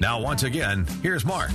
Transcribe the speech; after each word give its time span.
Now, 0.00 0.20
once 0.20 0.42
again, 0.42 0.86
here's 1.02 1.24
Mark. 1.24 1.50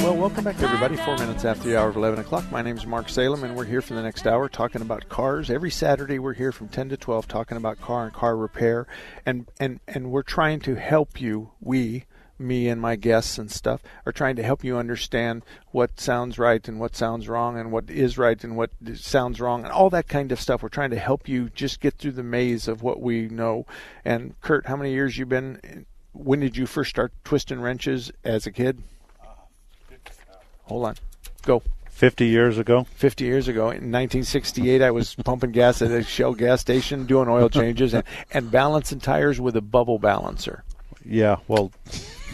Well, 0.00 0.16
welcome 0.16 0.44
back, 0.44 0.60
everybody. 0.62 0.96
Four 0.96 1.16
minutes 1.18 1.44
after 1.44 1.68
the 1.68 1.78
hour 1.78 1.88
of 1.88 1.96
11 1.96 2.20
o'clock. 2.20 2.50
My 2.50 2.62
name 2.62 2.76
is 2.76 2.86
Mark 2.86 3.08
Salem, 3.08 3.44
and 3.44 3.54
we're 3.54 3.64
here 3.64 3.82
for 3.82 3.94
the 3.94 4.02
next 4.02 4.26
hour 4.26 4.48
talking 4.48 4.80
about 4.80 5.08
cars. 5.08 5.50
Every 5.50 5.70
Saturday, 5.70 6.18
we're 6.18 6.32
here 6.34 6.52
from 6.52 6.68
10 6.68 6.88
to 6.90 6.96
12 6.96 7.28
talking 7.28 7.56
about 7.56 7.80
car 7.80 8.04
and 8.04 8.12
car 8.12 8.36
repair. 8.36 8.86
And, 9.26 9.46
and, 9.60 9.80
and 9.86 10.10
we're 10.10 10.22
trying 10.22 10.60
to 10.60 10.74
help 10.74 11.20
you, 11.20 11.50
we, 11.60 12.04
me 12.38 12.68
and 12.68 12.80
my 12.80 12.96
guests 12.96 13.38
and 13.38 13.50
stuff, 13.50 13.82
are 14.06 14.12
trying 14.12 14.36
to 14.36 14.42
help 14.42 14.64
you 14.64 14.76
understand 14.76 15.42
what 15.70 16.00
sounds 16.00 16.38
right 16.38 16.66
and 16.66 16.80
what 16.80 16.96
sounds 16.96 17.28
wrong 17.28 17.58
and 17.58 17.72
what 17.72 17.90
is 17.90 18.16
right 18.16 18.42
and 18.42 18.56
what 18.56 18.70
sounds 18.94 19.40
wrong 19.40 19.64
and 19.64 19.72
all 19.72 19.90
that 19.90 20.08
kind 20.08 20.32
of 20.32 20.40
stuff. 20.40 20.62
We're 20.62 20.68
trying 20.70 20.90
to 20.90 20.98
help 20.98 21.28
you 21.28 21.50
just 21.50 21.80
get 21.80 21.94
through 21.94 22.12
the 22.12 22.22
maze 22.22 22.68
of 22.68 22.82
what 22.82 23.00
we 23.00 23.28
know. 23.28 23.66
And 24.04 24.40
Kurt, 24.40 24.66
how 24.66 24.76
many 24.76 24.92
years 24.92 25.18
you 25.18 25.26
been 25.26 25.86
when 26.14 26.40
did 26.40 26.56
you 26.56 26.66
first 26.66 26.90
start 26.90 27.12
twisting 27.24 27.60
wrenches 27.60 28.10
as 28.24 28.46
a 28.46 28.52
kid? 28.52 28.82
Uh, 29.20 29.26
Hold 30.64 30.86
on. 30.86 30.94
Go. 31.42 31.62
50 31.90 32.26
years 32.26 32.58
ago. 32.58 32.84
50 32.96 33.24
years 33.24 33.46
ago. 33.46 33.64
In 33.64 33.92
1968, 33.92 34.82
I 34.82 34.90
was 34.90 35.14
pumping 35.14 35.52
gas 35.52 35.80
at 35.80 35.92
a 35.92 36.02
Shell 36.02 36.34
gas 36.34 36.60
station, 36.60 37.06
doing 37.06 37.28
oil 37.28 37.48
changes, 37.48 37.94
and, 37.94 38.02
and 38.32 38.50
balancing 38.50 38.98
tires 38.98 39.40
with 39.40 39.56
a 39.56 39.60
bubble 39.60 39.98
balancer. 39.98 40.64
Yeah, 41.04 41.36
well, 41.46 41.70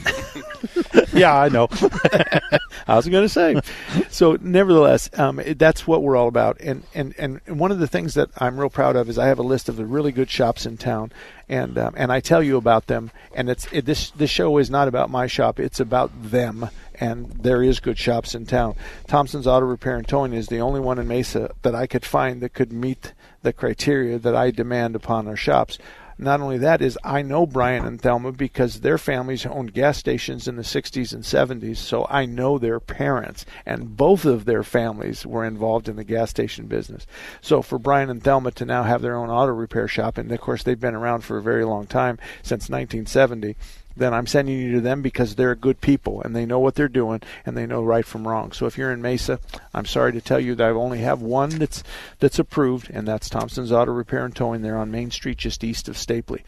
yeah, 1.12 1.36
I 1.36 1.48
know. 1.48 1.68
I 2.86 2.96
was 2.96 3.08
going 3.08 3.24
to 3.24 3.28
say. 3.28 3.60
So, 4.08 4.36
nevertheless, 4.40 5.10
um, 5.18 5.40
that's 5.56 5.86
what 5.86 6.02
we're 6.02 6.16
all 6.16 6.28
about. 6.28 6.60
And, 6.60 6.84
and 6.94 7.14
and 7.18 7.40
one 7.46 7.70
of 7.70 7.78
the 7.78 7.86
things 7.86 8.14
that 8.14 8.30
I'm 8.38 8.58
real 8.58 8.70
proud 8.70 8.96
of 8.96 9.08
is 9.08 9.18
I 9.18 9.26
have 9.26 9.38
a 9.38 9.44
list 9.44 9.68
of 9.68 9.76
the 9.76 9.84
really 9.84 10.12
good 10.12 10.30
shops 10.30 10.66
in 10.66 10.76
town, 10.76 11.12
and 11.48 11.78
um, 11.78 11.94
and 11.96 12.12
I 12.12 12.20
tell 12.20 12.42
you 12.42 12.56
about 12.56 12.86
them. 12.86 13.10
And 13.34 13.48
it's 13.48 13.66
it, 13.72 13.84
this 13.84 14.10
this 14.10 14.30
show 14.30 14.58
is 14.58 14.70
not 14.70 14.88
about 14.88 15.10
my 15.10 15.26
shop; 15.26 15.60
it's 15.60 15.80
about 15.80 16.10
them. 16.22 16.68
And 16.94 17.30
there 17.30 17.62
is 17.62 17.80
good 17.80 17.96
shops 17.96 18.34
in 18.34 18.44
town. 18.44 18.74
Thompson's 19.06 19.46
Auto 19.46 19.64
Repair 19.64 19.96
and 19.96 20.06
Towing 20.06 20.34
is 20.34 20.48
the 20.48 20.60
only 20.60 20.80
one 20.80 20.98
in 20.98 21.08
Mesa 21.08 21.50
that 21.62 21.74
I 21.74 21.86
could 21.86 22.04
find 22.04 22.42
that 22.42 22.52
could 22.52 22.72
meet 22.72 23.14
the 23.42 23.54
criteria 23.54 24.18
that 24.18 24.36
I 24.36 24.50
demand 24.50 24.94
upon 24.94 25.26
our 25.26 25.36
shops. 25.36 25.78
Not 26.22 26.42
only 26.42 26.58
that 26.58 26.82
is 26.82 26.98
I 27.02 27.22
know 27.22 27.46
Brian 27.46 27.86
and 27.86 27.98
Thelma 27.98 28.32
because 28.32 28.80
their 28.80 28.98
families 28.98 29.46
owned 29.46 29.72
gas 29.72 29.96
stations 29.96 30.46
in 30.46 30.56
the 30.56 30.62
60s 30.62 31.14
and 31.14 31.24
70s, 31.24 31.78
so 31.78 32.06
I 32.10 32.26
know 32.26 32.58
their 32.58 32.78
parents 32.78 33.46
and 33.64 33.96
both 33.96 34.26
of 34.26 34.44
their 34.44 34.62
families 34.62 35.24
were 35.24 35.46
involved 35.46 35.88
in 35.88 35.96
the 35.96 36.04
gas 36.04 36.28
station 36.28 36.66
business. 36.66 37.06
So 37.40 37.62
for 37.62 37.78
Brian 37.78 38.10
and 38.10 38.22
Thelma 38.22 38.50
to 38.52 38.66
now 38.66 38.82
have 38.82 39.00
their 39.00 39.16
own 39.16 39.30
auto 39.30 39.52
repair 39.52 39.88
shop 39.88 40.18
and 40.18 40.30
of 40.30 40.42
course 40.42 40.62
they've 40.62 40.78
been 40.78 40.94
around 40.94 41.22
for 41.22 41.38
a 41.38 41.42
very 41.42 41.64
long 41.64 41.86
time 41.86 42.18
since 42.42 42.68
1970 42.68 43.56
then 43.96 44.14
I'm 44.14 44.26
sending 44.26 44.58
you 44.58 44.72
to 44.72 44.80
them 44.80 45.02
because 45.02 45.34
they're 45.34 45.54
good 45.54 45.80
people 45.80 46.22
and 46.22 46.34
they 46.34 46.46
know 46.46 46.58
what 46.58 46.74
they're 46.74 46.88
doing 46.88 47.20
and 47.44 47.56
they 47.56 47.66
know 47.66 47.82
right 47.82 48.06
from 48.06 48.26
wrong. 48.26 48.52
So 48.52 48.66
if 48.66 48.78
you're 48.78 48.92
in 48.92 49.02
Mesa, 49.02 49.40
I'm 49.74 49.86
sorry 49.86 50.12
to 50.12 50.20
tell 50.20 50.40
you 50.40 50.54
that 50.54 50.68
I 50.68 50.70
only 50.70 50.98
have 50.98 51.20
one 51.20 51.50
that's 51.50 51.82
that's 52.18 52.38
approved, 52.38 52.90
and 52.90 53.06
that's 53.06 53.28
Thompson's 53.28 53.72
Auto 53.72 53.92
Repair 53.92 54.24
and 54.24 54.34
Towing. 54.34 54.62
There 54.62 54.78
on 54.78 54.90
Main 54.90 55.10
Street, 55.10 55.38
just 55.38 55.64
east 55.64 55.88
of 55.88 55.96
Stapley. 55.96 56.42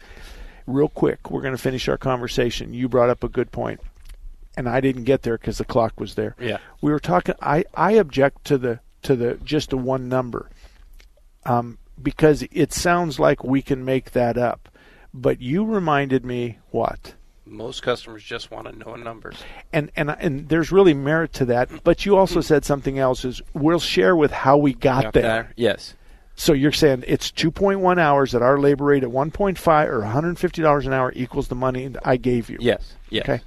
Real 0.65 0.87
quick, 0.87 1.29
we're 1.29 1.41
going 1.41 1.55
to 1.55 1.61
finish 1.61 1.87
our 1.89 1.97
conversation. 1.97 2.73
You 2.73 2.87
brought 2.87 3.09
up 3.09 3.23
a 3.23 3.29
good 3.29 3.51
point, 3.51 3.81
and 4.55 4.69
I 4.69 4.79
didn't 4.79 5.03
get 5.03 5.23
there 5.23 5.37
because 5.37 5.57
the 5.57 5.65
clock 5.65 5.99
was 5.99 6.15
there. 6.15 6.35
Yeah, 6.39 6.59
we 6.81 6.91
were 6.91 6.99
talking. 6.99 7.35
I 7.41 7.65
I 7.73 7.93
object 7.93 8.45
to 8.45 8.57
the 8.57 8.79
to 9.03 9.15
the 9.15 9.35
just 9.43 9.73
a 9.73 9.77
one 9.77 10.07
number, 10.07 10.49
um, 11.45 11.77
because 12.01 12.45
it 12.51 12.71
sounds 12.71 13.19
like 13.19 13.43
we 13.43 13.61
can 13.61 13.83
make 13.83 14.11
that 14.11 14.37
up. 14.37 14.69
But 15.13 15.41
you 15.41 15.65
reminded 15.65 16.25
me 16.25 16.59
what 16.71 17.13
most 17.45 17.83
customers 17.83 18.23
just 18.23 18.51
want 18.51 18.67
to 18.67 18.77
know 18.77 18.95
numbers. 18.95 19.37
And 19.71 19.91
and 19.95 20.09
and 20.11 20.49
there's 20.49 20.71
really 20.71 20.93
merit 20.93 21.33
to 21.33 21.45
that. 21.45 21.83
But 21.83 22.05
you 22.05 22.17
also 22.17 22.41
said 22.41 22.65
something 22.65 22.99
else: 22.99 23.25
is 23.25 23.41
we'll 23.53 23.79
share 23.79 24.15
with 24.15 24.31
how 24.31 24.57
we 24.57 24.73
got, 24.73 25.03
got 25.03 25.13
there. 25.13 25.21
there. 25.23 25.53
Yes. 25.55 25.93
So 26.35 26.53
you're 26.53 26.71
saying 26.71 27.03
it's 27.05 27.31
2.1 27.31 27.99
hours 27.99 28.33
at 28.33 28.41
our 28.41 28.57
labor 28.57 28.85
rate 28.85 29.03
at 29.03 29.09
1.5 29.09 29.87
or 29.87 29.99
150 29.99 30.61
dollars 30.61 30.87
an 30.87 30.93
hour 30.93 31.11
equals 31.15 31.47
the 31.47 31.55
money 31.55 31.93
I 32.03 32.17
gave 32.17 32.49
you. 32.49 32.57
Yes. 32.59 32.95
Yes. 33.09 33.23
Okay. 33.23 33.41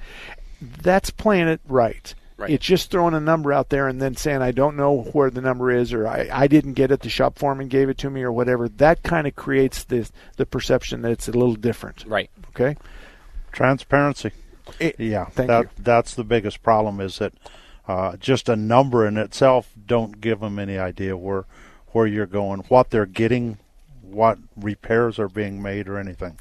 That's 0.60 1.10
playing 1.10 1.48
it 1.48 1.60
right. 1.66 2.14
Right. 2.38 2.50
It's 2.50 2.66
just 2.66 2.90
throwing 2.90 3.14
a 3.14 3.20
number 3.20 3.50
out 3.50 3.70
there 3.70 3.88
and 3.88 4.00
then 4.00 4.14
saying 4.14 4.42
I 4.42 4.52
don't 4.52 4.76
know 4.76 5.02
where 5.12 5.30
the 5.30 5.40
number 5.40 5.70
is 5.70 5.94
or 5.94 6.06
I, 6.06 6.28
I 6.30 6.46
didn't 6.48 6.74
get 6.74 6.90
it. 6.90 7.00
The 7.00 7.08
shop 7.08 7.38
foreman 7.38 7.68
gave 7.68 7.88
it 7.88 7.96
to 7.98 8.10
me 8.10 8.22
or 8.22 8.30
whatever. 8.30 8.68
That 8.68 9.02
kind 9.02 9.26
of 9.26 9.34
creates 9.34 9.84
the 9.84 10.08
the 10.36 10.44
perception 10.44 11.00
that 11.02 11.12
it's 11.12 11.28
a 11.28 11.32
little 11.32 11.54
different. 11.54 12.04
Right. 12.06 12.30
Okay. 12.50 12.76
Transparency. 13.56 14.32
It, 14.78 15.00
yeah, 15.00 15.24
thank 15.24 15.48
that, 15.48 15.62
you. 15.62 15.68
That's 15.78 16.14
the 16.14 16.24
biggest 16.24 16.62
problem 16.62 17.00
is 17.00 17.18
that 17.18 17.32
uh, 17.88 18.16
just 18.18 18.50
a 18.50 18.56
number 18.56 19.06
in 19.06 19.16
itself 19.16 19.72
don't 19.86 20.20
give 20.20 20.40
them 20.40 20.58
any 20.58 20.78
idea 20.78 21.16
where 21.16 21.46
where 21.88 22.06
you're 22.06 22.26
going, 22.26 22.60
what 22.68 22.90
they're 22.90 23.06
getting, 23.06 23.56
what 24.02 24.38
repairs 24.56 25.18
are 25.18 25.30
being 25.30 25.62
made, 25.62 25.88
or 25.88 25.98
anything 25.98 26.38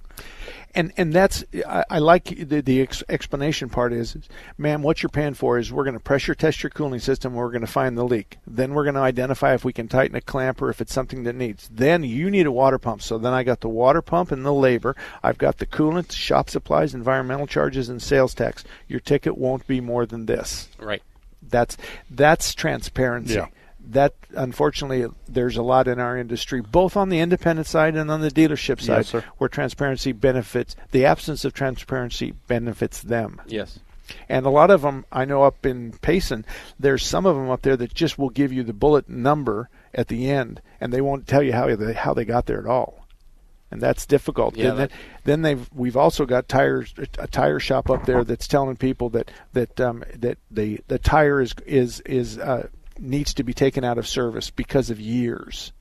and 0.76 0.92
and 0.98 1.14
that's 1.14 1.44
I, 1.68 1.86
I 1.90 2.00
like 2.00 2.26
the 2.26 2.62
the 2.62 2.82
ex- 2.82 3.04
explanation 3.10 3.70
part 3.70 3.94
is, 3.94 4.16
is, 4.16 4.30
ma'am, 4.58 4.82
what 4.84 5.02
you're 5.02 5.10
paying 5.10 5.34
for 5.34 5.58
is 5.58 5.72
we're 5.72 5.86
going 5.86 5.96
to 5.96 6.00
pressure 6.00 6.36
test 6.36 6.62
your 6.62 6.70
cooling 6.70 7.00
system. 7.00 7.34
We're 7.34 7.52
going 7.52 7.62
to 7.62 7.68
find 7.68 7.98
the 7.98 8.04
leak. 8.04 8.38
Then 8.46 8.74
we're 8.74 8.84
going 8.84 8.96
to 8.96 9.02
identify 9.02 9.54
if 9.54 9.64
we 9.64 9.74
can 9.74 9.88
tighten 9.88 10.16
a 10.16 10.22
clamp 10.22 10.62
or 10.62 10.70
if 10.70 10.82
it's 10.82 10.94
something 10.94 11.24
that 11.24 11.36
needs. 11.36 11.70
Then 11.72 12.04
you 12.04 12.30
need 12.30 12.46
a 12.46 12.52
water 12.52 12.78
pump. 12.78 13.02
So 13.02 13.18
then 13.18 13.34
I 13.34 13.44
got 13.44 13.62
the 13.62 13.70
water 13.70 14.02
pump 14.02 14.32
and 14.32 14.46
the 14.46 14.54
labor. 14.54 14.96
I've 15.24 15.38
got 15.38 15.58
the 15.58 15.66
coolant, 15.66 16.12
shop 16.12 16.50
supplies, 16.50 16.94
environmental 16.94 17.48
charges, 17.48 17.90
and 17.90 18.02
sales 18.02 18.34
tax. 18.34 18.64
Your 18.88 19.00
ticket 19.00 19.38
won't 19.38 19.66
be 19.66 19.80
more 19.82 20.06
than 20.06 20.26
this. 20.26 20.70
Right. 20.78 21.02
That's 21.42 21.78
that's 22.10 22.54
transparency. 22.54 23.36
Yeah 23.36 23.48
that 23.92 24.14
unfortunately 24.36 25.08
there's 25.28 25.58
a 25.58 25.64
lot 25.64 25.88
in 25.88 26.00
our 26.00 26.18
industry, 26.18 26.62
both 26.62 26.98
on 26.98 27.10
the 27.10 27.20
independent 27.20 27.68
side 27.68 27.96
and 27.96 28.10
on 28.10 28.22
the 28.22 28.32
dealership 28.32 28.82
side, 28.82 29.08
yes, 29.12 29.24
where 29.38 29.48
transparency 29.48 30.12
benefits 30.12 30.76
the 30.92 31.06
absence 31.06 31.46
of 31.46 31.54
transparency 31.54 32.34
benefits 32.48 33.02
them. 33.02 33.42
Yes. 33.48 33.80
And 34.30 34.46
a 34.46 34.50
lot 34.50 34.70
of 34.70 34.84
them, 34.84 35.06
I 35.12 35.26
know 35.26 35.44
up 35.44 35.66
in 35.66 35.94
Payson, 35.94 36.46
there's 36.80 37.04
some 37.04 37.26
of 37.26 37.36
them 37.36 37.50
up 37.50 37.64
there 37.64 37.78
that 37.78 37.94
just 37.94 38.20
will 38.20 38.30
give 38.30 38.54
you 38.54 38.64
the 38.64 38.74
bullet 38.74 39.10
number 39.10 39.70
at 39.94 40.10
the 40.10 40.30
end, 40.30 40.62
and 40.80 40.94
they 40.94 41.02
won't 41.02 41.28
tell 41.28 41.42
you 41.42 41.54
how 41.54 41.76
they 41.76 41.94
how 41.94 42.14
they 42.14 42.26
got 42.26 42.46
there 42.46 42.60
at 42.60 42.68
all, 42.68 43.08
and 43.72 43.82
that's 43.82 44.06
difficult. 44.06 44.56
Yeah, 44.56 44.72
then, 44.72 44.90
then 45.24 45.42
they've 45.42 45.70
we've 45.74 45.98
also 45.98 46.26
got 46.26 46.48
tires 46.48 46.94
a 47.18 47.28
tire 47.28 47.60
shop 47.60 47.90
up 47.90 48.06
there 48.06 48.24
that's 48.24 48.48
telling 48.48 48.76
people 48.76 49.10
that 49.12 49.32
that 49.54 49.80
um, 49.82 50.04
that 50.16 50.38
the 50.52 50.82
the 50.88 51.00
tire 51.00 51.42
is 51.42 51.56
is 51.66 52.02
is 52.02 52.38
uh, 52.38 52.68
needs 53.00 53.34
to 53.36 53.44
be 53.44 53.54
taken 53.54 53.84
out 53.84 53.98
of 53.98 54.08
service 54.08 54.50
because 54.50 54.90
of 54.90 55.00
years, 55.00 55.72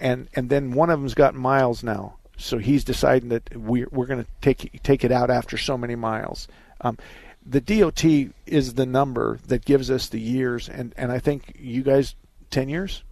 and 0.00 0.28
and 0.34 0.48
then 0.50 0.72
one 0.72 0.90
of 0.90 1.00
them's 1.00 1.14
got 1.14 1.34
miles 1.34 1.82
now, 1.82 2.16
so 2.36 2.58
he's 2.58 2.84
deciding 2.84 3.28
that 3.30 3.56
we're 3.56 3.88
we're 3.90 4.06
going 4.06 4.24
to 4.24 4.30
take 4.40 4.82
take 4.82 5.04
it 5.04 5.12
out 5.12 5.30
after 5.30 5.56
so 5.56 5.76
many 5.76 5.94
miles. 5.94 6.48
Um, 6.80 6.98
the 7.46 7.60
DOT 7.60 8.04
is 8.46 8.74
the 8.74 8.86
number 8.86 9.38
that 9.46 9.64
gives 9.64 9.90
us 9.90 10.08
the 10.08 10.20
years, 10.20 10.68
and 10.68 10.94
and 10.96 11.12
I 11.12 11.18
think 11.18 11.56
you 11.58 11.82
guys 11.82 12.14
ten 12.50 12.68
years 12.68 13.02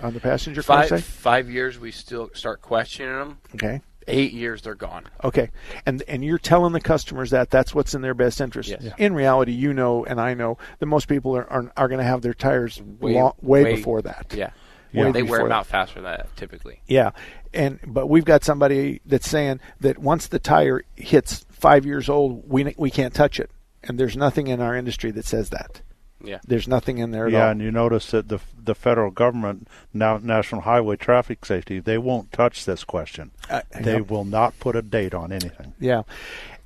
on 0.00 0.14
the 0.14 0.20
passenger 0.20 0.62
car 0.62 0.86
five. 0.86 1.04
Five 1.04 1.50
years, 1.50 1.78
we 1.78 1.90
still 1.90 2.30
start 2.34 2.62
questioning 2.62 3.12
them. 3.12 3.38
Okay 3.54 3.80
eight 4.08 4.32
years 4.32 4.62
they're 4.62 4.74
gone. 4.74 5.04
Okay, 5.22 5.50
and 5.86 6.02
and 6.08 6.24
you're 6.24 6.38
telling 6.38 6.72
the 6.72 6.80
customers 6.80 7.30
that 7.30 7.50
that's 7.50 7.74
what's 7.74 7.94
in 7.94 8.02
their 8.02 8.14
best 8.14 8.40
interest. 8.40 8.70
Yes. 8.70 8.82
Yeah. 8.82 8.94
In 8.98 9.14
reality, 9.14 9.52
you 9.52 9.72
know, 9.72 10.04
and 10.04 10.20
I 10.20 10.34
know 10.34 10.58
that 10.78 10.86
most 10.86 11.08
people 11.08 11.36
are 11.36 11.50
are, 11.50 11.72
are 11.76 11.88
going 11.88 11.98
to 11.98 12.04
have 12.04 12.22
their 12.22 12.34
tires 12.34 12.80
way, 12.80 13.14
long, 13.14 13.34
way, 13.40 13.64
way, 13.64 13.74
before 13.76 14.02
that. 14.02 14.34
Yeah. 14.36 14.50
way 14.92 15.12
They 15.12 15.22
wear 15.22 15.40
them 15.40 15.52
out 15.52 15.66
faster 15.66 15.96
than 15.96 16.04
that 16.04 16.34
typically. 16.36 16.80
Yeah, 16.86 17.10
and 17.52 17.78
but 17.86 18.08
we've 18.08 18.24
got 18.24 18.44
somebody 18.44 19.00
that's 19.06 19.28
saying 19.28 19.60
that 19.80 19.98
once 19.98 20.28
the 20.28 20.38
tire 20.38 20.84
hits 20.96 21.46
five 21.50 21.86
years 21.86 22.08
old, 22.08 22.48
we 22.48 22.74
we 22.76 22.90
can't 22.90 23.14
touch 23.14 23.38
it, 23.38 23.50
and 23.82 23.98
there's 23.98 24.16
nothing 24.16 24.48
in 24.48 24.60
our 24.60 24.74
industry 24.74 25.10
that 25.12 25.24
says 25.24 25.50
that. 25.50 25.82
Yeah. 26.22 26.38
There's 26.46 26.66
nothing 26.66 26.98
in 26.98 27.10
there 27.10 27.26
at 27.26 27.32
yeah, 27.32 27.44
all. 27.44 27.50
and 27.50 27.60
you 27.60 27.70
notice 27.70 28.10
that 28.10 28.28
the 28.28 28.40
the 28.62 28.74
federal 28.74 29.10
government, 29.10 29.68
now 29.94 30.18
National 30.18 30.62
Highway 30.62 30.96
Traffic 30.96 31.44
Safety, 31.44 31.78
they 31.78 31.98
won't 31.98 32.32
touch 32.32 32.64
this 32.64 32.84
question. 32.84 33.30
Uh, 33.48 33.62
they 33.80 33.98
yep. 33.98 34.10
will 34.10 34.24
not 34.24 34.58
put 34.58 34.76
a 34.76 34.82
date 34.82 35.14
on 35.14 35.32
anything. 35.32 35.74
Yeah. 35.78 36.02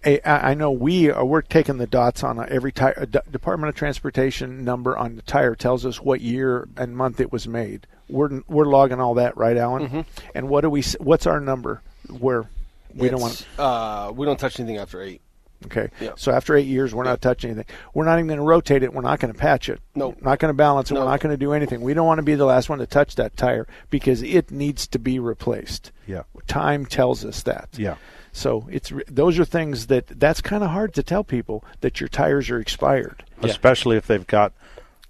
I, 0.04 0.20
I 0.25 0.54
know 0.54 0.70
we 0.72 1.10
are 1.10 1.25
we're 1.25 1.43
taking 1.43 1.76
the 1.76 1.87
dots 1.87 2.25
on 2.25 2.44
every 2.50 2.72
tire. 2.72 2.94
uh, 3.00 3.20
Department 3.31 3.69
of 3.69 3.76
Transportation 3.76 4.64
number 4.64 4.96
on 4.96 5.16
the 5.16 5.22
tire 5.22 5.55
tells 5.55 5.87
us 5.87 6.00
what 6.00 6.20
year 6.20 6.66
and 6.76 6.96
month 6.96 7.20
it 7.20 7.31
was 7.31 7.46
made. 7.46 7.87
We're 8.08 8.43
we're 8.48 8.64
logging 8.64 9.00
all 9.00 9.14
that, 9.14 9.37
right, 9.37 9.56
Alan? 9.56 10.05
And 10.34 10.48
what 10.48 10.62
do 10.62 10.70
we? 10.70 10.82
What's 10.98 11.26
our 11.26 11.40
number? 11.40 11.82
Where 12.08 12.48
we 12.94 13.08
don't 13.08 13.20
want. 13.20 13.46
Uh, 13.58 14.12
we 14.14 14.26
don't 14.26 14.38
touch 14.38 14.58
anything 14.58 14.78
after 14.78 15.00
eight. 15.00 15.20
Okay. 15.66 15.88
Yeah. 16.00 16.10
So 16.16 16.32
after 16.32 16.56
eight 16.56 16.66
years, 16.66 16.94
we're 16.94 17.04
not 17.04 17.20
touching 17.20 17.50
anything. 17.50 17.74
We're 17.94 18.04
not 18.04 18.18
even 18.18 18.26
going 18.26 18.38
to 18.38 18.44
rotate 18.44 18.82
it. 18.82 18.92
We're 18.92 19.02
not 19.02 19.20
going 19.20 19.32
to 19.32 19.38
patch 19.38 19.68
it. 19.68 19.80
No. 19.94 20.14
Not 20.20 20.38
going 20.38 20.50
to 20.50 20.56
balance 20.56 20.90
it. 20.90 20.94
No. 20.94 21.00
We're 21.00 21.10
not 21.10 21.20
going 21.20 21.32
to 21.32 21.36
do 21.36 21.52
anything. 21.52 21.80
We 21.80 21.94
don't 21.94 22.06
want 22.06 22.18
to 22.18 22.22
be 22.22 22.34
the 22.34 22.44
last 22.44 22.68
one 22.68 22.78
to 22.78 22.86
touch 22.86 23.14
that 23.16 23.36
tire 23.36 23.66
because 23.90 24.22
it 24.22 24.50
needs 24.50 24.86
to 24.88 24.98
be 24.98 25.18
replaced. 25.18 25.92
Yeah. 26.06 26.22
Time 26.46 26.86
tells 26.86 27.24
us 27.24 27.42
that. 27.44 27.68
Yeah. 27.76 27.96
So 28.32 28.66
it's 28.70 28.90
those 29.08 29.38
are 29.38 29.44
things 29.44 29.88
that 29.88 30.06
that's 30.06 30.40
kind 30.40 30.64
of 30.64 30.70
hard 30.70 30.94
to 30.94 31.02
tell 31.02 31.22
people 31.22 31.64
that 31.82 32.00
your 32.00 32.08
tires 32.08 32.48
are 32.50 32.58
expired. 32.58 33.24
especially 33.42 33.96
if 33.96 34.06
they've 34.06 34.26
got 34.26 34.52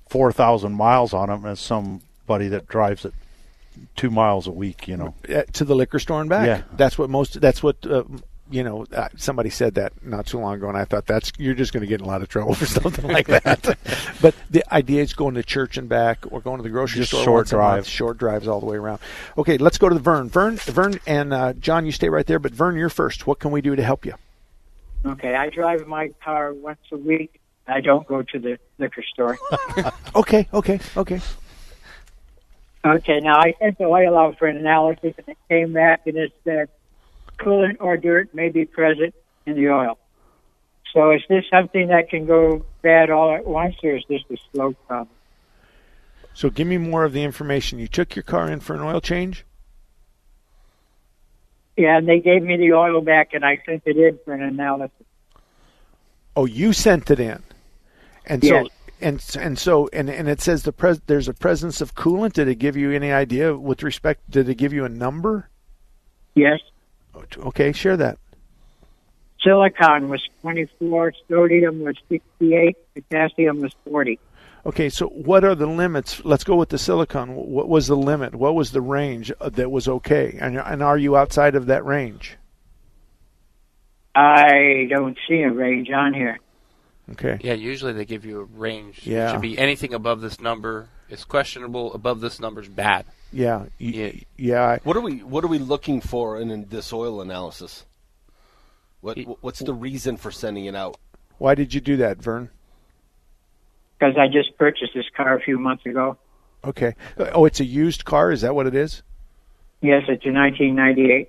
four 0.09 0.33
thousand 0.33 0.73
miles 0.75 1.15
on 1.15 1.29
them, 1.29 1.47
as 1.47 1.61
somebody 1.61 2.49
that 2.49 2.67
drives 2.67 3.05
it 3.05 3.15
two 3.97 4.11
miles 4.11 4.47
a 4.47 4.51
week. 4.51 4.89
You 4.89 4.97
know, 4.97 5.15
to 5.53 5.65
the 5.65 5.77
liquor 5.77 6.01
store 6.01 6.21
and 6.21 6.29
back. 6.29 6.47
Yeah. 6.47 6.63
That's 6.77 6.99
what 6.99 7.11
most. 7.11 7.41
That's 7.41 7.63
what. 7.63 7.87
Uh, 7.87 8.05
you 8.53 8.63
know, 8.63 8.87
uh, 8.95 9.09
somebody 9.17 9.51
said 9.51 9.75
that 9.75 9.93
not 10.05 10.27
too 10.27 10.39
long 10.39 10.55
ago, 10.55 10.69
and 10.69 10.77
I 10.77 10.85
thought 10.85 11.07
that's 11.07 11.33
you're 11.39 11.55
just 11.55 11.73
going 11.73 11.81
to 11.81 11.87
get 11.87 12.01
in 12.01 12.05
a 12.05 12.09
lot 12.09 12.23
of 12.23 12.29
trouble 12.29 12.55
for 12.55 12.67
something 12.67 13.11
like 13.11 13.27
that. 13.27 13.79
but 14.21 14.35
the 14.51 14.63
idea 14.73 15.03
is 15.03 15.15
going 15.15 15.35
to 15.35 15.43
church 15.43 15.77
and 15.77 15.89
back, 15.89 16.31
or 16.31 16.41
going 16.41 16.59
to 16.59 16.63
the 16.63 16.69
grocery 16.69 17.01
Just 17.01 17.13
store 17.13 17.25
short 17.25 17.39
once 17.39 17.53
a 17.53 17.57
month, 17.57 17.75
drive. 17.75 17.89
short 17.89 18.19
drives 18.19 18.47
all 18.47 18.61
the 18.61 18.67
way 18.67 18.77
around. 18.77 19.01
Okay, 19.39 19.59
let's 19.59 19.79
go 19.79 19.89
to 19.89 19.95
the 19.95 20.01
Vern. 20.01 20.29
Vern, 20.29 20.57
Vern, 20.57 21.01
and 21.07 21.33
uh, 21.33 21.53
John, 21.55 21.87
you 21.87 21.93
stay 21.93 22.09
right 22.09 22.27
there. 22.27 22.39
But 22.39 22.53
Vern, 22.53 22.77
you're 22.77 22.91
first. 22.91 23.27
What 23.27 23.39
can 23.39 23.51
we 23.51 23.61
do 23.61 23.75
to 23.75 23.83
help 23.83 24.05
you? 24.05 24.15
Okay, 25.05 25.35
I 25.35 25.49
drive 25.49 25.87
my 25.87 26.11
car 26.23 26.53
once 26.53 26.81
a 26.93 26.97
week. 26.97 27.41
I 27.67 27.81
don't 27.81 28.07
go 28.07 28.23
to 28.23 28.39
the 28.39 28.59
liquor 28.79 29.03
store. 29.03 29.39
Okay, 30.15 30.47
okay, 30.53 30.79
okay. 30.95 31.21
okay, 32.85 33.21
now 33.21 33.39
I 33.39 33.55
sent 33.59 33.79
the 33.79 33.85
oil 33.85 34.19
out 34.19 34.39
for 34.39 34.47
an 34.47 34.59
analysis, 34.59 35.15
and 35.17 35.29
it 35.29 35.39
came 35.49 35.73
back 35.73 36.03
and 36.07 36.19
it 36.19 36.33
said 36.45 36.69
coolant 37.39 37.77
or 37.81 37.97
dirt 37.97 38.35
may 38.35 38.49
be 38.49 38.65
present 38.65 39.15
in 39.47 39.55
the 39.55 39.69
oil. 39.69 39.99
So 40.93 41.13
is 41.13 41.23
this 41.29 41.45
something 41.51 41.89
that 41.89 42.11
can 42.11 42.27
go 42.27 42.65
bad 42.83 43.11
all 43.11 43.35
at 43.35 43.47
once, 43.47 43.77
or 43.83 43.97
is 43.97 44.05
this 44.09 44.21
a 44.31 44.37
slow 44.53 44.73
problem? 44.87 45.17
So 46.35 46.51
give 46.51 46.67
me 46.67 46.79
more 46.79 47.05
of 47.05 47.13
the 47.13 47.23
information. 47.23 47.79
You 47.79 47.89
took 47.89 48.15
your 48.15 48.23
car 48.23 48.51
in 48.51 48.61
for 48.61 48.75
an 48.75 48.81
oil 48.81 49.01
change. 49.01 49.45
Yeah, 51.77 51.99
and 51.99 52.09
they 52.09 52.21
gave 52.21 52.43
me 52.43 52.57
the 52.57 52.75
oil 52.75 53.01
back, 53.01 53.33
and 53.33 53.45
I 53.45 53.59
sent 53.65 53.83
it 53.87 53.97
in 53.97 54.19
for 54.25 54.35
an 54.35 54.43
analysis. 54.43 55.07
Oh, 56.37 56.45
you 56.45 56.73
sent 56.73 57.11
it 57.11 57.21
in, 57.21 57.43
and 58.27 58.45
so 58.45 58.69
and 59.01 59.23
and 59.39 59.59
so 59.59 59.89
and 59.93 60.09
and 60.09 60.29
it 60.29 60.41
says 60.41 60.63
the 60.63 60.73
pres- 60.73 61.01
there's 61.07 61.29
a 61.29 61.35
presence 61.35 61.81
of 61.81 61.95
coolant. 61.95 62.35
Did 62.35 62.49
it 62.49 62.57
give 62.57 62.77
you 62.77 62.91
any 62.93 63.13
idea 63.13 63.57
with 63.57 63.83
respect? 63.83 64.31
Did 64.31 64.49
it 64.49 64.57
give 64.57 64.73
you 64.73 64.85
a 64.85 64.89
number? 64.89 65.51
Yes, 66.35 66.61
Okay, 67.15 67.73
share 67.73 67.97
that. 67.97 68.19
silicon 69.43 70.09
was 70.09 70.23
24, 70.43 71.13
sodium 71.29 71.81
was 71.81 71.97
68, 72.09 72.77
potassium 72.95 73.61
was 73.61 73.75
40. 73.85 74.19
Okay, 74.65 74.89
so 74.89 75.09
what 75.09 75.43
are 75.45 75.57
the 75.57 75.67
limits? 75.67 76.25
Let's 76.25 76.45
go 76.45 76.55
with 76.55 76.69
the 76.69 76.79
silicon. 76.79 77.35
What 77.35 77.69
was 77.69 77.89
the 77.89 77.97
limit? 77.97 78.35
What 78.35 78.55
was 78.55 78.71
the 78.71 78.81
range 78.81 79.33
uh, 79.41 79.49
that 79.51 79.71
was 79.73 79.89
okay? 79.89 80.39
And 80.41 80.57
and 80.57 80.83
are 80.85 80.97
you 80.97 81.17
outside 81.17 81.57
of 81.57 81.67
that 81.67 81.85
range? 81.85 82.37
I 84.15 84.87
don't 84.89 85.19
see 85.29 85.41
a 85.43 85.51
range 85.51 85.91
on 85.91 86.15
here. 86.15 86.39
Okay. 87.11 87.39
Yeah, 87.43 87.55
usually 87.55 87.93
they 87.93 88.05
give 88.05 88.25
you 88.25 88.41
a 88.41 88.45
range. 88.45 89.01
Yeah. 89.05 89.29
It 89.29 89.33
should 89.33 89.41
be 89.41 89.59
anything 89.59 89.95
above 89.95 90.21
this 90.21 90.41
number 90.41 90.89
is 91.09 91.25
questionable. 91.25 91.93
Above 91.95 92.21
this 92.21 92.39
number 92.39 92.61
is 92.61 92.69
bad. 92.69 93.05
Yeah. 93.33 93.59
y- 93.59 93.69
Yeah. 93.79 94.13
Yeah. 94.37 94.63
I- 94.65 94.81
What 94.85 94.97
are 94.97 95.01
we 95.01 95.19
What 95.23 95.45
are 95.45 95.49
we 95.49 95.59
looking 95.59 96.01
for 96.01 96.39
in, 96.39 96.51
in 96.51 96.67
this 96.69 96.93
oil 96.93 97.21
analysis? 97.21 97.85
What 99.01 99.19
What's 99.41 99.61
the 99.61 99.75
reason 99.75 100.17
for 100.17 100.31
sending 100.31 100.67
it 100.67 100.75
out? 100.77 100.97
Why 101.39 101.55
did 101.55 101.75
you 101.75 101.81
do 101.81 101.97
that, 101.97 102.19
Vern? 102.19 102.51
Because 103.99 104.17
I 104.17 104.29
just 104.29 104.57
purchased 104.59 104.93
this 104.95 105.07
car 105.17 105.37
a 105.37 105.41
few 105.41 105.59
months 105.59 105.87
ago. 105.87 106.17
Okay. 106.65 106.95
Uh, 107.19 107.31
oh, 107.33 107.45
it's 107.45 107.61
a 107.61 107.65
used 107.65 108.05
car. 108.05 108.31
Is 108.31 108.43
that 108.43 108.55
what 108.55 108.67
it 108.67 108.75
is? 108.75 109.03
Yes, 109.81 110.05
it's 110.09 110.25
a 110.25 110.31
1998. 110.31 111.29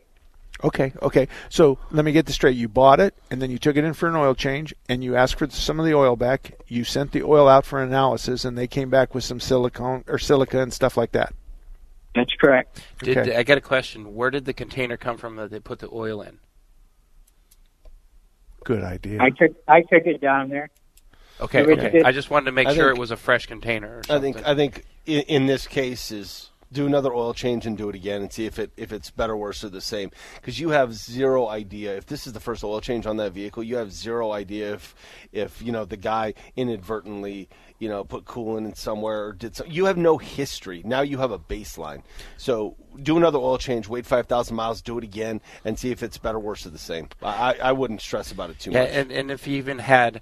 Okay, 0.64 0.94
okay. 1.02 1.28
So 1.50 1.80
let 1.92 2.06
me 2.06 2.12
get 2.12 2.28
this 2.28 2.36
straight. 2.36 2.56
You 2.56 2.68
bought 2.70 3.00
it, 3.00 3.16
and 3.32 3.42
then 3.42 3.50
you 3.50 3.58
took 3.58 3.76
it 3.76 3.84
in 3.84 3.94
for 3.94 4.08
an 4.08 4.16
oil 4.16 4.36
change, 4.36 4.74
and 4.88 5.04
you 5.04 5.16
asked 5.16 5.36
for 5.40 5.50
some 5.50 5.80
of 5.80 5.86
the 5.86 5.96
oil 5.96 6.16
back. 6.16 6.54
You 6.68 6.84
sent 6.84 7.12
the 7.12 7.24
oil 7.24 7.48
out 7.48 7.66
for 7.66 7.82
analysis, 7.82 8.46
and 8.46 8.56
they 8.56 8.68
came 8.68 8.90
back 8.92 9.16
with 9.16 9.24
some 9.24 9.40
silicone 9.40 10.04
or 10.08 10.20
silica 10.20 10.60
and 10.62 10.72
stuff 10.72 10.96
like 10.96 11.12
that. 11.14 11.34
That's 12.16 12.34
correct. 12.36 12.82
Did 13.00 13.18
Okay. 13.18 13.36
I 13.36 13.44
got 13.44 13.58
a 13.58 13.62
question? 13.62 14.14
Where 14.14 14.30
did 14.30 14.46
the 14.46 14.54
container 14.54 14.98
come 14.98 15.18
from 15.18 15.36
that 15.38 15.50
they 15.50 15.60
put 15.60 15.80
the 15.80 15.90
oil 15.92 16.22
in? 16.22 16.40
Good 18.64 18.84
idea. 18.84 19.22
I 19.22 19.30
took 19.30 19.52
I 19.68 19.82
took 19.82 20.06
it 20.06 20.22
down 20.22 20.50
there. 20.50 20.70
Okay, 21.42 21.64
okay. 21.64 22.00
it- 22.00 22.06
I 22.06 22.12
just 22.12 22.30
wanted 22.30 22.46
to 22.46 22.52
make 22.52 22.68
I 22.68 22.74
sure 22.76 22.86
think- 22.90 22.98
it 22.98 23.00
was 23.00 23.12
a 23.12 23.18
fresh 23.18 23.46
container. 23.48 24.02
Or 24.10 24.16
I 24.16 24.20
think 24.20 24.46
I 24.48 24.56
think 24.56 24.86
in, 25.06 25.22
in 25.24 25.46
this 25.48 25.68
case 25.68 26.12
is 26.12 26.50
do 26.72 26.86
another 26.88 27.14
oil 27.14 27.34
change 27.34 27.68
and 27.68 27.78
do 27.78 27.90
it 27.90 27.96
again 27.96 28.22
and 28.22 28.32
see 28.32 28.46
if 28.46 28.58
it 28.58 28.72
if 28.78 28.94
it's 28.94 29.12
better, 29.12 29.36
worse, 29.36 29.64
or 29.64 29.70
the 29.70 29.82
same. 29.82 30.12
Because 30.36 30.60
you 30.60 30.70
have 30.70 30.94
zero 30.94 31.48
idea 31.48 31.96
if 31.98 32.06
this 32.06 32.26
is 32.26 32.34
the 32.34 32.40
first 32.40 32.64
oil 32.64 32.80
change 32.80 33.06
on 33.06 33.18
that 33.18 33.34
vehicle. 33.34 33.64
You 33.64 33.76
have 33.78 33.92
zero 33.92 34.32
idea 34.32 34.74
if 34.76 34.96
if 35.34 35.62
you 35.62 35.72
know 35.74 35.84
the 35.84 35.98
guy 35.98 36.34
inadvertently 36.56 37.50
you 37.84 37.90
know 37.90 38.06
put 38.06 38.24
coolant 38.24 38.66
in 38.66 38.76
somewhere 38.76 39.26
or 39.26 39.34
did 39.34 39.58
so. 39.58 39.66
You 39.66 39.86
have 39.86 39.98
no 39.98 40.18
history. 40.18 40.82
Now 40.86 41.02
you 41.02 41.18
have 41.18 41.32
a 41.32 41.38
baseline. 41.38 42.02
So 42.38 42.78
do 43.02 43.18
another 43.18 43.40
oil 43.40 43.58
change. 43.58 43.90
Wait 43.90 44.06
five 44.06 44.28
thousand 44.28 44.56
miles. 44.56 44.82
Do 44.82 44.98
it 44.98 45.04
again 45.04 45.42
and 45.66 45.78
see 45.78 45.92
if 45.92 46.02
it's 46.02 46.18
better, 46.18 46.40
worse, 46.40 46.66
or 46.66 46.70
the 46.70 46.78
same. 46.78 47.10
I 47.22 47.58
I 47.62 47.74
wouldn't 47.74 48.00
stress 48.00 48.32
about 48.32 48.52
it 48.52 48.60
too 48.60 48.72
yeah, 48.72 48.84
much. 48.84 48.92
and 48.92 49.12
and 49.12 49.32
if 49.32 49.46
you 49.48 49.58
even 49.58 49.80
had, 49.80 50.22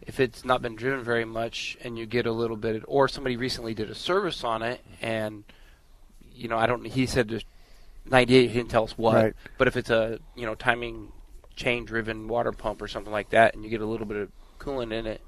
if 0.00 0.20
it's 0.20 0.42
not 0.42 0.62
been 0.62 0.74
driven 0.74 1.04
very 1.04 1.26
much, 1.26 1.76
and 1.84 1.98
you 1.98 2.06
get 2.06 2.24
a 2.24 2.32
little 2.32 2.56
bit, 2.56 2.82
or 2.88 3.08
somebody 3.08 3.36
recently 3.36 3.74
did 3.74 3.90
a 3.90 3.94
service 3.94 4.42
on 4.42 4.62
it, 4.62 4.80
and 5.02 5.44
you 6.34 6.48
know, 6.48 6.56
I 6.56 6.64
don't. 6.64 6.82
He 6.86 7.04
said 7.04 7.28
just 7.28 7.44
98. 8.06 8.48
He 8.48 8.54
didn't 8.54 8.70
tell 8.70 8.84
us 8.84 8.96
what. 8.96 9.14
Right. 9.14 9.34
But 9.58 9.68
if 9.68 9.76
it's 9.76 9.90
a 9.90 10.18
you 10.34 10.46
know 10.46 10.54
timing 10.54 11.12
chain 11.56 11.84
driven 11.84 12.26
water 12.26 12.52
pump 12.52 12.80
or 12.80 12.88
something 12.88 13.12
like 13.12 13.28
that, 13.30 13.54
and 13.54 13.62
you 13.64 13.68
get 13.68 13.82
a 13.82 13.86
little 13.86 14.06
bit 14.06 14.16
of 14.16 14.30
coolant 14.58 14.94
in 14.94 15.06
it, 15.06 15.20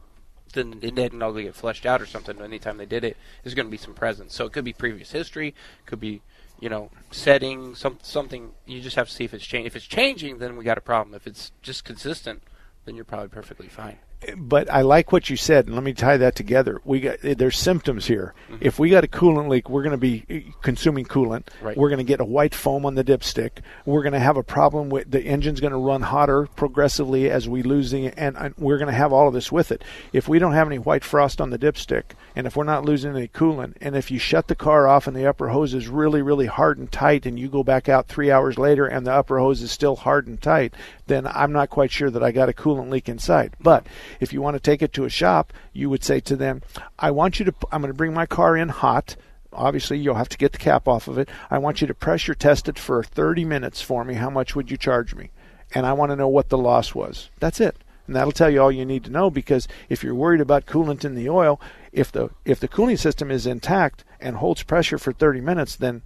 then 0.55 0.79
it 0.81 0.95
didn't 0.95 1.23
all 1.23 1.33
get 1.33 1.55
fleshed 1.55 1.87
out 1.87 2.01
or 2.01 2.07
something. 2.07 2.41
Anytime 2.41 2.79
they 2.79 2.87
did 2.87 3.05
it, 3.05 3.17
there's 3.43 3.55
going 3.55 3.67
to 3.67 3.71
be 3.71 3.77
some 3.77 3.95
presence. 3.95 4.35
So 4.35 4.47
it 4.47 4.53
could 4.53 4.65
be 4.65 4.73
previous 4.73 5.13
history, 5.13 5.55
could 5.87 6.01
be 6.01 6.23
you 6.61 6.69
know 6.69 6.91
setting 7.11 7.75
some 7.75 7.99
something. 8.03 8.53
You 8.67 8.81
just 8.81 8.97
have 8.97 9.09
to 9.09 9.15
see 9.15 9.25
if 9.25 9.35
it's 9.35 9.45
changing. 9.45 9.67
If 9.67 9.77
it's 9.77 9.87
changing, 9.87 10.39
then 10.39 10.57
we 10.57 10.65
got 10.65 10.79
a 10.79 10.83
problem. 10.83 11.15
If 11.15 11.27
it's 11.27 11.53
just 11.63 11.85
consistent, 11.85 12.43
then 12.85 12.95
you're 12.95 13.05
probably 13.05 13.29
perfectly 13.29 13.69
fine. 13.69 13.99
But 14.37 14.71
I 14.71 14.83
like 14.83 15.13
what 15.13 15.31
you 15.31 15.37
said, 15.37 15.67
and 15.67 15.75
let 15.75 15.85
me 15.85 15.93
tie 15.93 16.17
that 16.17 16.35
together. 16.35 16.81
We 16.85 17.01
got 17.01 17.19
there's 17.23 17.59
symptoms 17.59 18.07
here. 18.07 18.35
Mm-hmm. 18.51 18.59
If 18.61 18.79
we 18.79 18.91
got 18.91 19.05
a 19.05 19.09
coolant 19.09 19.49
leak, 19.49 19.69
we're 19.69 19.83
going 19.83 19.93
to 19.93 19.97
be 19.97 20.25
eh, 20.29 20.41
consuming 20.63 21.05
coolant. 21.05 21.49
Right. 21.63 21.77
We're 21.77 21.89
going 21.89 21.99
to 21.99 22.05
get 22.05 22.21
a 22.21 22.25
white 22.25 22.55
foam 22.55 22.87
on 22.87 22.95
the 22.95 23.05
dipstick. 23.05 23.59
We're 23.87 24.03
going 24.03 24.13
to 24.13 24.21
have 24.21 24.37
a 24.37 24.43
problem 24.43 24.89
with 24.89 25.11
the 25.11 25.23
engine's 25.23 25.61
going 25.61 25.73
to 25.73 25.79
run 25.79 26.03
hotter 26.03 26.47
progressively 26.57 27.31
as 27.31 27.49
we 27.49 27.63
lose 27.63 27.91
the, 27.91 28.09
and, 28.09 28.37
and 28.37 28.55
we're 28.57 28.79
going 28.79 28.91
to 28.91 28.97
have 28.97 29.13
all 29.13 29.29
of 29.29 29.35
this 29.35 29.51
with 29.51 29.73
it. 29.73 29.83
If 30.13 30.29
we 30.29 30.39
don't 30.39 30.53
have 30.53 30.67
any 30.67 30.79
white 30.79 31.05
frost 31.05 31.41
on 31.41 31.51
the 31.51 31.59
dipstick, 31.59 32.05
and 32.37 32.47
if 32.47 32.57
we're 32.57 32.65
not 32.65 32.85
losing 32.85 33.15
any 33.17 33.29
coolant, 33.29 33.75
and 33.81 33.97
if 33.97 34.11
you 34.11 34.19
shut 34.19 34.49
the 34.49 34.55
car 34.55 34.87
off 34.87 35.07
and 35.07 35.17
the 35.17 35.27
upper 35.27 35.49
hose 35.49 35.75
is 35.75 35.89
really 35.89 36.23
really 36.23 36.47
hard 36.47 36.79
and 36.79 36.91
tight, 36.91 37.27
and 37.27 37.39
you 37.39 37.49
go 37.49 37.63
back 37.63 37.89
out 37.89 38.09
three 38.09 38.31
hours 38.31 38.59
later 38.59 38.87
and 38.87 39.07
the 39.07 39.13
upper 39.13 39.39
hose 39.39 39.63
is 39.63 39.71
still 39.71 39.97
hard 39.97 40.27
and 40.27 40.41
tight, 40.41 40.75
then 41.07 41.27
I'm 41.27 41.53
not 41.53 41.71
quite 41.71 41.91
sure 41.91 42.11
that 42.11 42.23
I 42.23 42.33
got 42.33 42.49
a 42.49 42.53
coolant 42.53 42.91
leak 42.91 43.09
inside. 43.09 43.55
But 43.61 43.87
if 44.21 44.33
you 44.33 44.41
want 44.41 44.55
to 44.55 44.61
take 44.61 44.83
it 44.83 44.93
to 44.95 45.05
a 45.05 45.11
shop, 45.11 45.53
you 45.73 45.91
would 45.91 46.05
say 46.05 46.21
to 46.21 46.37
them, 46.37 46.63
I 46.99 47.11
want 47.11 47.39
you 47.39 47.45
to, 47.47 47.55
I'm 47.71 47.81
going 47.81 47.93
to 47.93 47.97
bring 47.97 48.15
my 48.15 48.27
car 48.27 48.57
in 48.57 48.69
hot. 48.69 49.17
Obviously, 49.53 49.99
you'll 49.99 50.17
have 50.17 50.29
to 50.31 50.39
get 50.39 50.53
the 50.53 50.59
cap 50.59 50.89
off 50.89 51.09
of 51.09 51.19
it. 51.19 51.29
I 51.51 51.59
want 51.59 51.81
you 51.81 51.87
to 51.87 51.95
pressure 51.95 52.35
test 52.35 52.69
it 52.69 52.79
for 52.79 53.03
30 53.03 53.45
minutes 53.45 53.81
for 53.81 54.05
me. 54.05 54.15
How 54.15 54.31
much 54.31 54.57
would 54.57 54.71
you 54.71 54.77
charge 54.77 55.15
me? 55.15 55.31
And 55.75 55.87
I 55.87 55.93
want 55.93 56.11
to 56.11 56.17
know 56.17 56.29
what 56.29 56.49
the 56.49 56.59
loss 56.59 56.95
was. 56.95 57.31
That's 57.41 57.61
it. 57.61 57.77
And 58.07 58.15
that'll 58.15 58.33
tell 58.33 58.51
you 58.51 58.61
all 58.61 58.73
you 58.73 58.85
need 58.85 59.05
to 59.05 59.11
know 59.11 59.31
because 59.31 59.67
if 59.89 60.05
you're 60.05 60.15
worried 60.15 60.41
about 60.41 60.67
coolant 60.67 61.05
in 61.05 61.15
the 61.15 61.29
oil, 61.29 61.61
if 61.93 62.13
the 62.13 62.31
if 62.45 62.61
the 62.61 62.69
cooling 62.69 62.99
system 62.99 63.31
is 63.31 63.47
intact 63.47 64.05
and 64.21 64.37
holds 64.37 64.63
pressure 64.63 64.99
for 64.99 65.13
30 65.13 65.41
minutes, 65.41 65.77
then 65.77 66.03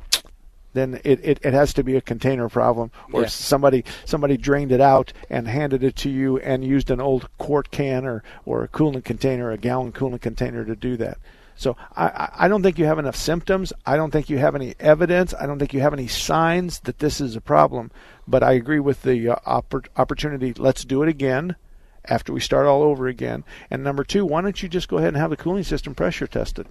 then 0.74 1.00
it, 1.04 1.20
it, 1.24 1.38
it 1.42 1.54
has 1.54 1.72
to 1.74 1.82
be 1.82 1.96
a 1.96 2.00
container 2.00 2.48
problem 2.48 2.90
or 3.12 3.22
Yeah. 3.22 3.28
somebody 3.28 3.84
somebody 4.04 4.36
drained 4.36 4.72
it 4.72 4.80
out 4.80 5.12
and 5.30 5.48
handed 5.48 5.82
it 5.82 5.96
to 5.96 6.10
you 6.10 6.38
and 6.38 6.64
used 6.64 6.90
an 6.90 7.00
old 7.00 7.28
quart 7.38 7.70
can 7.70 8.04
or, 8.04 8.22
or 8.44 8.64
a 8.64 8.68
coolant 8.68 9.04
container, 9.04 9.50
a 9.50 9.56
gallon 9.58 9.92
coolant 9.92 10.20
container 10.20 10.64
to 10.64 10.76
do 10.76 10.96
that. 10.98 11.18
So 11.56 11.76
I, 11.96 12.30
I- 12.36 12.48
don't 12.48 12.62
think 12.62 12.78
you 12.78 12.84
have 12.84 13.00
enough 13.00 13.16
symptoms. 13.16 13.72
I 13.84 13.96
don't 13.96 14.12
think 14.12 14.30
you 14.30 14.38
have 14.38 14.54
any 14.54 14.74
evidence. 14.78 15.34
I 15.34 15.46
don't 15.46 15.58
think 15.58 15.74
you 15.74 15.80
have 15.80 15.92
any 15.92 16.06
signs 16.06 16.78
that 16.80 17.00
this 17.00 17.20
is 17.20 17.34
a 17.34 17.40
problem. 17.40 17.90
But 18.28 18.44
I 18.44 18.52
agree 18.52 18.78
with 18.78 19.02
the 19.02 19.30
uh, 19.30 19.36
oppor- 19.44 19.88
opportunity. 19.96 20.52
Let's 20.54 20.84
do 20.84 21.02
it 21.02 21.08
again 21.08 21.56
after 22.04 22.32
we 22.32 22.38
start 22.40 22.66
all 22.66 22.82
over 22.82 23.08
again. 23.08 23.42
And 23.70 23.82
number 23.82 24.04
two, 24.04 24.24
why 24.24 24.40
don't 24.42 24.62
you 24.62 24.68
just 24.68 24.88
go 24.88 24.98
ahead 24.98 25.08
and 25.08 25.16
have 25.16 25.30
the 25.30 25.36
cooling 25.36 25.64
system 25.64 25.96
pressure 25.96 26.28
tested? 26.28 26.68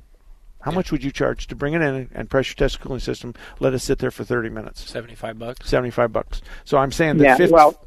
How 0.67 0.73
much 0.73 0.91
would 0.91 1.01
you 1.01 1.11
charge 1.13 1.47
to 1.47 1.55
bring 1.55 1.75
it 1.75 1.81
in 1.81 2.09
and 2.13 2.29
pressure 2.29 2.53
test 2.53 2.77
the 2.77 2.83
cooling 2.83 2.99
system? 2.99 3.33
Let 3.61 3.73
it 3.73 3.79
sit 3.79 3.99
there 3.99 4.11
for 4.11 4.25
30 4.25 4.49
minutes. 4.49 4.89
75 4.91 5.39
bucks. 5.39 5.69
75 5.69 6.11
bucks. 6.11 6.41
So 6.65 6.77
I'm 6.77 6.91
saying 6.91 7.19
that 7.19 7.23
Yeah, 7.23 7.37
50, 7.37 7.53
well, 7.53 7.85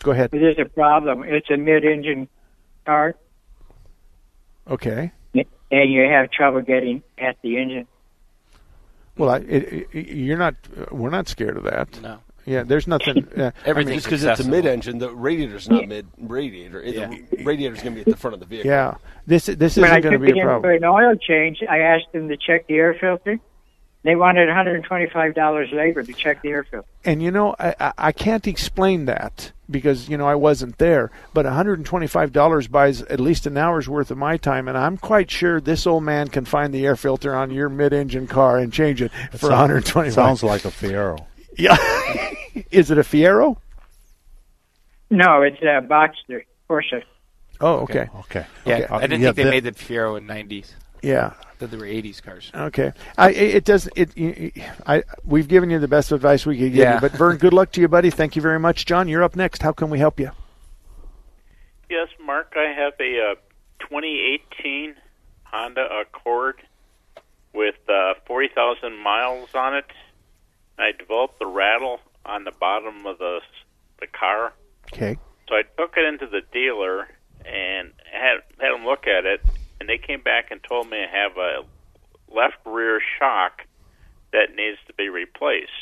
go 0.00 0.10
ahead. 0.10 0.30
it 0.34 0.42
is 0.42 0.58
a 0.58 0.64
problem. 0.68 1.22
It's 1.22 1.48
a 1.48 1.56
mid-engine 1.56 2.26
car, 2.84 3.14
Okay. 4.68 5.12
and 5.32 5.90
you 5.92 6.02
have 6.10 6.32
trouble 6.32 6.60
getting 6.60 7.04
at 7.18 7.36
the 7.42 7.56
engine. 7.56 7.86
Well, 9.16 9.30
I, 9.30 9.36
it, 9.38 9.86
it, 9.92 10.08
you're 10.08 10.38
not. 10.38 10.56
uh, 10.76 10.86
We're 10.90 11.10
not 11.10 11.28
scared 11.28 11.56
of 11.56 11.62
that. 11.64 12.02
No. 12.02 12.18
Yeah. 12.48 12.62
There's 12.64 12.86
nothing. 12.86 13.26
Uh, 13.38 13.50
Everything's 13.64 14.02
Just 14.02 14.06
because 14.06 14.24
it's 14.24 14.40
a 14.40 14.48
mid-engine, 14.48 14.98
the 14.98 15.10
radiator's 15.14 15.68
not 15.68 15.86
mid-radiator. 15.86 16.82
It- 16.82 17.30
The 17.30 17.44
radiator's 17.44 17.82
going 17.82 17.94
to 17.96 18.04
be 18.04 18.10
at 18.10 18.14
the 18.14 18.16
front 18.16 18.34
of 18.34 18.40
the 18.40 18.46
vehicle. 18.46 18.70
yeah. 18.70 18.94
This 19.26 19.46
this 19.46 19.76
when 19.76 19.84
I 19.90 19.98
isn't 19.98 20.02
going 20.02 20.12
to 20.20 20.26
took 20.26 20.34
be 20.34 20.40
it 20.40 20.44
a 20.44 20.54
in 20.56 20.62
for 20.62 20.72
an 20.72 20.84
oil 20.84 21.14
change, 21.16 21.62
I 21.68 21.78
asked 21.80 22.10
them 22.12 22.28
to 22.28 22.36
check 22.36 22.66
the 22.66 22.74
air 22.76 22.94
filter. 22.94 23.38
They 24.04 24.14
wanted 24.16 24.48
$125 24.48 25.72
labor 25.72 26.02
to 26.02 26.12
check 26.14 26.40
the 26.42 26.48
air 26.50 26.64
filter. 26.64 26.88
And 27.04 27.22
you 27.22 27.30
know, 27.30 27.54
I, 27.58 27.74
I- 27.80 27.92
I 27.98 28.12
can't 28.12 28.46
explain 28.46 29.04
that 29.06 29.52
because 29.70 30.08
you 30.08 30.16
know 30.16 30.26
I 30.26 30.34
wasn't 30.34 30.78
there. 30.78 31.10
But 31.34 31.46
$125 31.46 32.70
buys 32.70 33.02
at 33.02 33.20
least 33.20 33.46
an 33.46 33.56
hour's 33.58 33.88
worth 33.88 34.10
of 34.10 34.18
my 34.18 34.36
time, 34.36 34.68
and 34.68 34.78
I'm 34.78 34.96
quite 34.96 35.30
sure 35.30 35.60
this 35.60 35.86
old 35.86 36.04
man 36.04 36.28
can 36.28 36.44
find 36.44 36.72
the 36.72 36.86
air 36.86 36.96
filter 36.96 37.34
on 37.34 37.50
your 37.50 37.68
mid-engine 37.68 38.26
car 38.26 38.58
and 38.58 38.72
change 38.72 39.02
it 39.02 39.10
for 39.32 39.38
Sound- 39.48 39.52
125. 39.72 40.14
Sounds 40.14 40.42
like 40.42 40.64
a 40.64 40.68
Fiero. 40.68 41.18
Yeah. 41.58 41.76
Is 42.70 42.90
it 42.90 42.98
a 42.98 43.02
Fiero? 43.02 43.56
No, 45.10 45.42
it's 45.42 45.60
a 45.62 45.80
Boxster 45.86 46.44
Porsche. 46.68 47.02
Oh, 47.60 47.80
okay. 47.80 48.08
Okay. 48.20 48.46
Yeah, 48.64 48.76
Okay. 48.76 48.86
I 48.90 49.00
didn't 49.02 49.20
Yeah, 49.20 49.26
think 49.28 49.36
they 49.36 49.42
that- 49.44 49.50
made 49.50 49.64
the 49.64 49.72
Fiero 49.72 50.16
in 50.16 50.26
90s. 50.26 50.72
Yeah. 51.02 51.32
That 51.58 51.70
they 51.72 51.76
were 51.76 51.84
80s 51.86 52.22
cars. 52.22 52.50
Okay. 52.54 52.92
I 53.16 53.30
it 53.30 53.54
it 53.56 53.64
does 53.64 53.88
it. 53.96 54.10
y- 54.16 54.52
y- 54.56 54.70
I 54.86 55.02
we've 55.24 55.48
given 55.48 55.70
you 55.70 55.80
the 55.80 55.88
best 55.88 56.12
advice 56.12 56.46
we 56.46 56.56
could 56.56 56.66
give 56.72 56.74
Yeah. 56.74 56.94
you. 56.94 57.00
But 57.00 57.12
Vern, 57.12 57.36
good 57.36 57.52
luck 57.52 57.72
to 57.72 57.80
you, 57.80 57.88
buddy. 57.88 58.10
Thank 58.10 58.36
you 58.36 58.42
very 58.42 58.60
much, 58.60 58.86
John. 58.86 59.08
You're 59.08 59.24
up 59.24 59.34
next. 59.34 59.62
How 59.62 59.72
can 59.72 59.90
we 59.90 59.98
help 59.98 60.20
you? 60.20 60.30
Yes, 61.90 62.08
Mark, 62.24 62.52
I 62.56 62.72
have 62.72 62.92
a 63.00 63.32
uh, 63.32 63.34
2018 63.80 64.94
Honda 65.44 65.88
Accord 66.00 66.60
with 67.52 67.76
uh, 67.88 68.14
40,000 68.26 68.96
miles 69.02 69.48
on 69.54 69.74
it. 69.74 69.86
I 70.78 70.92
developed 70.92 71.38
the 71.38 71.46
rattle 71.46 72.00
on 72.24 72.44
the 72.44 72.52
bottom 72.52 73.06
of 73.06 73.18
the 73.18 73.40
the 74.00 74.06
car, 74.06 74.52
Okay. 74.92 75.18
so 75.48 75.56
I 75.56 75.62
took 75.76 75.94
it 75.96 76.04
into 76.04 76.26
the 76.28 76.40
dealer 76.52 77.08
and 77.44 77.92
had 78.12 78.38
had 78.60 78.72
them 78.72 78.84
look 78.84 79.06
at 79.08 79.26
it, 79.26 79.40
and 79.80 79.88
they 79.88 79.98
came 79.98 80.20
back 80.20 80.50
and 80.50 80.60
told 80.62 80.88
me 80.88 80.98
I 81.02 81.06
have 81.10 81.36
a 81.36 81.64
left 82.32 82.58
rear 82.64 83.00
shock 83.18 83.62
that 84.32 84.54
needs 84.54 84.78
to 84.86 84.92
be 84.94 85.08
replaced. 85.08 85.72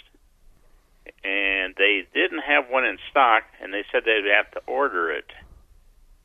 And 1.25 1.75
they 1.77 2.07
didn't 2.15 2.41
have 2.41 2.71
one 2.71 2.85
in 2.85 2.99
stock, 3.11 3.45
and 3.61 3.73
they 3.75 3.85
said 3.93 4.03
they'd 4.05 4.25
have 4.35 4.51
to 4.53 4.61
order 4.67 5.11
it. 5.11 5.27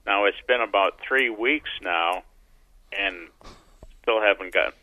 Now 0.05 0.25
it's 0.25 0.37
been 0.47 0.61
about 0.61 0.99
three 1.07 1.29
weeks 1.29 1.69
now, 1.81 2.23
and 2.97 3.27
still 4.01 4.21
haven't 4.21 4.53
got 4.53 4.73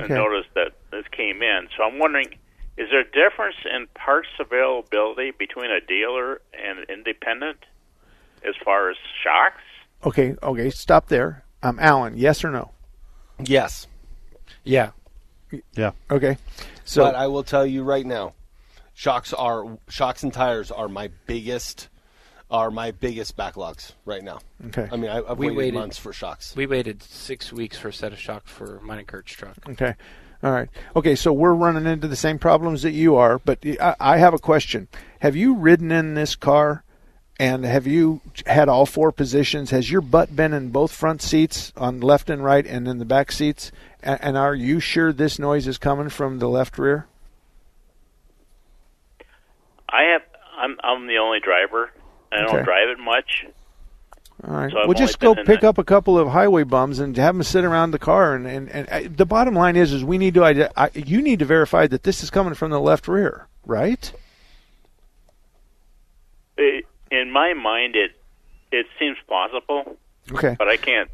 a 0.00 0.04
Okay. 0.04 0.14
notice 0.14 0.46
that 0.54 0.72
this 0.90 1.06
came 1.12 1.42
in. 1.42 1.68
So 1.76 1.84
I'm 1.84 1.98
wondering, 1.98 2.34
is 2.76 2.88
there 2.90 3.00
a 3.00 3.04
difference 3.04 3.56
in 3.72 3.86
parts 3.94 4.28
availability 4.40 5.30
between 5.38 5.70
a 5.70 5.80
dealer 5.80 6.40
and 6.52 6.78
an 6.80 6.84
independent 6.88 7.58
as 8.46 8.54
far 8.64 8.90
as 8.90 8.96
shocks? 9.22 9.62
Okay. 10.04 10.34
Okay. 10.42 10.70
Stop 10.70 11.08
there. 11.08 11.44
Um, 11.62 11.78
Alan. 11.80 12.16
Yes 12.16 12.44
or 12.44 12.50
no? 12.50 12.72
Yes. 13.42 13.86
Yeah. 14.64 14.90
Yeah. 15.74 15.92
Okay. 16.10 16.36
So 16.84 17.04
but 17.04 17.14
I 17.14 17.26
will 17.28 17.44
tell 17.44 17.64
you 17.64 17.82
right 17.84 18.04
now, 18.04 18.34
shocks 18.92 19.32
are 19.32 19.78
shocks 19.88 20.22
and 20.22 20.32
tires 20.32 20.70
are 20.70 20.88
my 20.88 21.10
biggest 21.26 21.88
are 22.50 22.70
my 22.70 22.90
biggest 22.90 23.36
backlogs 23.36 23.92
right 24.04 24.22
now. 24.22 24.38
Okay. 24.66 24.86
I 24.92 24.96
mean, 24.96 25.10
I, 25.10 25.18
I've 25.18 25.38
We 25.38 25.46
waited, 25.46 25.56
waited- 25.58 25.74
months 25.74 25.98
for 25.98 26.12
shocks. 26.12 26.54
We 26.54 26.66
waited 26.66 27.02
six 27.02 27.52
weeks 27.52 27.78
for 27.78 27.88
a 27.88 27.92
set 27.92 28.12
of 28.12 28.18
shocks 28.18 28.50
for 28.50 28.80
mine 28.82 28.98
and 28.98 29.06
Kurt's 29.08 29.32
truck. 29.32 29.56
Okay. 29.70 29.94
All 30.44 30.52
right. 30.52 30.68
Okay. 30.94 31.14
So 31.16 31.32
we're 31.32 31.54
running 31.54 31.86
into 31.86 32.06
the 32.06 32.16
same 32.16 32.38
problems 32.38 32.82
that 32.82 32.92
you 32.92 33.16
are, 33.16 33.38
but 33.38 33.58
I, 33.80 33.96
I 33.98 34.16
have 34.18 34.34
a 34.34 34.38
question. 34.38 34.88
Have 35.20 35.34
you 35.34 35.54
ridden 35.54 35.90
in 35.90 36.12
this 36.14 36.36
car, 36.36 36.84
and 37.40 37.64
have 37.64 37.86
you 37.86 38.20
had 38.46 38.68
all 38.68 38.84
four 38.84 39.10
positions? 39.10 39.70
Has 39.70 39.90
your 39.90 40.02
butt 40.02 40.36
been 40.36 40.52
in 40.52 40.68
both 40.68 40.92
front 40.92 41.22
seats, 41.22 41.72
on 41.78 42.00
left 42.00 42.28
and 42.28 42.44
right, 42.44 42.66
and 42.66 42.86
in 42.86 42.98
the 42.98 43.06
back 43.06 43.32
seats? 43.32 43.72
And, 44.02 44.22
and 44.22 44.36
are 44.36 44.54
you 44.54 44.80
sure 44.80 45.14
this 45.14 45.38
noise 45.38 45.66
is 45.66 45.78
coming 45.78 46.10
from 46.10 46.38
the 46.40 46.48
left 46.48 46.78
rear? 46.78 47.06
I 49.88 50.02
have. 50.12 50.22
I'm 50.58 50.76
I'm 50.84 51.06
the 51.06 51.16
only 51.18 51.40
driver. 51.40 51.90
I 52.30 52.36
don't 52.42 52.54
Okay. 52.56 52.64
drive 52.64 52.88
it 52.90 52.98
much. 52.98 53.46
All 54.46 54.54
right. 54.54 54.70
So 54.70 54.78
well, 54.86 54.94
just 54.94 55.18
go 55.20 55.34
pick 55.34 55.64
up 55.64 55.78
a 55.78 55.84
couple 55.84 56.18
of 56.18 56.28
highway 56.28 56.64
bums 56.64 56.98
and 56.98 57.16
have 57.16 57.34
them 57.34 57.42
sit 57.42 57.64
around 57.64 57.92
the 57.92 57.98
car. 57.98 58.34
And, 58.34 58.46
and, 58.46 58.68
and 58.68 58.88
uh, 58.88 59.08
the 59.14 59.24
bottom 59.24 59.54
line 59.54 59.76
is, 59.76 59.92
is 59.92 60.04
we 60.04 60.18
need 60.18 60.34
to 60.34 60.44
ide- 60.44 60.70
I, 60.76 60.90
you 60.94 61.22
need 61.22 61.38
to 61.38 61.44
verify 61.44 61.86
that 61.86 62.02
this 62.02 62.22
is 62.22 62.30
coming 62.30 62.54
from 62.54 62.70
the 62.70 62.80
left 62.80 63.08
rear, 63.08 63.46
right? 63.64 64.12
It, 66.56 66.84
in 67.10 67.30
my 67.30 67.54
mind, 67.54 67.96
it 67.96 68.12
it 68.70 68.86
seems 68.98 69.16
possible, 69.28 69.96
Okay. 70.32 70.56
but 70.58 70.68
I 70.68 70.76
can't. 70.76 71.08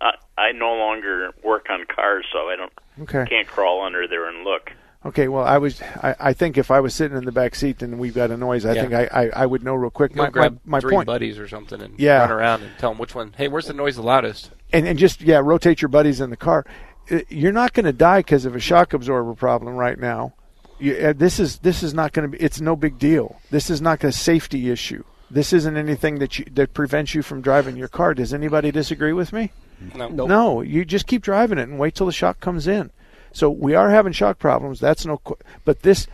I, 0.00 0.12
I 0.36 0.52
no 0.52 0.74
longer 0.74 1.30
work 1.42 1.66
on 1.70 1.84
cars, 1.86 2.26
so 2.32 2.48
I 2.48 2.56
don't 2.56 2.72
Okay. 3.02 3.24
can't 3.28 3.46
crawl 3.48 3.82
under 3.84 4.06
there 4.06 4.28
and 4.28 4.44
look. 4.44 4.70
Okay. 5.06 5.28
Well, 5.28 5.44
I 5.44 5.58
was. 5.58 5.80
I, 5.80 6.16
I 6.18 6.32
think 6.32 6.58
if 6.58 6.70
I 6.70 6.80
was 6.80 6.94
sitting 6.94 7.16
in 7.16 7.24
the 7.24 7.32
back 7.32 7.54
seat 7.54 7.82
and 7.82 7.98
we've 7.98 8.14
got 8.14 8.30
a 8.30 8.36
noise, 8.36 8.66
I 8.66 8.72
Yeah. 8.74 8.82
think 8.82 8.94
I, 8.94 9.04
I, 9.12 9.30
I 9.42 9.46
would 9.46 9.62
know 9.62 9.74
real 9.74 9.90
quick. 9.90 10.12
Go 10.14 10.24
My, 10.24 10.30
grab 10.30 10.58
my, 10.64 10.76
my 10.76 10.80
three 10.80 10.94
point. 10.96 11.06
buddies 11.06 11.38
or 11.38 11.46
something 11.46 11.80
and 11.80 11.98
Yeah. 11.98 12.18
run 12.20 12.32
around 12.32 12.62
and 12.62 12.72
tell 12.78 12.90
them 12.90 12.98
which 12.98 13.14
one. 13.14 13.32
Hey, 13.36 13.46
where's 13.48 13.66
the 13.66 13.74
noise 13.74 13.96
the 13.96 14.02
loudest? 14.02 14.50
and 14.72 14.86
and 14.86 14.98
just 14.98 15.20
yeah, 15.20 15.38
rotate 15.42 15.80
your 15.82 15.88
buddies 15.88 16.20
in 16.20 16.30
the 16.30 16.36
car. 16.36 16.66
Uh, 17.10 17.20
You're 17.28 17.52
not 17.52 17.72
going 17.72 17.86
to 17.86 17.92
die 17.92 18.18
because 18.20 18.44
of 18.44 18.54
a 18.56 18.60
shock 18.60 18.92
absorber 18.92 19.34
problem 19.34 19.76
right 19.76 19.98
now. 19.98 20.34
You, 20.80 20.94
uh, 20.96 21.12
this 21.16 21.38
is 21.40 21.58
this 21.58 21.82
is 21.82 21.94
not 21.94 22.12
going 22.12 22.30
to 22.30 22.36
be. 22.36 22.42
It's 22.44 22.60
no 22.60 22.74
big 22.76 22.98
deal. 22.98 23.40
This 23.50 23.70
is 23.70 23.80
not 23.80 24.02
a 24.04 24.12
safety 24.12 24.68
issue. 24.70 25.04
This 25.30 25.52
isn't 25.52 25.76
anything 25.76 26.18
that 26.18 26.38
you 26.38 26.44
that 26.54 26.74
prevents 26.74 27.14
you 27.14 27.22
from 27.22 27.40
driving 27.40 27.76
your 27.76 27.88
car. 27.88 28.14
Does 28.14 28.34
anybody 28.34 28.70
disagree 28.72 29.12
with 29.12 29.32
me? 29.32 29.52
No. 29.94 30.08
No, 30.08 30.60
you 30.60 30.84
just 30.84 31.06
keep 31.06 31.22
driving 31.22 31.58
it 31.58 31.68
and 31.68 31.78
wait 31.78 31.94
till 31.94 32.06
the 32.06 32.12
shock 32.12 32.40
comes 32.40 32.66
in. 32.66 32.90
So 33.32 33.50
we 33.50 33.74
are 33.74 33.90
having 33.90 34.12
shock 34.12 34.38
problems. 34.38 34.80
That's 34.80 35.04
no, 35.06 35.18
qu- 35.18 35.36
but 35.64 35.82
this 35.82 36.06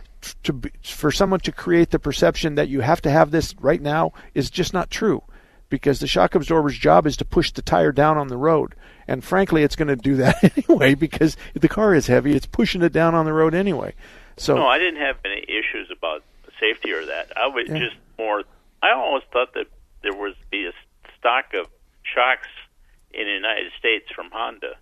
to 0.43 0.53
be, 0.53 0.71
for 0.83 1.11
someone 1.11 1.39
to 1.41 1.51
create 1.51 1.91
the 1.91 1.99
perception 1.99 2.55
that 2.55 2.67
you 2.67 2.81
have 2.81 3.01
to 3.03 3.11
have 3.11 3.31
this 3.31 3.53
right 3.59 3.81
now 3.81 4.11
is 4.33 4.49
just 4.49 4.73
not 4.73 4.89
true, 4.89 5.23
because 5.69 5.99
the 5.99 6.07
shock 6.07 6.33
absorber's 6.35 6.77
job 6.77 7.05
is 7.05 7.15
to 7.17 7.25
push 7.25 7.51
the 7.51 7.61
tire 7.61 7.91
down 7.91 8.17
on 8.17 8.27
the 8.27 8.37
road, 8.37 8.73
and 9.07 9.23
frankly, 9.23 9.61
it's 9.63 9.75
going 9.75 9.87
to 9.87 9.95
do 9.95 10.15
that 10.15 10.57
anyway 10.67 10.95
because 10.95 11.37
the 11.53 11.67
car 11.67 11.93
is 11.93 12.07
heavy. 12.07 12.33
It's 12.35 12.47
pushing 12.47 12.81
it 12.81 12.91
down 12.91 13.13
on 13.13 13.25
the 13.25 13.33
road 13.33 13.53
anyway. 13.53 13.93
So 14.37 14.55
No, 14.55 14.65
I 14.67 14.79
didn't 14.79 14.99
have 15.01 15.17
any 15.23 15.41
issues 15.47 15.89
about 15.95 16.23
safety 16.59 16.91
or 16.91 17.05
that. 17.05 17.31
I 17.37 17.47
was 17.47 17.67
Yeah. 17.69 17.79
just 17.79 17.95
more. 18.17 18.43
I 18.81 18.91
always 18.93 19.23
thought 19.31 19.53
that 19.53 19.67
there 20.01 20.13
was 20.13 20.33
be 20.51 20.65
a 20.65 20.71
stock 21.19 21.53
of 21.53 21.67
shocks 22.03 22.47
in 23.13 23.25
the 23.27 23.31
United 23.33 23.71
States 23.77 24.05
from 24.13 24.29
Honda. 24.31 24.73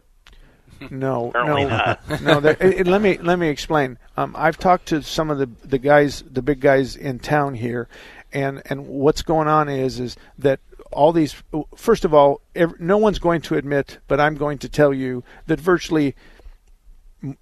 No, 0.91 1.29
Apparently 1.29 1.63
no, 1.63 1.69
not. 1.69 2.21
no. 2.21 2.39
There, 2.39 2.57
eh, 2.59 2.73
eh, 2.77 2.83
let 2.85 3.01
me 3.01 3.17
let 3.17 3.39
me 3.39 3.49
explain. 3.49 3.97
Um, 4.17 4.35
I've 4.37 4.57
talked 4.57 4.87
to 4.87 5.01
some 5.01 5.29
of 5.29 5.37
the 5.37 5.49
the 5.65 5.77
guys, 5.77 6.23
the 6.29 6.41
big 6.41 6.59
guys 6.59 6.95
in 6.95 7.19
town 7.19 7.55
here, 7.55 7.87
and 8.31 8.61
and 8.65 8.87
what's 8.87 9.21
going 9.21 9.47
on 9.47 9.69
is 9.69 9.99
is 9.99 10.17
that 10.39 10.59
all 10.91 11.11
these. 11.11 11.35
First 11.75 12.05
of 12.05 12.13
all, 12.13 12.41
ev 12.55 12.79
no 12.79 12.97
one's 12.97 13.19
going 13.19 13.41
to 13.41 13.55
admit, 13.55 13.99
but 14.07 14.19
I'm 14.19 14.35
going 14.35 14.57
to 14.59 14.69
tell 14.69 14.93
you 14.93 15.23
that 15.47 15.59
virtually 15.59 16.15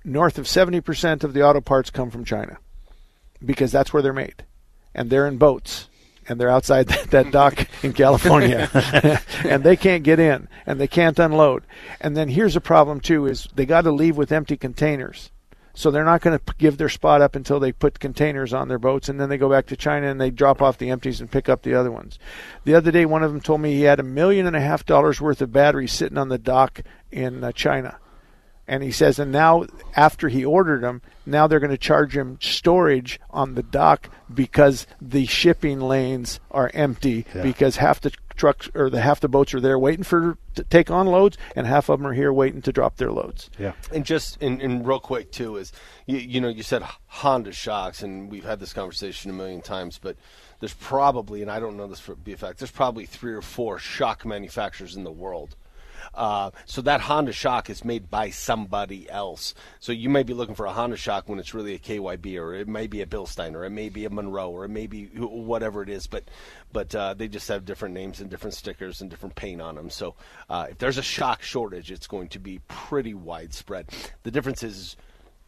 north 0.04 0.38
of 0.38 0.48
seventy 0.48 0.82
percent 0.82 1.24
of 1.24 1.34
the 1.34 1.44
auto 1.44 1.62
parts 1.62 1.90
come 1.90 2.10
from 2.10 2.26
China, 2.26 2.58
because 3.44 3.72
that's 3.72 3.94
where 3.94 4.02
they're 4.02 4.14
made, 4.14 4.44
and 4.94 5.10
they're 5.10 5.28
in 5.28 5.38
boats, 5.38 5.88
and 6.28 6.40
they're 6.40 6.50
outside 6.50 6.88
that, 6.90 7.12
that 7.12 7.32
dock 7.32 7.68
in 7.84 7.94
California, 7.94 8.70
and 9.44 9.64
they 9.64 9.76
can't 9.76 10.04
get 10.04 10.20
in, 10.20 10.48
and 10.66 10.80
they 10.80 10.88
can't 10.88 11.20
unload. 11.20 11.64
And 12.00 12.16
then 12.16 12.30
here's 12.30 12.56
a 12.56 12.62
problem 12.62 13.00
too: 13.00 13.26
is 13.26 13.48
they 13.56 13.66
got 13.66 13.82
to 13.82 13.92
leave 13.92 14.18
with 14.18 14.32
empty 14.32 14.58
containers. 14.58 15.32
So 15.74 15.90
they're 15.90 16.04
not 16.04 16.22
going 16.22 16.38
to 16.38 16.54
give 16.58 16.78
their 16.78 16.90
spot 16.90 17.22
up 17.22 17.34
until 17.34 17.60
they 17.60 17.72
put 17.72 18.00
containers 18.00 18.54
on 18.54 18.68
their 18.68 18.78
boats, 18.78 19.08
and 19.08 19.20
then 19.20 19.30
they 19.30 19.38
go 19.38 19.50
back 19.50 19.68
to 19.68 19.78
China 19.78 20.08
and 20.08 20.20
they 20.20 20.30
drop 20.30 20.62
off 20.62 20.78
the 20.78 20.90
empties 20.90 21.22
and 21.22 21.32
pick 21.32 21.48
up 21.48 21.62
the 21.62 21.74
other 21.74 21.90
ones. 21.90 22.20
The 22.66 22.76
other 22.76 22.92
day, 22.92 23.06
one 23.06 23.24
of 23.24 23.32
them 23.32 23.40
told 23.40 23.62
me 23.62 23.74
he 23.74 23.84
had 23.84 24.00
a 24.00 24.04
million 24.04 24.46
and 24.46 24.56
a 24.56 24.62
half 24.62 24.86
dollars 24.86 25.22
worth 25.22 25.42
of 25.42 25.54
batteries 25.54 25.94
sitting 25.94 26.18
on 26.18 26.28
the 26.28 26.38
dock 26.38 26.82
in 27.10 27.44
uh, 27.44 27.54
China. 27.54 27.98
And 28.68 28.84
he 28.84 28.92
says, 28.92 29.20
and 29.20 29.32
now 29.32 29.66
after 29.96 30.30
he 30.30 30.46
ordered 30.46 30.82
them, 30.84 31.02
now 31.26 31.48
they're 31.48 31.60
going 31.60 31.72
to 31.72 31.78
charge 31.78 32.16
him 32.16 32.38
storage 32.40 33.20
on 33.30 33.56
the 33.56 33.64
dock 33.64 34.10
because 34.34 34.88
the 35.02 35.26
shipping 35.26 35.80
lanes 35.82 36.40
are 36.52 36.72
empty 36.74 37.26
Yeah. 37.36 37.44
because 37.44 37.78
half 37.78 38.00
the 38.02 38.12
trucks 38.36 38.70
or 38.74 38.90
the 38.90 39.02
half 39.02 39.20
the 39.20 39.28
boats 39.28 39.54
are 39.54 39.60
there 39.60 39.78
waiting 39.78 40.04
for 40.04 40.38
to 40.56 40.64
take 40.64 40.90
on 40.90 41.06
loads, 41.08 41.38
and 41.56 41.68
half 41.68 41.90
of 41.90 42.00
them 42.00 42.08
are 42.08 42.14
here 42.14 42.32
waiting 42.34 42.62
to 42.62 42.72
drop 42.72 42.98
their 42.98 43.12
loads. 43.12 43.50
Yeah. 43.60 43.74
And 43.92 44.06
just 44.06 44.42
and, 44.42 44.62
and 44.62 44.88
real 44.88 45.00
quick 45.00 45.32
too 45.32 45.58
is 45.58 45.72
you, 46.06 46.18
you 46.18 46.42
know 46.42 46.48
you 46.50 46.64
said 46.64 46.84
Honda 47.08 47.52
shocks 47.52 48.02
and 48.02 48.32
we've 48.32 48.46
had 48.46 48.60
this 48.60 48.74
conversation 48.74 49.30
a 49.32 49.34
million 49.34 49.62
times, 49.62 50.00
but 50.02 50.16
there's 50.60 50.74
probably 50.74 51.42
and 51.42 51.52
I 51.52 51.60
don't 51.60 51.78
know 51.78 51.88
this 51.88 52.00
for 52.00 52.16
be 52.16 52.34
a 52.34 52.38
fact. 52.38 52.60
There's 52.60 52.72
probably 52.72 53.06
three 53.06 53.34
or 53.34 53.42
four 53.42 53.80
shock 53.80 54.26
manufacturers 54.26 54.96
in 54.96 55.04
the 55.04 55.12
world. 55.12 55.56
Uh, 56.14 56.52
so 56.66 56.82
that 56.82 57.02
Honda 57.02 57.32
shock 57.32 57.70
is 57.70 57.86
made 57.86 58.10
by 58.10 58.30
somebody 58.30 59.10
else. 59.10 59.54
So 59.80 59.92
you 59.92 60.10
may 60.10 60.24
be 60.24 60.34
looking 60.34 60.56
for 60.56 60.66
a 60.66 60.74
Honda 60.74 60.98
shock 60.98 61.30
when 61.30 61.40
it's 61.40 61.54
really 61.54 61.74
a 61.74 61.80
KYB, 61.80 62.40
or 62.40 62.54
it 62.54 62.68
may 62.68 62.88
be 62.88 63.02
a 63.02 63.06
Bilstein, 63.06 63.56
or 63.56 63.64
it 63.64 63.70
may 63.70 63.90
be 63.90 64.06
a 64.06 64.10
Monroe, 64.10 64.50
or 64.50 64.66
it 64.66 64.70
may 64.70 64.88
be 64.88 65.06
whatever 65.06 65.82
it 65.82 65.90
is. 65.90 66.08
But 66.08 66.26
but 66.74 66.94
uh, 66.94 67.14
they 67.14 67.28
just 67.28 67.48
have 67.48 67.66
different 67.66 67.94
names 67.94 68.20
and 68.20 68.30
different 68.30 68.54
stickers 68.54 69.02
and 69.02 69.10
different 69.10 69.36
paint 69.36 69.62
on 69.62 69.76
them. 69.76 69.90
So 69.90 70.16
uh, 70.50 70.68
if 70.70 70.78
there's 70.78 70.98
a 70.98 71.04
shock 71.04 71.42
shortage, 71.42 71.92
it's 71.92 72.08
going 72.08 72.30
to 72.30 72.40
be 72.40 72.60
pretty 72.68 73.14
widespread. 73.14 73.90
The 74.24 74.32
difference 74.32 74.64
is 74.64 74.96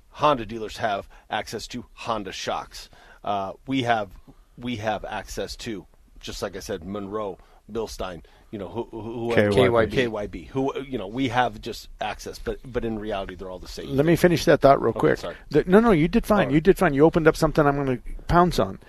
Honda 0.10 0.46
dealers 0.46 0.78
have 0.78 1.10
access 1.30 1.68
to 1.68 1.86
Honda 1.94 2.32
shocks. 2.32 2.90
Uh, 3.24 3.54
we 3.68 3.84
have 3.84 4.12
we 4.58 4.78
have 4.78 5.04
access 5.06 5.56
to, 5.58 5.86
just 6.20 6.42
like 6.42 6.56
I 6.56 6.60
said, 6.60 6.86
Monroe, 6.86 7.38
Bilstein, 7.72 8.24
you 8.52 8.60
know, 8.60 8.68
who, 8.68 8.88
who, 8.92 9.02
who 9.32 9.36
KYB. 9.36 9.92
KYB, 9.92 10.48
who 10.48 10.80
you 10.82 10.98
know, 10.98 11.08
we 11.08 11.30
have 11.30 11.62
just 11.62 11.90
access, 12.02 12.40
but 12.40 12.60
but 12.66 12.84
in 12.86 13.00
reality, 13.00 13.36
they're 13.36 13.50
all 13.50 13.60
the 13.60 13.68
same. 13.68 13.88
Let 13.96 14.06
me 14.06 14.16
finish 14.16 14.46
that 14.46 14.62
thought 14.62 14.82
real 14.82 14.90
Okay, 14.92 15.00
quick. 15.00 15.18
sorry. 15.20 15.36
The- 15.50 15.64
no, 15.66 15.80
no, 15.80 15.92
you 15.92 16.08
did 16.08 16.26
fine. 16.26 16.40
All 16.40 16.46
right. 16.46 16.54
You 16.54 16.62
did 16.62 16.78
fine. 16.78 16.94
You 16.94 17.06
opened 17.06 17.28
up 17.28 17.36
something 17.36 17.66
I'm 17.66 17.84
going 17.84 17.98
to 17.98 18.04
pounce 18.28 18.60
on. 18.60 18.80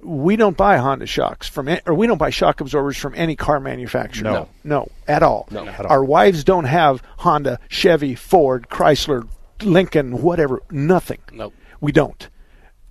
We 0.00 0.36
don't 0.36 0.56
buy 0.56 0.76
Honda 0.76 1.06
shocks 1.06 1.48
from, 1.48 1.68
or 1.84 1.92
we 1.94 2.06
don't 2.06 2.18
buy 2.18 2.30
shock 2.30 2.60
absorbers 2.60 2.96
from 2.96 3.14
any 3.16 3.34
car 3.34 3.58
manufacturer. 3.58 4.22
No. 4.24 4.32
no, 4.32 4.48
no 4.62 4.88
at 5.08 5.24
all. 5.24 5.48
No. 5.50 5.66
At 5.66 5.80
all. 5.86 5.90
Our 5.90 6.04
wives 6.04 6.44
don't 6.44 6.66
have 6.66 7.02
Honda, 7.16 7.58
Chevy, 7.68 8.14
Ford, 8.14 8.68
Chrysler, 8.68 9.26
Lincoln, 9.62 10.22
whatever. 10.22 10.62
Nothing. 10.70 11.18
Nope. 11.32 11.52
We 11.80 11.90
don't. 11.90 12.28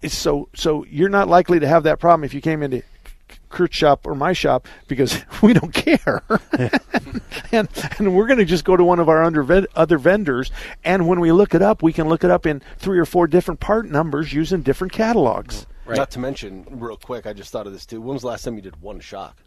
It's 0.01 0.13
so 0.15 0.50
so 0.53 0.84
you're 0.89 1.08
not 1.10 1.27
likely 1.29 1.60
to 1.62 1.67
have 1.67 1.84
that 1.84 2.00
problem 2.00 2.24
if 2.25 2.34
you 2.34 2.41
came 2.41 2.62
into 2.62 2.84
Kurt's 3.49 3.75
shop 3.75 4.05
or 4.05 4.15
my 4.15 4.33
shop 4.33 4.67
because 4.87 5.23
we 5.41 5.53
don't 5.53 5.73
care. 5.73 6.23
and 7.51 7.67
and 7.97 8.15
we're 8.15 8.27
going 8.27 8.39
to 8.39 8.45
just 8.45 8.65
go 8.65 8.77
to 8.77 8.83
one 8.83 8.99
of 8.99 9.09
our 9.09 9.23
under 9.23 9.43
ven- 9.43 9.67
other 9.75 9.97
vendors 9.97 10.51
and 10.83 11.07
when 11.07 11.19
we 11.19 11.31
look 11.31 11.53
it 11.53 11.61
up, 11.61 11.81
we 11.83 11.93
can 11.93 12.07
look 12.09 12.23
it 12.23 12.31
up 12.31 12.45
in 12.45 12.61
three 12.77 12.99
or 12.99 13.05
four 13.05 13.27
different 13.27 13.59
part 13.59 13.85
numbers 13.89 14.33
using 14.33 14.61
different 14.61 14.93
catalogs. 14.93 15.65
Right. 15.85 15.97
Not 15.97 16.11
to 16.11 16.19
mention, 16.19 16.65
real 16.69 16.97
quick, 16.97 17.25
I 17.25 17.33
just 17.33 17.51
thought 17.51 17.65
of 17.65 17.73
this 17.73 17.85
too. 17.85 18.01
When 18.01 18.13
was 18.13 18.21
the 18.21 18.27
last 18.27 18.43
time 18.43 18.55
you 18.55 18.61
did 18.61 18.81
one 18.81 18.99
shock? 18.99 19.41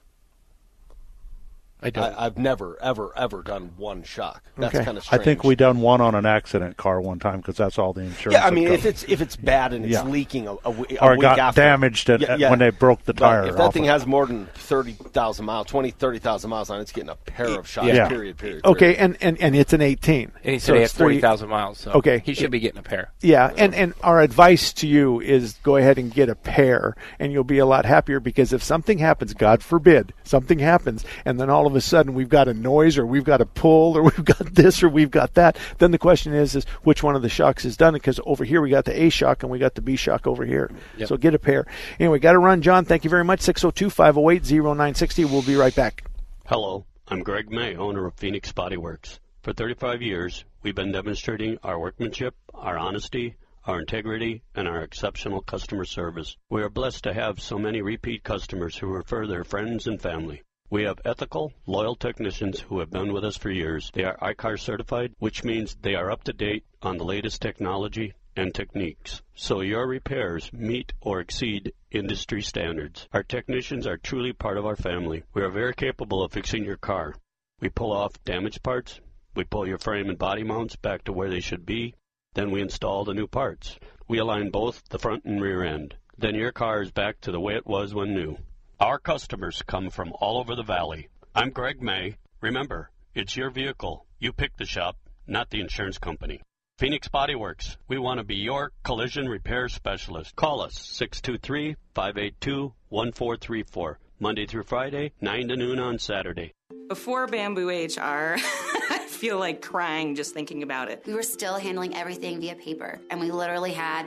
I 1.83 1.91
don't. 1.91 2.05
I, 2.15 2.27
I've 2.27 2.37
never, 2.39 2.77
ever, 2.83 3.13
ever 3.17 3.43
done 3.43 3.73
one 3.77 4.03
shock. 4.03 4.43
That's 4.59 4.75
Okay. 4.75 4.85
kind 4.85 4.99
of 4.99 5.05
strange. 5.05 5.21
I 5.21 5.25
think 5.25 5.45
we 5.45 5.55
done 5.57 5.81
one 5.81 6.01
on 6.01 6.15
an 6.15 6.27
accident 6.27 6.77
car 6.77 7.01
one 7.01 7.19
time 7.19 7.39
because 7.39 7.57
that's 7.57 7.79
all 7.79 7.93
the 7.93 8.03
insurance. 8.03 8.35
Yeah, 8.39 8.47
I 8.47 8.51
mean, 8.51 8.69
if 8.69 8.85
it's 8.85 9.03
if 9.05 9.21
it's 9.21 9.37
bad 9.37 9.73
and 9.73 9.85
it's 9.85 9.93
Yeah. 9.95 10.03
leaking 10.05 10.47
a, 10.47 10.55
a, 10.55 10.57
w- 10.65 10.87
a 10.99 11.05
Or 11.05 11.13
it 11.15 11.17
week 11.19 11.23
got 11.23 11.39
after, 11.39 11.61
damaged 11.61 12.11
at- 12.11 12.23
at- 12.23 12.43
uh, 12.43 12.49
when 12.51 12.59
they 12.59 12.71
broke 12.71 13.05
the 13.05 13.15
But 13.15 13.21
tire 13.27 13.47
If 13.47 13.57
that 13.57 13.63
off 13.63 13.75
thing 13.75 13.85
of- 13.89 13.93
has 13.93 14.07
more 14.07 14.27
than 14.27 14.47
thirty 14.55 14.93
thousand 14.93 15.47
miles, 15.47 15.67
20, 15.69 15.91
30,000 15.91 16.51
miles 16.51 16.71
on 16.71 16.79
it, 16.79 16.83
it's 16.83 16.93
getting 16.93 17.11
a 17.11 17.17
pair 17.17 17.47
of 17.59 17.67
shocks. 17.69 17.89
Yeah. 17.89 18.09
Period. 18.09 18.37
Period. 18.37 18.65
Okay, 18.65 18.95
period. 18.95 18.99
and, 19.01 19.17
and, 19.21 19.41
and 19.41 19.57
it's 19.57 19.73
an 19.73 19.81
18. 19.81 20.33
and 20.45 20.53
he 20.53 20.59
So 20.59 20.67
said 20.67 20.73
he 20.75 20.79
had 20.81 20.85
it's 20.85 20.93
three- 20.95 21.05
forty 21.05 21.21
thousand 21.21 21.49
miles. 21.49 21.79
So 21.79 21.93
Okay. 21.93 22.21
he 22.25 22.35
should 22.35 22.51
be 22.51 22.61
getting 22.61 22.79
a 22.79 22.83
pair. 22.83 23.11
Yeah, 23.21 23.53
and, 23.57 23.75
and 23.75 23.95
our 24.03 24.21
advice 24.21 24.73
to 24.75 24.87
you 24.87 25.21
is 25.21 25.55
go 25.63 25.77
ahead 25.77 25.99
and 25.99 26.13
get 26.13 26.29
a 26.29 26.35
pair, 26.35 26.95
and 27.19 27.33
you'll 27.33 27.45
be 27.45 27.59
a 27.59 27.67
lot 27.67 27.85
happier 27.87 28.21
because 28.21 28.53
if 28.53 28.63
something 28.63 28.99
happens, 28.99 29.33
God 29.35 29.63
forbid, 29.63 30.13
something 30.25 30.59
happens, 30.59 31.05
and 31.25 31.41
then 31.41 31.49
all 31.51 31.67
of 31.67 31.70
a 31.77 31.81
sudden 31.81 32.15
we've 32.15 32.29
got 32.29 32.49
a 32.49 32.55
noise 32.55 32.99
or 32.99 33.07
we've 33.07 33.25
got 33.25 33.41
a 33.41 33.47
pull 33.47 33.97
or 33.97 34.03
we've 34.17 34.25
got 34.25 34.55
this 34.55 34.83
or 34.83 34.89
we've 34.89 35.11
got 35.11 35.35
that, 35.35 35.59
then 35.79 35.91
the 35.91 35.99
question 35.99 36.33
is, 36.33 36.55
is 36.57 36.65
which 36.83 37.03
one 37.03 37.17
of 37.17 37.23
the 37.23 37.29
shocks 37.29 37.65
is 37.65 37.77
done? 37.77 37.95
Because 37.95 38.21
over 38.25 38.45
here 38.45 38.61
we 38.61 38.71
got 38.71 38.85
the 38.85 39.03
A 39.03 39.11
shock 39.11 39.43
and 39.43 39.51
we 39.51 39.59
got 39.59 39.75
the 39.75 39.83
B 39.83 39.97
shock 39.97 40.27
over 40.27 40.45
here. 40.45 40.71
Yep. 40.97 41.09
So 41.09 41.17
get 41.17 41.35
a 41.35 41.39
pair. 41.39 41.67
Anyway, 41.99 42.19
got 42.19 42.33
to 42.33 42.39
run, 42.39 42.63
John. 42.63 42.85
Thank 42.85 43.05
you 43.05 43.11
very 43.11 43.25
much. 43.25 43.41
602 43.41 43.91
508 43.91 44.43
0960. 44.51 45.25
We'll 45.25 45.43
be 45.43 45.57
right 45.57 45.75
back. 45.75 46.05
Hello, 46.47 46.85
I'm 47.09 47.23
Greg 47.23 47.51
May, 47.51 47.77
owner 47.77 48.07
of 48.07 48.15
Phoenix 48.15 48.53
Body 48.53 48.77
Works. 48.77 49.21
For 49.43 49.53
35 49.53 50.03
years, 50.03 50.45
we've 50.63 50.75
been 50.75 50.93
demonstrating 50.93 51.59
our 51.63 51.79
workmanship, 51.79 52.35
our 52.53 52.77
honesty, 52.77 53.37
our 53.65 53.81
integrity, 53.81 54.43
and 54.55 54.67
our 54.67 54.83
exceptional 54.83 55.41
customer 55.41 55.85
service. 55.85 56.37
We 56.49 56.63
are 56.63 56.69
blessed 56.69 57.05
to 57.05 57.15
have 57.15 57.41
so 57.41 57.59
many 57.59 57.83
repeat 57.83 58.25
customers 58.25 58.77
who 58.77 58.89
refer 58.89 59.27
their 59.27 59.45
friends 59.45 59.87
and 59.87 60.01
family. 60.01 60.43
We 60.73 60.85
have 60.85 61.01
ethical, 61.05 61.53
loyal 61.67 61.97
technicians 61.97 62.61
who 62.61 62.79
have 62.79 62.93
been 62.93 63.13
with 63.13 63.25
us 63.25 63.37
for 63.37 63.51
years. 63.51 63.91
They 63.93 64.05
are 64.05 64.17
ICAR 64.19 64.57
certified, 64.57 65.13
which 65.19 65.43
means 65.43 65.75
they 65.75 65.97
are 65.97 66.13
up 66.13 66.23
to 66.25 66.33
date 66.33 66.65
on 66.81 66.97
the 66.97 67.05
latest 67.05 67.43
technology 67.43 68.15
and 68.37 68.55
techniques, 68.55 69.21
so 69.35 69.63
your 69.63 69.85
repairs 69.85 70.53
meet 70.53 70.93
or 71.01 71.19
exceed 71.19 71.73
industry 71.91 72.41
standards. 72.41 73.09
Our 73.13 73.25
technicians 73.25 73.85
are 73.85 73.97
truly 73.97 74.33
part 74.33 74.59
of 74.59 74.65
our 74.65 74.77
family. 74.77 75.25
We 75.35 75.43
are 75.43 75.51
very 75.51 75.75
capable 75.75 76.23
of 76.23 76.31
fixing 76.31 76.65
your 76.65 76.77
car. 76.77 77.17
We 77.59 77.69
pull 77.69 77.91
off 77.91 78.23
damaged 78.25 78.63
parts, 78.63 79.01
we 79.35 79.43
pull 79.43 79.67
your 79.67 79.79
frame 79.79 80.09
and 80.09 80.17
body 80.17 80.45
mounts 80.45 80.77
back 80.77 81.03
to 81.05 81.13
where 81.13 81.31
they 81.31 81.41
should 81.41 81.67
be, 81.67 81.97
then 82.35 82.53
we 82.53 82.63
install 82.63 83.05
the 83.05 83.13
new 83.13 83.27
parts. 83.27 83.77
We 84.07 84.19
align 84.19 84.51
both 84.51 84.89
the 84.89 85.01
front 85.01 85.25
and 85.25 85.43
rear 85.43 85.65
end. 85.65 85.97
Then 86.17 86.37
your 86.37 86.53
car 86.53 86.81
is 86.81 86.93
back 86.93 87.21
to 87.23 87.33
the 87.33 87.41
way 87.41 87.57
it 87.57 87.67
was 87.67 87.93
when 87.93 88.15
new. 88.15 88.37
Our 88.81 88.99
customers 88.99 89.63
come 89.67 89.91
from 89.91 90.15
all 90.23 90.39
over 90.39 90.55
the 90.55 90.63
valley. 90.63 91.09
I'm 91.35 91.51
Greg 91.51 91.83
May. 91.83 92.17
Remember, 92.41 92.91
it's 93.15 93.37
your 93.37 93.51
vehicle. 93.51 94.07
You 94.19 94.33
pick 94.33 94.57
the 94.57 94.65
shop, 94.65 94.97
not 95.27 95.51
the 95.51 95.61
insurance 95.61 95.99
company. 95.99 96.41
Phoenix 96.79 97.07
Body 97.07 97.35
Works. 97.35 97.77
We 97.89 97.99
want 97.99 98.21
to 98.21 98.25
be 98.25 98.37
your 98.37 98.73
collision 98.83 99.29
repair 99.29 99.69
specialist. 99.69 100.35
Call 100.35 100.63
us 100.63 100.79
623 100.79 101.77
582 101.95 102.73
1434. 102.89 103.99
Monday 104.19 104.47
through 104.47 104.63
Friday, 104.63 105.13
9 105.21 105.49
to 105.49 105.57
noon 105.57 105.79
on 105.79 105.99
Saturday. 105.99 106.55
Before 106.89 107.27
Bamboo 107.27 107.69
HR, 107.69 107.99
I 108.01 109.05
feel 109.07 109.39
like 109.39 109.61
crying 109.61 110.15
just 110.15 110.33
thinking 110.33 110.63
about 110.63 110.91
it. 110.91 111.03
We 111.07 111.13
were 111.13 111.23
still 111.23 111.57
handling 111.57 111.95
everything 111.95 112.41
via 112.41 112.55
paper, 112.55 112.99
and 113.11 113.21
we 113.21 113.31
literally 113.31 113.73
had 113.73 114.07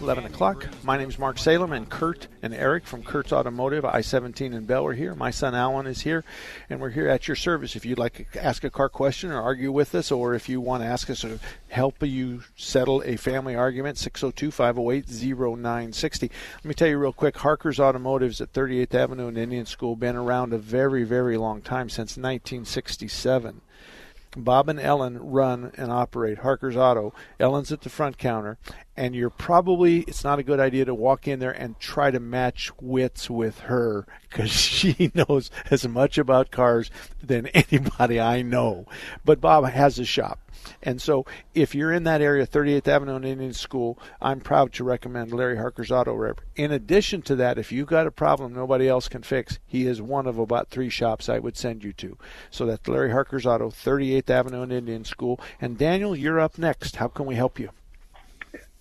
11 0.00 0.26
o'clock. 0.26 0.66
My 0.82 0.98
name's 0.98 1.18
Mark 1.18 1.38
Salem, 1.38 1.72
and 1.72 1.88
Kurt 1.88 2.28
and 2.42 2.52
Eric 2.52 2.86
from 2.86 3.02
Kurt's 3.02 3.32
Automotive, 3.32 3.84
I 3.84 4.02
17 4.02 4.52
in 4.52 4.66
Bell, 4.66 4.86
are 4.86 4.92
here. 4.92 5.14
My 5.14 5.30
son 5.30 5.54
Alan 5.54 5.86
is 5.86 6.02
here, 6.02 6.22
and 6.68 6.80
we're 6.80 6.90
here 6.90 7.08
at 7.08 7.26
your 7.26 7.34
service. 7.34 7.74
If 7.76 7.86
you'd 7.86 7.98
like 7.98 8.30
to 8.32 8.44
ask 8.44 8.62
a 8.64 8.70
car 8.70 8.88
question 8.88 9.32
or 9.32 9.40
argue 9.40 9.72
with 9.72 9.94
us, 9.94 10.12
or 10.12 10.34
if 10.34 10.48
you 10.48 10.60
want 10.60 10.82
to 10.82 10.86
ask 10.86 11.08
us 11.08 11.22
to 11.22 11.38
help 11.68 12.02
you 12.02 12.42
settle 12.56 13.02
a 13.06 13.16
family 13.16 13.54
argument, 13.54 13.96
602 13.98 14.50
508 14.50 15.08
0960. 15.08 16.30
Let 16.56 16.64
me 16.64 16.74
tell 16.74 16.88
you 16.88 16.98
real 16.98 17.12
quick 17.12 17.38
Harker's 17.38 17.80
Automotives 17.80 18.40
at 18.40 18.52
38th 18.52 18.94
Avenue 18.94 19.28
and 19.28 19.38
Indian 19.38 19.66
School, 19.66 19.96
been 19.96 20.16
around 20.16 20.52
a 20.52 20.58
very, 20.58 21.04
very 21.04 21.36
long 21.36 21.62
time, 21.62 21.88
since 21.88 22.16
1967. 22.16 23.62
Bob 24.36 24.68
and 24.68 24.78
Ellen 24.78 25.18
run 25.18 25.72
and 25.76 25.90
operate 25.90 26.38
Harker's 26.38 26.76
Auto. 26.76 27.14
Ellen's 27.40 27.72
at 27.72 27.80
the 27.80 27.88
front 27.88 28.18
counter, 28.18 28.58
and 28.96 29.14
you're 29.14 29.30
probably 29.30 30.00
it's 30.00 30.24
not 30.24 30.38
a 30.38 30.44
good 30.44 30.60
idea 30.60 30.84
to 30.84 30.94
walk 30.94 31.26
in 31.26 31.38
there 31.38 31.52
and 31.52 31.78
try 31.80 32.10
to 32.10 32.20
match 32.20 32.70
wits 32.80 33.30
with 33.30 33.60
her 33.60 34.06
because 34.28 34.50
she 34.50 35.10
knows 35.14 35.50
as 35.70 35.88
much 35.88 36.18
about 36.18 36.50
cars 36.50 36.90
than 37.22 37.46
anybody 37.54 38.20
I 38.20 38.42
know. 38.42 38.86
But 39.24 39.40
Bob 39.40 39.64
has 39.66 39.98
a 39.98 40.04
shop. 40.04 40.38
And 40.82 41.00
so, 41.00 41.26
if 41.54 41.74
you're 41.74 41.92
in 41.92 42.04
that 42.04 42.20
area, 42.20 42.46
38th 42.46 42.88
Avenue 42.88 43.16
and 43.16 43.24
Indian 43.24 43.52
School, 43.52 43.98
I'm 44.20 44.40
proud 44.40 44.72
to 44.74 44.84
recommend 44.84 45.32
Larry 45.32 45.56
Harker's 45.56 45.90
Auto 45.90 46.14
Rep. 46.14 46.40
In 46.54 46.72
addition 46.72 47.22
to 47.22 47.36
that, 47.36 47.58
if 47.58 47.72
you've 47.72 47.88
got 47.88 48.06
a 48.06 48.10
problem 48.10 48.52
nobody 48.52 48.88
else 48.88 49.08
can 49.08 49.22
fix, 49.22 49.58
he 49.66 49.86
is 49.86 50.00
one 50.00 50.26
of 50.26 50.38
about 50.38 50.68
three 50.68 50.90
shops 50.90 51.28
I 51.28 51.38
would 51.38 51.56
send 51.56 51.84
you 51.84 51.92
to. 51.94 52.16
So 52.50 52.66
that's 52.66 52.86
Larry 52.88 53.10
Harker's 53.10 53.46
Auto, 53.46 53.70
38th 53.70 54.30
Avenue 54.30 54.62
and 54.62 54.72
Indian 54.72 55.04
School. 55.04 55.40
And 55.60 55.78
Daniel, 55.78 56.16
you're 56.16 56.40
up 56.40 56.58
next. 56.58 56.96
How 56.96 57.08
can 57.08 57.26
we 57.26 57.34
help 57.34 57.58
you? 57.58 57.70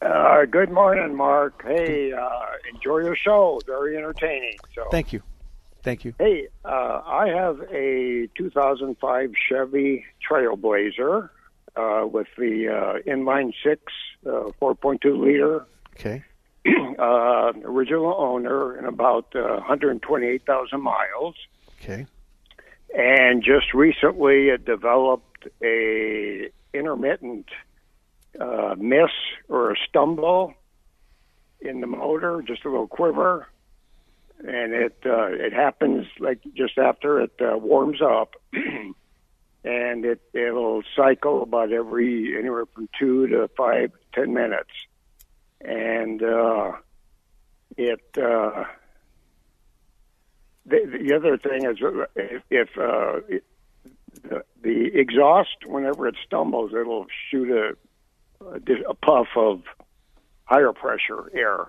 Uh, 0.02 0.46
good 0.46 0.72
morning, 0.72 1.16
Mark. 1.16 1.64
Hey, 1.64 2.12
uh, 2.12 2.30
enjoy 2.74 3.00
your 3.00 3.16
show. 3.16 3.60
Very 3.66 3.98
entertaining. 3.98 4.58
So 4.76 4.84
Thank 4.92 5.14
you. 5.14 5.22
Thank 5.82 6.04
you. 6.04 6.14
Hey, 6.20 6.48
uh, 6.64 7.02
I 7.06 7.28
have 7.28 7.62
a 7.72 8.28
2005 8.38 9.32
Chevy 9.50 10.04
Trailblazer 10.28 11.30
uh, 11.76 12.06
with 12.06 12.28
the 12.38 12.68
uh, 12.70 13.10
inline 13.10 13.54
six, 13.64 13.82
uh, 14.26 14.52
4.2 14.62 15.20
liter. 15.20 15.66
Okay. 15.94 16.24
uh, 17.00 17.52
original 17.64 18.16
owner 18.18 18.76
and 18.76 18.88
about 18.88 19.28
uh, 19.36 19.56
128,000 19.58 20.82
miles. 20.82 21.36
Okay. 21.82 22.06
And 22.98 23.44
just 23.44 23.74
recently, 23.74 24.48
it 24.48 24.66
developed 24.66 25.48
a 25.64 26.50
intermittent 26.74 27.48
uh, 28.40 28.76
miss 28.78 29.12
or 29.50 29.72
a 29.72 29.76
stumble 29.88 30.54
in 31.62 31.82
the 31.82 31.88
motor, 31.88 32.44
just 32.46 32.66
a 32.66 32.70
little 32.70 32.88
quiver, 32.88 33.48
and 34.40 34.74
it 34.74 34.98
uh, 35.06 35.28
it 35.28 35.54
happens 35.54 36.06
like 36.20 36.40
just 36.56 36.78
after 36.78 37.22
it 37.22 37.34
uh, 37.42 37.58
warms 37.58 38.02
up, 38.02 38.36
and 39.66 40.06
it 40.06 40.22
it'll 40.34 40.84
cycle 40.96 41.42
about 41.42 41.72
every 41.72 42.38
anywhere 42.38 42.66
from 42.74 42.88
two 43.00 43.28
to 43.28 43.50
five 43.58 43.92
ten 44.14 44.34
minutes, 44.34 44.70
and 45.62 46.22
uh, 46.22 46.74
it. 47.76 48.02
Uh, 48.16 48.66
the, 50.68 50.80
the 51.00 51.16
other 51.16 51.38
thing 51.38 51.66
is 51.66 51.78
if, 52.16 52.42
if 52.50 52.70
uh, 52.78 53.18
it, 53.30 53.44
the, 54.24 54.44
the 54.64 55.00
exhaust, 55.00 55.58
whenever 55.66 56.08
it 56.08 56.16
stumbles, 56.26 56.72
it'll 56.74 57.06
shoot 57.30 57.52
a, 57.52 58.46
a, 58.46 58.90
a 58.90 58.94
puff 58.96 59.28
of 59.36 59.62
higher 60.46 60.74
pressure 60.74 61.30
air. 61.36 61.68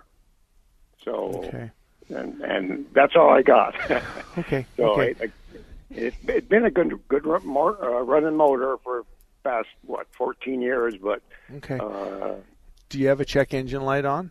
So, 1.04 1.44
Okay. 1.46 1.70
and 2.08 2.40
and 2.40 2.86
that's 2.94 3.14
all 3.16 3.30
I 3.30 3.42
got. 3.42 3.74
Okay. 4.38 4.66
so 4.76 5.00
okay. 5.00 5.14
I, 5.20 5.24
I, 5.24 5.28
it, 5.90 6.14
it's 6.26 6.46
been 6.48 6.64
a 6.64 6.70
good 6.70 6.92
good 7.08 7.26
run, 7.26 7.46
mo- 7.46 7.76
uh, 7.80 8.02
running 8.02 8.36
motor 8.36 8.76
for 8.82 9.04
past 9.44 9.68
what 9.82 10.06
14 10.16 10.60
years, 10.60 10.94
but 11.00 11.22
Okay. 11.56 11.78
uh, 11.78 12.34
Do 12.88 12.98
you 12.98 13.08
have 13.08 13.20
a 13.20 13.24
check 13.24 13.54
engine 13.54 13.82
light 13.82 14.04
on? 14.04 14.30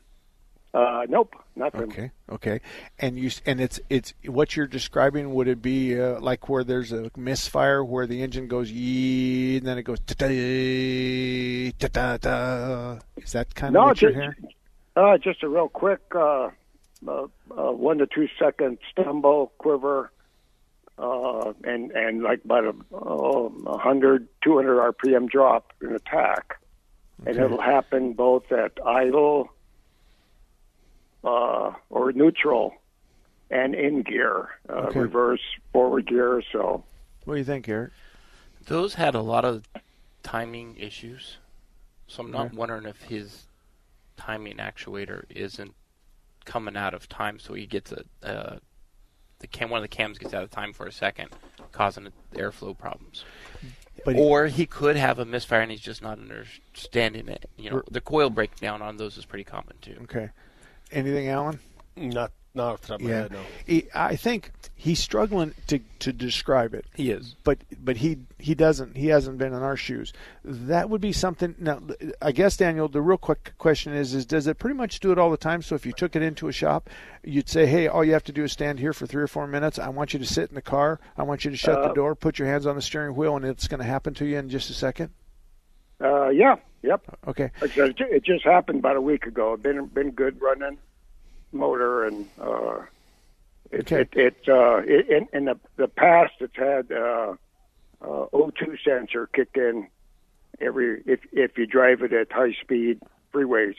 uh, 0.73 1.05
nope, 1.07 1.33
nothing. 1.55 1.83
Okay, 1.83 2.11
okay, 2.29 2.59
and 2.99 3.17
you 3.17 3.31
and 3.45 3.61
it's 3.61 3.79
it's 3.89 4.13
what 4.25 4.57
you're 4.57 4.67
describing. 4.67 5.33
Would 5.33 5.47
it 5.47 5.61
be 5.61 5.97
uh, 5.97 6.19
like 6.19 6.49
where 6.49 6.65
there's 6.65 6.91
a 6.91 7.09
misfire 7.15 7.81
where 7.83 8.05
the 8.05 8.21
engine 8.21 8.47
goes 8.49 8.69
yee 8.69 9.55
and 9.57 9.65
then 9.65 9.77
it 9.77 9.83
goes 9.83 9.99
ta 10.01 10.15
ta 10.15 10.27
ta 11.87 12.17
ta? 12.17 12.99
Is 13.15 13.31
that 13.31 13.55
kind 13.55 13.73
of 13.73 13.81
No, 13.81 13.85
what 13.87 14.01
you're 14.01 14.11
just, 14.11 14.21
hearing? 14.21 14.53
uh, 14.97 15.17
just 15.17 15.43
a 15.43 15.47
real 15.47 15.69
quick 15.69 16.01
uh, 16.13 16.49
uh, 17.07 17.27
uh, 17.57 17.71
one 17.71 17.99
to 17.99 18.07
two 18.07 18.27
second 18.37 18.77
stumble 18.91 19.53
quiver, 19.57 20.11
uh, 20.97 21.53
and 21.63 21.91
and 21.91 22.23
like 22.23 22.43
about 22.45 22.65
a 22.65 22.73
oh, 22.93 23.49
100, 23.63 24.27
200 24.43 24.93
RPM 24.93 25.29
drop 25.29 25.73
in 25.81 25.93
attack, 25.93 26.55
and 27.25 27.37
it'll 27.37 27.61
happen 27.61 28.13
both 28.13 28.51
at 28.51 28.71
idle 28.85 29.49
uh, 31.23 31.71
or 31.89 32.11
neutral 32.13 32.73
and 33.49 33.75
in 33.75 34.01
gear, 34.01 34.49
uh, 34.69 34.87
Okay. 34.87 34.99
reverse, 35.01 35.41
forward 35.73 36.07
gear. 36.07 36.41
So 36.51 36.83
What 37.25 37.35
do 37.35 37.37
you 37.39 37.45
think, 37.45 37.67
Eric? 37.69 37.91
Those 38.65 38.95
had 38.95 39.15
a 39.15 39.21
lot 39.21 39.45
of 39.45 39.63
timing 40.23 40.75
issues, 40.77 41.37
so 42.07 42.23
I'm 42.23 42.31
not 42.31 42.47
Okay. 42.47 42.57
wondering 42.57 42.85
if 42.85 43.01
his 43.03 43.47
timing 44.17 44.57
actuator 44.57 45.25
isn't 45.29 45.73
coming 46.45 46.77
out 46.77 46.93
of 46.93 47.07
time, 47.09 47.37
so 47.39 47.53
he 47.53 47.65
gets 47.65 47.91
a 47.91 48.03
uh, 48.23 48.57
the 49.39 49.47
cam 49.47 49.69
one 49.69 49.79
of 49.79 49.83
the 49.83 49.87
cams 49.95 50.17
gets 50.17 50.33
out 50.33 50.43
of 50.43 50.51
time 50.51 50.73
for 50.73 50.85
a 50.85 50.91
second, 50.91 51.29
causing 51.71 52.07
airflow 52.33 52.77
problems. 52.77 53.23
But- 54.03 54.15
or 54.17 54.47
he 54.47 54.65
could 54.65 54.95
have 54.97 55.19
a 55.19 55.25
misfire 55.25 55.61
and 55.61 55.71
he's 55.71 55.79
just 55.81 56.01
not 56.01 56.19
understanding 56.19 57.27
it. 57.27 57.49
You 57.57 57.69
know, 57.71 57.83
the 57.89 58.01
coil 58.01 58.29
breakdown 58.29 58.81
on 58.81 58.97
those 58.97 59.17
is 59.17 59.25
pretty 59.25 59.43
common 59.45 59.75
too. 59.81 59.97
Okay. 60.03 60.29
Anything, 60.91 61.27
Alan? 61.27 61.59
Not 61.95 62.31
not 62.55 62.73
off 62.73 62.81
the 62.81 62.87
top 62.89 62.99
of 62.99 63.05
my 63.05 63.09
Yeah, 63.11 63.21
head, 63.23 63.31
no. 63.31 63.39
he, 63.65 63.87
I 63.93 64.15
think 64.15 64.51
he's 64.75 64.99
struggling 64.99 65.53
to 65.67 65.79
to 65.99 66.13
describe 66.13 66.73
it. 66.73 66.85
He 66.95 67.11
is, 67.11 67.35
but 67.43 67.59
but 67.83 67.97
he 67.97 68.19
he 68.39 68.55
doesn't. 68.55 68.95
He 68.97 69.07
hasn't 69.07 69.37
been 69.37 69.53
in 69.53 69.61
our 69.61 69.75
shoes. 69.75 70.13
That 70.43 70.89
would 70.89 71.01
be 71.01 71.11
something. 71.11 71.55
Now, 71.59 71.81
I 72.21 72.31
guess 72.31 72.57
Daniel, 72.57 72.87
the 72.87 73.01
real 73.01 73.17
quick 73.17 73.53
question 73.57 73.93
is: 73.93 74.13
is 74.13 74.25
does 74.25 74.47
it 74.47 74.57
pretty 74.59 74.75
much 74.75 74.99
do 74.99 75.11
it 75.11 75.17
all 75.17 75.31
the 75.31 75.37
time? 75.37 75.61
So 75.61 75.75
if 75.75 75.85
you 75.85 75.91
took 75.93 76.15
it 76.15 76.21
into 76.21 76.47
a 76.47 76.51
shop, 76.51 76.89
you'd 77.23 77.49
say, 77.49 77.65
"Hey, 77.65 77.87
all 77.87 78.03
you 78.03 78.13
have 78.13 78.23
to 78.25 78.31
do 78.31 78.43
is 78.43 78.51
stand 78.51 78.79
here 78.79 78.93
for 78.93 79.05
three 79.05 79.23
or 79.23 79.27
four 79.27 79.47
minutes. 79.47 79.77
I 79.79 79.89
want 79.89 80.13
you 80.13 80.19
to 80.19 80.25
sit 80.25 80.49
in 80.49 80.55
the 80.55 80.61
car. 80.61 80.99
I 81.17 81.23
want 81.23 81.45
you 81.45 81.51
to 81.51 81.57
shut 81.57 81.81
the 81.81 81.89
Uh, 81.89 81.93
door, 81.93 82.15
put 82.15 82.39
your 82.39 82.47
hands 82.47 82.65
on 82.65 82.75
the 82.75 82.81
steering 82.81 83.15
wheel, 83.15 83.35
and 83.35 83.45
it's 83.45 83.67
going 83.67 83.79
to 83.81 83.85
happen 83.85 84.13
to 84.15 84.25
you 84.25 84.37
in 84.37 84.49
just 84.49 84.69
a 84.69 84.73
second. 84.73 85.09
uh, 86.01 86.29
yeah, 86.29 86.55
yep. 86.83 87.01
Okay. 87.27 87.51
Like 87.61 87.71
I 87.71 87.75
said, 87.75 87.89
It 87.89 87.95
ju- 87.97 88.07
it 88.11 88.23
just 88.23 88.43
happened 88.43 88.79
about 88.79 88.97
a 88.97 89.01
week 89.01 89.25
ago. 89.25 89.55
Been 89.57 89.85
been 89.87 90.11
good 90.11 90.41
running 90.41 90.77
motor 91.51 92.05
and 92.05 92.27
uh, 92.39 92.79
it, 93.71 93.91
Okay. 93.91 94.01
it, 94.01 94.09
it, 94.13 94.35
uh, 94.47 94.77
it 94.85 95.09
in, 95.09 95.27
in 95.33 95.45
the 95.45 95.59
the 95.77 95.87
past 95.87 96.33
it's 96.39 96.55
had 96.55 96.91
uh, 96.91 97.33
uh, 98.01 98.25
O2 98.33 98.77
sensor 98.83 99.27
kick 99.27 99.49
in 99.55 99.87
every 100.61 101.01
if 101.05 101.19
if 101.31 101.57
you 101.57 101.65
drive 101.65 102.01
it 102.01 102.13
at 102.13 102.31
high 102.31 102.53
speed 102.61 102.99
freeways. 103.33 103.75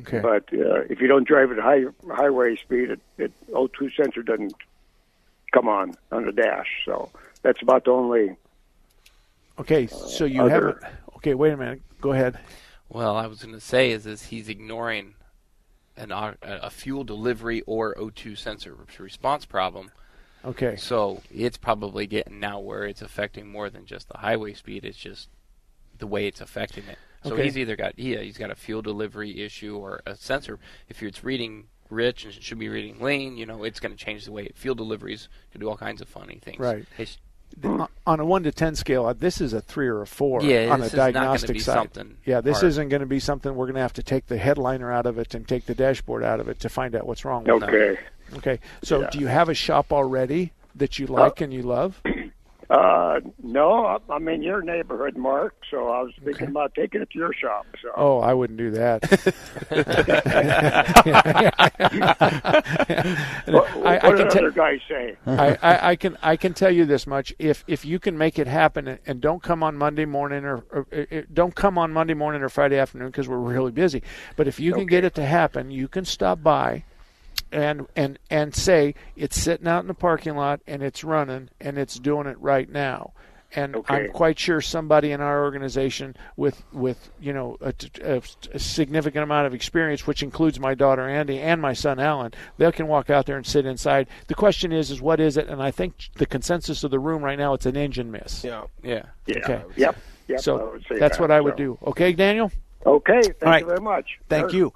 Okay. 0.00 0.20
But 0.20 0.44
uh, 0.52 0.82
if 0.90 1.00
you 1.00 1.08
don't 1.08 1.26
drive 1.26 1.50
it 1.50 1.58
at 1.58 1.64
high 1.64 1.84
highway 2.10 2.56
speed, 2.56 2.90
it, 2.90 3.00
it 3.16 3.32
O2 3.50 3.94
sensor 3.96 4.22
doesn't 4.22 4.54
come 5.52 5.66
on 5.68 5.94
on 6.12 6.26
the 6.26 6.32
dash. 6.32 6.68
So 6.84 7.10
that's 7.42 7.60
about 7.62 7.84
the 7.86 7.90
only. 7.92 8.36
Okay. 9.58 9.86
So 9.88 10.24
you 10.24 10.42
other- 10.42 10.78
haven't. 10.80 10.84
Okay. 11.16 11.34
Wait 11.34 11.52
a 11.52 11.56
minute. 11.56 11.80
Go 12.00 12.12
ahead. 12.12 12.38
Well, 12.88 13.16
I 13.16 13.26
was 13.26 13.42
going 13.42 13.54
to 13.54 13.60
say 13.60 13.90
is 13.90 14.06
is 14.06 14.22
he's 14.26 14.48
ignoring 14.48 15.14
an 15.98 16.10
a 16.42 16.70
fuel 16.70 17.04
delivery 17.04 17.62
or 17.66 17.94
O2 17.96 18.36
sensor 18.38 18.76
response 18.98 19.44
problem. 19.44 19.90
Okay. 20.44 20.76
So 20.76 21.22
it's 21.30 21.56
probably 21.58 22.06
getting 22.06 22.38
now 22.40 22.60
where 22.60 22.84
it's 22.84 23.02
affecting 23.02 23.48
more 23.48 23.68
than 23.68 23.84
just 23.86 24.08
the 24.08 24.18
highway 24.18 24.54
speed. 24.54 24.84
It's 24.84 24.96
just 24.98 25.28
the 25.98 26.06
way 26.06 26.26
it's 26.26 26.40
affecting 26.40 26.84
it. 26.84 26.98
So 27.24 27.32
Okay. 27.34 27.44
he's 27.44 27.58
either 27.58 27.74
got 27.74 27.98
yeah 27.98 28.20
he's 28.20 28.38
got 28.38 28.50
a 28.50 28.54
fuel 28.54 28.80
delivery 28.82 29.42
issue 29.42 29.76
or 29.76 30.00
a 30.06 30.14
sensor. 30.14 30.58
If 30.88 31.02
it's 31.02 31.24
reading 31.24 31.66
rich 31.90 32.24
and 32.24 32.32
it 32.34 32.42
should 32.42 32.58
be 32.58 32.68
reading 32.68 33.00
lean, 33.00 33.36
you 33.36 33.46
know 33.46 33.64
it's 33.64 33.80
going 33.80 33.96
to 33.96 34.02
change 34.04 34.24
the 34.24 34.32
way 34.32 34.48
fuel 34.54 34.76
deliveries 34.76 35.28
can 35.50 35.60
do 35.60 35.68
all 35.68 35.76
kinds 35.76 36.00
of 36.00 36.08
funny 36.08 36.38
things. 36.38 36.58
Right. 36.60 36.86
It's- 36.98 37.18
on 38.06 38.20
a 38.20 38.24
one 38.24 38.42
to 38.44 38.52
ten 38.52 38.74
scale, 38.76 39.06
uh, 39.06 39.12
this 39.12 39.40
is 39.40 39.52
a 39.52 39.60
three 39.60 39.88
or 39.88 40.02
a 40.02 40.06
four 40.06 40.42
Yeah, 40.42 40.68
on 40.72 40.80
this 40.80 40.92
a 40.92 40.96
is 40.96 40.96
not 40.98 41.12
gonna 41.12 41.12
diagnostic 41.26 41.52
be 41.54 41.58
side. 41.60 41.72
something 41.74 42.16
yeah, 42.24 42.40
this 42.40 42.58
hard. 42.58 42.68
isn't 42.68 42.88
going 42.88 43.00
to 43.00 43.06
be 43.06 43.18
something 43.20 43.54
we're 43.54 43.66
going 43.66 43.74
to 43.76 43.80
have 43.80 43.94
to 43.94 44.02
take 44.02 44.26
the 44.26 44.38
headliner 44.38 44.92
out 44.92 45.06
of 45.06 45.18
it 45.18 45.34
and 45.34 45.46
take 45.48 45.66
the 45.66 45.74
dashboard 45.74 46.22
out 46.22 46.40
of 46.40 46.48
it 46.48 46.60
to 46.60 46.68
find 46.68 46.94
out 46.94 47.06
what's 47.06 47.24
wrong 47.24 47.44
with 47.44 47.62
Okay. 47.64 47.76
it. 47.94 47.98
Okay. 48.36 48.60
So, 48.82 49.00
Yeah. 49.00 49.10
do 49.10 49.18
you 49.18 49.26
have 49.26 49.48
a 49.48 49.54
shop 49.54 49.92
already 49.92 50.52
that 50.76 50.98
you 50.98 51.06
like 51.06 51.40
and 51.40 51.52
you 51.52 51.62
love? 51.62 52.00
Uh, 52.70 53.20
no, 53.42 53.98
I'm- 54.10 54.28
in 54.28 54.42
your 54.42 54.60
neighborhood, 54.60 55.16
Mark. 55.16 55.54
So 55.70 55.88
I 55.88 56.02
was 56.02 56.12
thinking 56.22 56.48
about 56.48 56.74
taking 56.74 57.00
it 57.00 57.08
to 57.10 57.18
your 57.18 57.32
shop. 57.32 57.66
So. 57.82 57.88
Oh, 57.96 58.18
I 58.18 58.34
wouldn't 58.34 58.58
do 58.58 58.70
that. 58.72 59.04
What- 63.46 63.74
what 63.76 64.00
can 64.00 64.16
did 64.16 64.30
tell- 64.30 64.44
other 64.44 64.50
guys 64.50 64.80
say? 64.88 65.16
I, 65.26 65.56
I, 65.62 65.90
I 65.90 65.96
can 65.96 66.16
I 66.22 66.36
can 66.36 66.54
tell 66.54 66.70
you 66.70 66.84
this 66.84 67.06
much: 67.06 67.34
if 67.38 67.64
if 67.66 67.84
you 67.84 67.98
can 67.98 68.16
make 68.18 68.38
it 68.38 68.46
happen, 68.46 68.98
and- 69.06 69.20
don't 69.20 69.42
come 69.42 69.62
on 69.62 69.76
Monday 69.76 70.04
morning 70.04 70.44
or, 70.44 70.64
or, 70.70 70.86
uh, 70.92 71.16
uh, 71.16 71.22
don't 71.32 71.54
come 71.54 71.78
on 71.78 71.92
Monday 71.92 72.14
morning 72.14 72.42
or 72.42 72.48
Friday 72.48 72.78
afternoon 72.78 73.08
because 73.08 73.28
we're 73.28 73.38
really 73.38 73.72
busy. 73.72 74.02
But 74.36 74.46
if 74.46 74.60
you 74.60 74.72
can 74.74 74.86
get 74.86 75.04
it 75.04 75.14
to 75.16 75.24
happen, 75.24 75.70
you 75.70 75.88
can 75.88 76.04
stop 76.04 76.42
by 76.42 76.84
and 77.52 77.86
and 77.96 78.18
and 78.30 78.54
say 78.54 78.94
it's 79.16 79.40
sitting 79.40 79.66
out 79.66 79.80
in 79.80 79.88
the 79.88 79.94
parking 79.94 80.36
lot 80.36 80.60
and 80.66 80.82
it's 80.82 81.04
running 81.04 81.48
and 81.60 81.78
it's 81.78 81.98
doing 81.98 82.26
it 82.26 82.38
right 82.40 82.68
now. 82.70 83.12
And 83.56 83.76
I'm 83.88 84.10
quite 84.12 84.38
sure 84.38 84.60
somebody 84.60 85.10
in 85.10 85.22
our 85.22 85.42
organization 85.42 86.14
with 86.36 86.62
with 86.70 87.10
you 87.18 87.32
know 87.32 87.56
a, 87.62 87.72
a- 88.02 88.22
a 88.52 88.58
significant 88.58 89.22
amount 89.22 89.46
of 89.46 89.54
experience, 89.54 90.06
which 90.06 90.22
includes 90.22 90.60
my 90.60 90.74
daughter 90.74 91.08
Andy 91.08 91.38
and 91.40 91.62
my 91.62 91.72
son 91.72 91.98
Alan, 91.98 92.34
they 92.58 92.70
can 92.72 92.88
walk 92.88 93.08
out 93.08 93.24
there 93.24 93.38
and 93.38 93.46
sit 93.46 93.64
inside. 93.64 94.06
The 94.26 94.34
question 94.34 94.70
is, 94.70 94.90
is 94.90 95.00
what 95.00 95.18
is 95.18 95.38
it? 95.38 95.48
And 95.48 95.62
I 95.62 95.70
think 95.70 96.10
the 96.16 96.26
consensus 96.26 96.84
of 96.84 96.90
the 96.90 96.98
room 96.98 97.22
right 97.24 97.38
now, 97.38 97.54
it's 97.54 97.64
an 97.64 97.74
engine 97.76 98.10
miss. 98.10 98.44
Yeah. 98.44 98.64
Yeah. 98.82 99.06
Yeah. 99.26 99.38
Okay. 99.38 99.62
Yep. 99.76 99.96
Yep. 100.28 100.40
So 100.40 100.78
that's 100.90 101.16
that, 101.16 101.20
what 101.20 101.30
I 101.30 101.40
would 101.40 101.54
so. 101.54 101.56
do. 101.56 101.78
Okay, 101.86 102.12
Daniel. 102.12 102.52
Okay. 102.86 103.22
Thank 103.22 103.42
right. 103.42 103.60
you 103.60 103.66
very 103.66 103.80
much. 103.80 104.18
Thank 104.28 104.50
Sure. 104.50 104.58
you. 104.58 104.72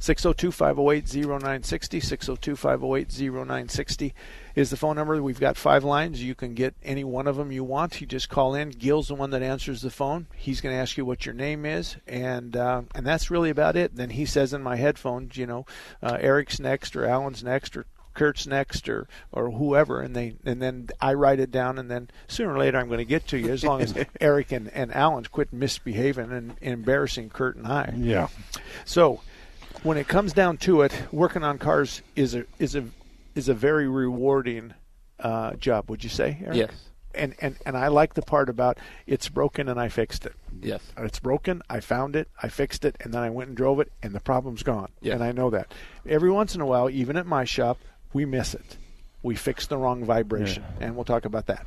602 0.00 0.50
508 0.50 1.06
0960. 1.14 2.00
602 2.00 2.56
508 2.56 3.08
0960 3.10 4.14
is 4.54 4.70
the 4.70 4.76
phone 4.76 4.96
number. 4.96 5.22
We've 5.22 5.40
got 5.40 5.56
five 5.56 5.84
lines. 5.84 6.22
You 6.22 6.34
can 6.34 6.54
get 6.54 6.74
any 6.82 7.04
one 7.04 7.26
of 7.26 7.36
them 7.36 7.52
you 7.52 7.64
want. 7.64 8.00
You 8.00 8.06
just 8.06 8.28
call 8.28 8.54
in. 8.54 8.70
Gil's 8.70 9.08
the 9.08 9.14
one 9.14 9.30
that 9.30 9.42
answers 9.42 9.82
the 9.82 9.90
phone. 9.90 10.26
He's 10.34 10.60
going 10.60 10.74
to 10.74 10.80
ask 10.80 10.96
you 10.96 11.04
what 11.04 11.24
your 11.24 11.34
name 11.34 11.64
is, 11.64 11.96
and 12.06 12.56
uh, 12.56 12.82
and 12.94 13.06
that's 13.06 13.30
really 13.30 13.50
about 13.50 13.76
it. 13.76 13.94
Then 13.96 14.10
he 14.10 14.26
says 14.26 14.52
in 14.52 14.62
my 14.62 14.76
headphones, 14.76 15.36
you 15.36 15.46
know, 15.46 15.64
uh, 16.02 16.18
Eric's 16.20 16.58
next, 16.60 16.96
or 16.96 17.06
Alan's 17.06 17.42
next, 17.44 17.76
or 17.76 17.86
Kurt's 18.14 18.46
next 18.46 18.88
or 18.88 19.06
or 19.32 19.50
whoever 19.50 20.00
and 20.00 20.14
they 20.14 20.34
and 20.44 20.62
then 20.62 20.88
I 21.00 21.14
write 21.14 21.40
it 21.40 21.50
down 21.50 21.78
and 21.78 21.90
then 21.90 22.10
sooner 22.28 22.54
or 22.54 22.58
later 22.58 22.78
I'm 22.78 22.88
going 22.88 22.98
to 22.98 23.04
get 23.04 23.26
to 23.28 23.38
you 23.38 23.52
as 23.52 23.64
long 23.64 23.82
as 23.82 23.94
Eric 24.20 24.52
and, 24.52 24.68
and 24.70 24.94
Alan 24.94 25.24
quit 25.24 25.52
misbehaving 25.52 26.32
and, 26.32 26.56
embarrassing 26.60 27.30
Kurt 27.30 27.56
and 27.56 27.66
I. 27.66 27.92
Yeah. 27.96 28.28
So 28.84 29.20
when 29.82 29.98
it 29.98 30.08
comes 30.08 30.32
down 30.32 30.56
to 30.58 30.82
it, 30.82 30.92
working 31.12 31.44
on 31.44 31.58
cars 31.58 32.02
is 32.16 32.34
a 32.34 32.44
is 32.58 32.74
a 32.74 32.84
is 33.34 33.48
a 33.48 33.54
very 33.54 33.88
rewarding 33.88 34.74
uh, 35.20 35.54
job. 35.54 35.90
Would 35.90 36.02
you 36.02 36.10
say? 36.10 36.38
Eric? 36.44 36.56
Yes. 36.56 36.70
And, 37.14 37.34
and 37.40 37.56
and 37.64 37.76
I 37.76 37.88
like 37.88 38.14
the 38.14 38.22
part 38.22 38.48
about 38.48 38.78
it's 39.06 39.28
broken 39.28 39.68
and 39.68 39.78
I 39.78 39.88
fixed 39.88 40.26
it. 40.26 40.34
Yes. 40.60 40.82
It's 40.98 41.20
broken. 41.20 41.62
I 41.70 41.80
found 41.80 42.16
it. 42.16 42.28
I 42.42 42.48
fixed 42.48 42.84
it, 42.84 42.96
and 43.00 43.12
then 43.12 43.22
I 43.22 43.30
went 43.30 43.48
and 43.48 43.56
drove 43.56 43.78
it, 43.78 43.92
and 44.02 44.14
the 44.14 44.20
problem's 44.20 44.62
gone. 44.62 44.90
Yeah. 45.00 45.14
And 45.14 45.22
I 45.22 45.30
know 45.30 45.50
that. 45.50 45.72
Every 46.06 46.30
once 46.30 46.54
in 46.54 46.60
a 46.60 46.66
while, 46.66 46.90
even 46.90 47.16
at 47.16 47.26
my 47.26 47.44
shop, 47.44 47.78
we 48.14 48.24
miss 48.24 48.54
it. 48.54 48.78
We 49.22 49.34
fix 49.34 49.66
the 49.66 49.76
wrong 49.76 50.04
vibration, 50.04 50.64
and 50.80 50.94
we'll 50.96 51.04
talk 51.04 51.24
about 51.26 51.46
that. 51.46 51.66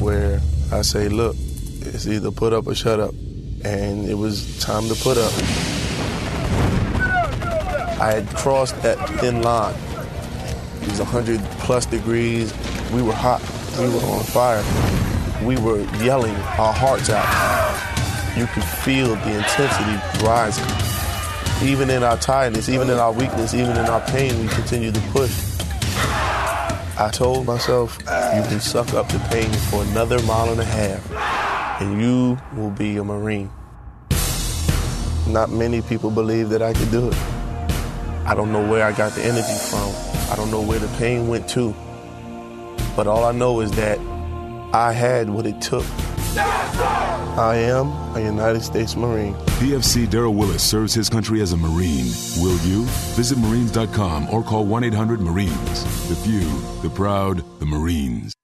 where 0.00 0.40
I 0.72 0.82
say, 0.82 1.08
look, 1.08 1.36
it's 1.80 2.06
either 2.06 2.30
put 2.30 2.52
up 2.52 2.66
or 2.66 2.74
shut 2.74 3.00
up. 3.00 3.14
And 3.64 4.08
it 4.08 4.14
was 4.14 4.58
time 4.60 4.88
to 4.88 4.94
put 4.94 5.18
up. 5.18 5.32
I 8.00 8.12
had 8.12 8.28
crossed 8.36 8.80
that 8.82 8.96
thin 9.18 9.42
line. 9.42 9.74
It 10.82 10.88
was 10.88 10.98
100 11.00 11.40
plus 11.60 11.86
degrees. 11.86 12.54
We 12.92 13.02
were 13.02 13.12
hot. 13.12 13.42
We 13.78 13.88
were 13.88 14.00
on 14.12 14.22
fire. 14.22 14.62
We 15.44 15.56
were 15.56 15.80
yelling 16.02 16.34
our 16.34 16.72
hearts 16.72 17.10
out. 17.10 17.26
You 18.38 18.46
could 18.46 18.62
feel 18.62 19.16
the 19.16 19.36
intensity 19.38 20.24
rising. 20.24 20.64
Even 21.68 21.90
in 21.90 22.04
our 22.04 22.16
tiredness, 22.16 22.68
even 22.68 22.88
in 22.88 22.98
our 22.98 23.12
weakness, 23.12 23.54
even 23.54 23.72
in 23.72 23.86
our 23.86 24.00
pain, 24.02 24.40
we 24.40 24.46
continued 24.48 24.94
to 24.94 25.00
push. 25.10 25.47
I 27.00 27.10
told 27.12 27.46
myself, 27.46 27.96
you 28.00 28.42
can 28.42 28.58
suck 28.58 28.92
up 28.92 29.08
the 29.08 29.20
pain 29.30 29.52
for 29.70 29.84
another 29.84 30.20
mile 30.22 30.50
and 30.50 30.60
a 30.60 30.64
half, 30.64 31.80
and 31.80 32.02
you 32.02 32.36
will 32.56 32.72
be 32.72 32.96
a 32.96 33.04
Marine. 33.04 33.52
Not 35.28 35.48
many 35.48 35.80
people 35.80 36.10
believe 36.10 36.48
that 36.48 36.60
I 36.60 36.72
could 36.72 36.90
do 36.90 37.06
it. 37.06 37.14
I 38.26 38.34
don't 38.34 38.50
know 38.50 38.68
where 38.68 38.84
I 38.84 38.90
got 38.90 39.12
the 39.12 39.22
energy 39.22 39.58
from. 39.70 39.94
I 40.28 40.34
don't 40.34 40.50
know 40.50 40.60
where 40.60 40.80
the 40.80 40.88
pain 40.98 41.28
went 41.28 41.48
to. 41.50 41.72
But 42.96 43.06
all 43.06 43.24
I 43.24 43.30
know 43.30 43.60
is 43.60 43.70
that 43.72 44.00
I 44.74 44.92
had 44.92 45.30
what 45.30 45.46
it 45.46 45.60
took. 45.60 45.84
I 46.36 47.56
am 47.56 47.88
a 48.16 48.20
United 48.20 48.62
States 48.62 48.96
Marine. 48.96 49.34
PFC 49.60 50.06
Daryl 50.06 50.34
Willis 50.34 50.62
serves 50.62 50.92
his 50.92 51.08
country 51.08 51.40
as 51.40 51.52
a 51.52 51.56
Marine. 51.56 52.06
Will 52.38 52.58
you? 52.66 52.84
Visit 53.14 53.38
Marines.com 53.38 54.28
or 54.30 54.42
call 54.42 54.64
1 54.64 54.84
800 54.84 55.20
Marines. 55.20 56.08
The 56.08 56.16
few, 56.16 56.40
the 56.82 56.90
proud, 56.94 57.42
the 57.60 57.66
Marines. 57.66 58.34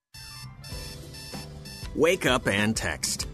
Wake 1.94 2.26
up 2.26 2.48
and 2.48 2.76
text. 2.76 3.26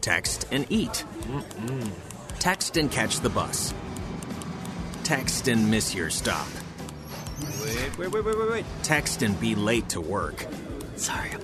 Text 0.00 0.46
and 0.50 0.66
eat. 0.70 1.04
Text 2.38 2.76
and 2.76 2.90
catch 2.90 3.20
the 3.20 3.30
bus. 3.30 3.74
Text 5.02 5.48
and 5.48 5.70
miss 5.70 5.94
your 5.94 6.08
stop. 6.10 6.46
Wait, 7.62 7.98
wait, 7.98 8.12
wait, 8.12 8.24
wait, 8.24 8.38
wait, 8.38 8.50
wait. 8.50 8.64
Text 8.82 9.22
and 9.22 9.38
be 9.40 9.54
late 9.54 9.88
to 9.90 10.00
work. 10.00 10.46
Sorry, 10.96 11.30
I'm 11.30 11.40
late. 11.40 11.43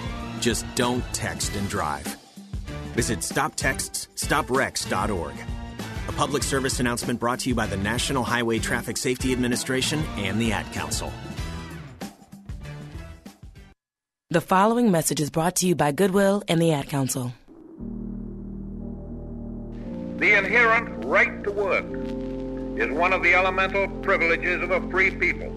Just 0.41 0.65
don't 0.75 1.03
text 1.13 1.55
and 1.55 1.69
drive. 1.69 2.17
Visit 2.95 3.19
stoptextsstopwrecks.org. 3.19 5.33
A 6.07 6.11
public 6.13 6.41
service 6.43 6.79
announcement 6.79 7.19
brought 7.19 7.39
to 7.39 7.49
you 7.49 7.55
by 7.55 7.65
the 7.67 7.77
National 7.77 8.23
Highway 8.23 8.57
Traffic 8.59 8.97
Safety 8.97 9.31
Administration 9.31 10.03
and 10.17 10.41
the 10.41 10.51
Ad 10.51 10.71
Council. 10.73 11.13
The 14.31 14.41
following 14.41 14.89
message 14.91 15.21
is 15.21 15.29
brought 15.29 15.57
to 15.57 15.67
you 15.67 15.75
by 15.75 15.91
Goodwill 15.91 16.41
and 16.47 16.59
the 16.61 16.71
Ad 16.71 16.89
Council. 16.89 17.33
The 20.17 20.35
inherent 20.37 21.05
right 21.05 21.43
to 21.43 21.51
work 21.51 21.85
is 22.79 22.89
one 22.91 23.13
of 23.13 23.21
the 23.23 23.35
elemental 23.35 23.87
privileges 24.01 24.61
of 24.61 24.71
a 24.71 24.81
free 24.89 25.11
people, 25.11 25.47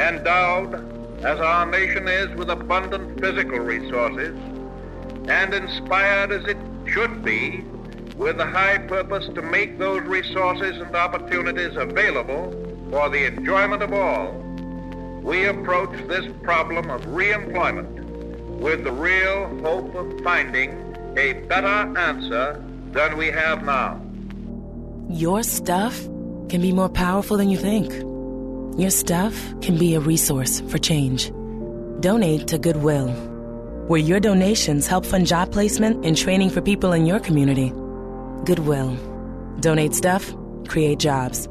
endowed 0.00 0.91
as 1.24 1.38
our 1.38 1.66
nation 1.66 2.08
is 2.08 2.28
with 2.36 2.50
abundant 2.50 3.20
physical 3.20 3.60
resources, 3.60 4.36
and 5.28 5.54
inspired 5.54 6.32
as 6.32 6.44
it 6.46 6.56
should 6.86 7.24
be 7.24 7.64
with 8.16 8.36
the 8.36 8.46
high 8.46 8.78
purpose 8.78 9.26
to 9.34 9.42
make 9.42 9.78
those 9.78 10.02
resources 10.02 10.78
and 10.78 10.94
opportunities 10.96 11.76
available 11.76 12.50
for 12.90 13.08
the 13.08 13.24
enjoyment 13.24 13.82
of 13.82 13.92
all, 13.92 14.32
we 15.22 15.46
approach 15.46 15.90
this 16.08 16.30
problem 16.42 16.90
of 16.90 17.00
reemployment 17.02 18.00
with 18.58 18.82
the 18.82 18.92
real 18.92 19.46
hope 19.60 19.94
of 19.94 20.20
finding 20.22 20.70
a 21.16 21.34
better 21.46 21.98
answer 21.98 22.62
than 22.90 23.16
we 23.16 23.28
have 23.28 23.64
now. 23.64 24.00
Your 25.08 25.42
stuff 25.42 26.02
can 26.48 26.60
be 26.60 26.72
more 26.72 26.88
powerful 26.88 27.36
than 27.36 27.48
you 27.48 27.58
think. 27.58 27.92
Your 28.78 28.88
stuff 28.88 29.34
can 29.60 29.76
be 29.76 29.94
a 29.94 30.00
resource 30.00 30.62
for 30.62 30.78
change. 30.78 31.30
Donate 32.00 32.48
to 32.48 32.56
Goodwill, 32.56 33.08
where 33.86 34.00
your 34.00 34.18
donations 34.18 34.86
help 34.86 35.04
fund 35.04 35.26
job 35.26 35.52
placement 35.52 36.06
and 36.06 36.16
training 36.16 36.48
for 36.48 36.62
people 36.62 36.92
in 36.92 37.04
your 37.04 37.20
community. 37.20 37.70
Goodwill. 38.46 38.96
Donate 39.60 39.94
stuff, 39.94 40.32
create 40.68 40.98
jobs. 40.98 41.48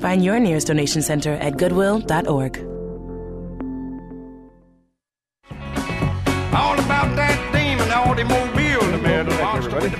Find 0.00 0.24
your 0.24 0.40
nearest 0.40 0.68
donation 0.68 1.02
center 1.02 1.34
at 1.34 1.58
goodwill.org. 1.58 2.58
All 6.54 6.78
about 6.78 7.16
that 7.16 7.52
demon, 7.52 7.90
automobile. 7.90 8.80
Welcome 8.80 9.02
back, 9.02 9.56
everybody. 9.56 9.90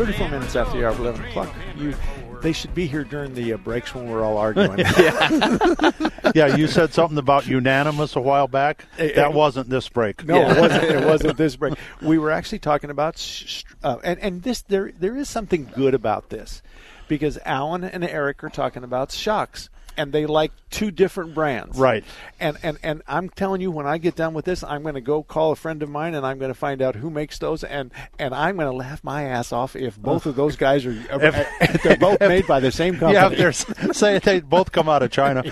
34 0.00 0.28
minutes 0.28 0.54
after 0.54 0.78
the 0.78 0.86
hour 0.86 0.92
of 0.92 1.00
11 1.00 1.24
o'clock. 1.24 1.54
You, 1.76 1.94
they 2.42 2.52
should 2.52 2.74
be 2.74 2.86
here 2.86 3.04
during 3.04 3.34
the 3.34 3.52
uh, 3.52 3.56
breaks 3.56 3.94
when 3.94 4.08
we're 4.08 4.22
all 4.22 4.38
arguing. 4.38 4.78
yeah, 6.34 6.56
you 6.56 6.66
said 6.66 6.92
something 6.92 7.18
about 7.18 7.46
unanimous 7.46 8.16
a 8.16 8.20
while 8.20 8.48
back. 8.48 8.84
Eh, 8.98 9.12
That 9.14 9.30
eh, 9.30 9.34
wasn't 9.34 9.68
this 9.68 9.88
break. 9.88 10.24
No, 10.24 10.50
it 10.50 10.58
wasn't. 10.58 10.84
It 10.84 11.04
wasn't 11.06 11.36
this 11.36 11.56
break. 11.56 11.74
We 12.02 12.18
were 12.18 12.30
actually 12.30 12.60
talking 12.60 12.90
about, 12.90 13.16
uh, 13.82 13.98
and 14.02 14.18
and 14.20 14.42
this 14.42 14.62
there 14.62 14.92
there 14.98 15.16
is 15.16 15.28
something 15.28 15.70
good 15.74 15.94
about 15.94 16.30
this, 16.30 16.62
because 17.08 17.38
Alan 17.44 17.84
and 17.84 18.04
Eric 18.04 18.42
are 18.42 18.48
talking 18.48 18.84
about 18.84 19.12
shocks, 19.12 19.68
and 20.00 20.12
they 20.12 20.24
like 20.24 20.52
two 20.70 20.90
different 20.90 21.34
brands, 21.34 21.78
Right. 21.78 22.04
And 22.38 22.56
and 22.62 22.78
and 22.82 23.02
I'm 23.06 23.28
telling 23.28 23.60
you, 23.60 23.70
when 23.70 23.86
I 23.86 23.98
get 23.98 24.16
done 24.16 24.32
with 24.32 24.46
this, 24.46 24.64
I'm 24.64 24.82
going 24.82 24.94
to 24.94 25.02
go 25.02 25.22
call 25.22 25.52
a 25.52 25.56
friend 25.56 25.82
of 25.82 25.90
mine, 25.90 26.14
and 26.14 26.24
I'm 26.26 26.38
going 26.38 26.50
to 26.50 26.58
find 26.58 26.80
out 26.80 26.94
who 26.94 27.10
makes 27.10 27.38
those, 27.38 27.62
and 27.62 27.92
and 28.18 28.34
I'm 28.34 28.56
going 28.56 28.70
to 28.70 28.76
laugh 28.76 29.04
my 29.04 29.24
ass 29.24 29.52
off 29.52 29.76
if 29.76 30.00
both 30.00 30.24
of 30.24 30.36
those 30.36 30.56
guys 30.56 30.86
are 30.86 30.92
if, 31.10 31.82
they're 31.82 31.98
both 31.98 32.20
made 32.20 32.46
by 32.46 32.60
the 32.60 32.72
same 32.72 32.94
company. 32.98 33.14
Yeah, 33.14 33.28
they're 33.28 33.52
say 33.92 34.18
they 34.20 34.40
both 34.40 34.72
come 34.72 34.88
out 34.88 35.02
of 35.02 35.10
China, 35.10 35.42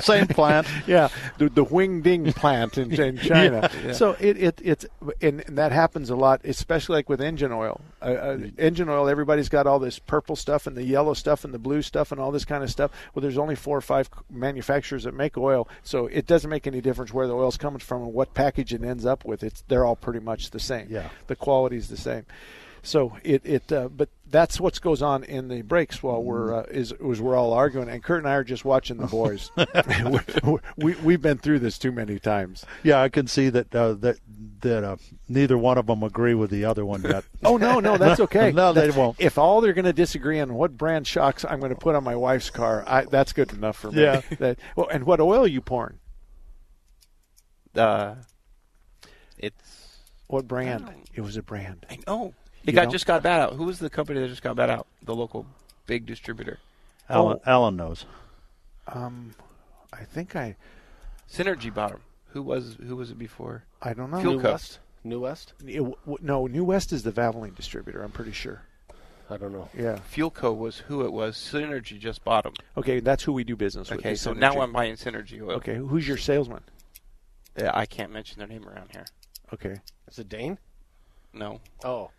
same 0.00 0.28
plant. 0.28 0.68
yeah, 0.86 1.08
the, 1.38 1.48
the 1.48 1.64
Wing 1.64 2.02
Ding 2.02 2.32
plant 2.32 2.78
in, 2.78 2.92
in 2.92 3.18
China. 3.18 3.68
Yeah. 3.84 3.92
So 3.92 4.16
it, 4.20 4.36
it 4.36 4.60
it's 4.62 4.86
and, 5.20 5.42
and 5.46 5.58
that 5.58 5.72
happens 5.72 6.08
a 6.10 6.16
lot, 6.16 6.42
especially 6.44 6.96
like 6.96 7.08
with 7.08 7.20
engine 7.20 7.50
oil. 7.50 7.80
Uh, 8.00 8.04
uh, 8.04 8.38
engine 8.58 8.88
oil, 8.88 9.08
everybody's 9.08 9.48
got 9.48 9.66
all 9.66 9.80
this 9.80 9.98
purple 9.98 10.36
stuff 10.36 10.68
and 10.68 10.76
the 10.76 10.84
yellow 10.84 11.14
stuff 11.14 11.44
and 11.44 11.52
the 11.52 11.58
blue 11.58 11.82
stuff 11.82 12.12
and 12.12 12.20
all 12.20 12.30
this 12.30 12.44
kind 12.44 12.62
of 12.62 12.70
stuff. 12.70 12.92
Well, 13.12 13.22
there's 13.22 13.39
only 13.40 13.56
four 13.56 13.76
or 13.76 13.80
five 13.80 14.08
manufacturers 14.30 15.04
that 15.04 15.14
make 15.14 15.36
oil, 15.36 15.68
so 15.82 16.06
it 16.06 16.26
doesn't 16.26 16.50
make 16.50 16.66
any 16.66 16.80
difference 16.80 17.12
where 17.12 17.26
the 17.26 17.34
oil's 17.34 17.56
coming 17.56 17.80
from 17.80 18.02
and 18.02 18.12
what 18.12 18.34
package 18.34 18.72
it 18.72 18.82
ends 18.84 19.04
up 19.04 19.24
with. 19.24 19.42
It's 19.42 19.62
they're 19.68 19.84
all 19.84 19.96
pretty 19.96 20.20
much 20.20 20.50
the 20.50 20.60
same. 20.60 20.86
Yeah. 20.90 21.08
the 21.26 21.36
quality's 21.36 21.88
the 21.88 21.96
same. 21.96 22.26
So 22.82 23.16
it 23.22 23.42
it 23.44 23.70
uh, 23.72 23.88
but 23.88 24.08
that's 24.26 24.58
what 24.60 24.80
goes 24.80 25.02
on 25.02 25.24
in 25.24 25.48
the 25.48 25.62
breaks 25.62 26.02
while 26.02 26.22
we're 26.22 26.54
uh, 26.54 26.62
is 26.70 26.94
was 26.98 27.20
we're 27.20 27.36
all 27.36 27.52
arguing 27.52 27.88
and 27.88 28.02
Kurt 28.02 28.18
and 28.18 28.28
I 28.28 28.34
are 28.34 28.44
just 28.44 28.64
watching 28.64 28.96
the 28.96 29.06
boys. 29.08 29.50
we, 29.56 30.56
we 30.76 30.94
we've 31.02 31.20
been 31.22 31.38
through 31.38 31.58
this 31.58 31.78
too 31.78 31.92
many 31.92 32.18
times. 32.18 32.64
Yeah, 32.82 33.02
I 33.02 33.08
can 33.08 33.26
see 33.26 33.50
that 33.50 33.74
uh, 33.74 33.94
that 33.94 34.18
that 34.60 34.84
uh, 34.84 34.96
neither 35.28 35.58
one 35.58 35.78
of 35.78 35.86
them 35.86 36.02
agree 36.02 36.34
with 36.34 36.50
the 36.50 36.64
other 36.64 36.86
one 36.86 37.02
yet. 37.02 37.24
Oh 37.44 37.56
no, 37.56 37.80
no, 37.80 37.96
that's 37.98 38.20
okay. 38.20 38.52
no, 38.52 38.72
they 38.72 38.88
That- 38.88 38.96
won't. 38.96 39.16
If 39.20 39.36
all 39.36 39.60
they're 39.60 39.72
going 39.74 39.84
to 39.84 39.92
disagree 39.92 40.40
on 40.40 40.54
what 40.54 40.76
brand 40.76 41.06
shocks 41.06 41.44
I'm 41.44 41.60
going 41.60 41.72
to 41.74 41.78
put 41.78 41.94
on 41.94 42.04
my 42.04 42.16
wife's 42.16 42.50
car, 42.50 42.84
I, 42.86 43.04
that's 43.04 43.32
good 43.32 43.52
enough 43.52 43.76
for 43.76 43.90
me. 43.92 44.02
Yeah. 44.02 44.22
That, 44.38 44.58
well, 44.76 44.88
and 44.88 45.04
what 45.04 45.20
oil 45.20 45.44
are 45.44 45.48
you 45.48 45.60
pouring? 45.60 45.98
Uh, 47.74 48.16
it's 49.38 49.98
What 50.26 50.46
brand? 50.48 50.90
It 51.14 51.20
was 51.22 51.36
a 51.36 51.42
brand. 51.42 51.86
I 51.90 51.98
know. 52.06 52.34
It 52.64 52.68
You 52.68 52.72
got 52.74 52.84
know? 52.86 52.90
just 52.90 53.06
got 53.06 53.22
bad 53.22 53.40
out. 53.40 53.54
Who 53.54 53.64
was 53.64 53.78
the 53.78 53.90
company 53.90 54.20
that 54.20 54.28
just 54.28 54.42
got 54.42 54.56
bad 54.56 54.70
out? 54.70 54.86
The 55.02 55.14
local 55.14 55.46
big 55.86 56.06
distributor. 56.06 56.58
Alan, 57.08 57.40
Alan 57.46 57.76
knows. 57.76 58.04
Um, 58.86 59.34
I 59.92 60.04
think 60.04 60.36
I. 60.36 60.56
Synergy 61.30 61.72
bottom. 61.72 62.00
Who 62.28 62.42
was 62.42 62.76
who 62.86 62.96
was 62.96 63.10
it 63.10 63.18
before? 63.18 63.64
I 63.82 63.92
don't 63.94 64.10
know. 64.10 64.20
Fuel 64.20 64.34
New 64.36 64.42
West. 64.42 64.78
New 65.02 65.20
West. 65.20 65.52
It 65.66 65.76
w- 65.78 65.96
w- 66.04 66.18
no, 66.20 66.46
New 66.46 66.64
West 66.64 66.92
is 66.92 67.02
the 67.02 67.12
Valvoline 67.12 67.54
distributor. 67.56 68.02
I'm 68.02 68.10
pretty 68.12 68.32
sure. 68.32 68.62
I 69.30 69.36
don't 69.36 69.52
know. 69.52 69.68
Yeah. 69.76 69.96
Fuel 70.10 70.30
Co 70.30 70.52
was 70.52 70.78
who 70.78 71.04
it 71.04 71.12
was. 71.12 71.36
Synergy 71.36 71.98
just 71.98 72.24
bought 72.24 72.44
them. 72.44 72.54
Okay, 72.76 72.98
that's 73.00 73.22
who 73.22 73.32
we 73.32 73.44
do 73.44 73.54
business 73.56 73.88
with. 73.90 74.00
Okay, 74.00 74.14
so 74.16 74.32
Synergy. 74.34 74.38
now 74.38 74.60
I'm 74.60 74.72
buying 74.72 74.94
Synergy 74.94 75.40
oil. 75.40 75.52
Okay, 75.52 75.76
who's 75.76 76.06
your 76.06 76.16
salesman? 76.16 76.62
Yeah, 77.56 77.70
I 77.74 77.86
can't 77.86 78.12
mention 78.12 78.38
their 78.38 78.48
name 78.48 78.68
around 78.68 78.90
here. 78.92 79.06
Okay. 79.52 79.76
Is 80.08 80.18
it 80.18 80.28
Dane? 80.28 80.58
No. 81.32 81.60
Oh. 81.84 82.10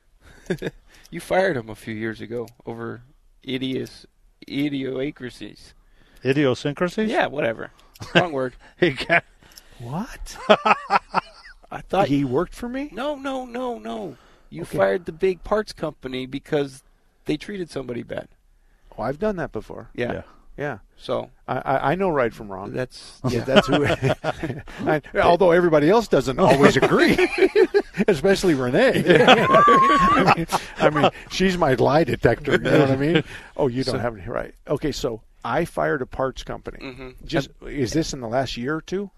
you 1.12 1.20
fired 1.20 1.58
him 1.58 1.70
a 1.70 1.76
few 1.76 1.94
years 1.94 2.22
ago 2.22 2.48
over 2.66 3.02
idios, 3.46 4.06
idiosyncrasies. 4.48 5.74
Idiosyncrasies? 6.24 7.10
Yeah, 7.10 7.28
whatever. 7.28 7.72
Wrong 8.16 8.32
word. 8.32 8.56
He 8.80 8.92
can't- 8.94 9.24
What? 9.80 10.38
I 11.72 11.82
thought 11.82 12.08
he 12.10 12.24
worked 12.26 12.54
for 12.54 12.68
me. 12.70 12.90
No, 12.92 13.16
no, 13.16 13.46
no, 13.46 13.78
no. 13.80 14.18
You 14.50 14.64
Okay. 14.64 14.78
fired 14.78 15.06
the 15.06 15.12
big 15.14 15.44
parts 15.44 15.72
company 15.74 16.26
because 16.26 16.84
they 17.26 17.38
treated 17.38 17.70
somebody 17.70 18.04
bad. 18.04 18.28
Oh, 18.98 19.04
I've 19.04 19.20
done 19.20 19.38
that 19.38 19.52
before. 19.52 19.90
Yeah. 19.96 20.12
Yeah. 20.14 20.22
Yeah. 20.58 20.80
So 20.98 21.32
I, 21.48 21.92
I, 21.92 21.96
know 21.96 22.10
right 22.10 22.34
from 22.34 22.52
wrong. 22.52 22.74
That's 22.74 23.20
yeah. 23.30 23.44
That's 23.44 23.68
who. 23.68 23.86
I, 24.88 25.02
although 25.16 25.52
everybody 25.52 25.90
else 25.90 26.08
doesn't 26.08 26.40
always 26.40 26.78
agree, 26.78 27.18
especially 28.08 28.54
Renee. 28.54 29.04
I, 29.26 30.34
mean, 30.36 30.48
I 30.78 30.90
mean, 30.90 31.10
she's 31.32 31.58
my 31.58 31.74
lie 31.74 32.04
detector. 32.04 32.52
You 32.54 32.58
know 32.60 32.80
what 32.80 32.92
I 32.92 32.96
mean? 32.96 33.24
Oh, 33.58 33.68
you 33.68 33.84
don't 33.84 33.96
So- 33.96 34.00
have 34.00 34.16
any 34.16 34.28
right. 34.28 34.54
Okay, 34.68 34.92
so 34.92 35.22
I 35.44 35.66
fired 35.66 36.02
a 36.02 36.06
parts 36.06 36.44
company. 36.44 36.78
Mhm. 36.80 37.16
Just 37.26 37.50
is 37.66 37.94
this 37.94 38.14
in 38.14 38.20
the 38.22 38.28
last 38.28 38.58
year 38.58 38.76
or 38.76 38.82
two? 38.82 39.10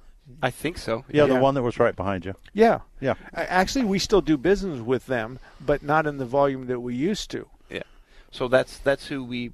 I 0.42 0.52
think 0.52 0.78
so. 0.78 1.04
Yeah, 1.10 1.26
the 1.26 1.36
one 1.36 1.54
that 1.56 1.64
was 1.64 1.80
right 1.80 1.96
behind 1.96 2.24
you. 2.24 2.34
Yeah. 2.54 2.80
Yeah. 3.02 3.16
Actually, 3.34 3.86
we 3.86 4.00
still 4.00 4.22
do 4.22 4.38
business 4.38 4.80
with 4.80 5.06
them, 5.08 5.40
but 5.60 5.84
not 5.84 6.08
in 6.08 6.18
the 6.18 6.26
volume 6.26 6.68
that 6.68 6.80
we 6.80 6.96
used 6.96 7.30
to. 7.32 7.48
Yeah. 7.70 7.84
So 8.32 8.48
that's 8.48 8.78
that's 8.80 9.08
who 9.08 9.24
we 9.24 9.52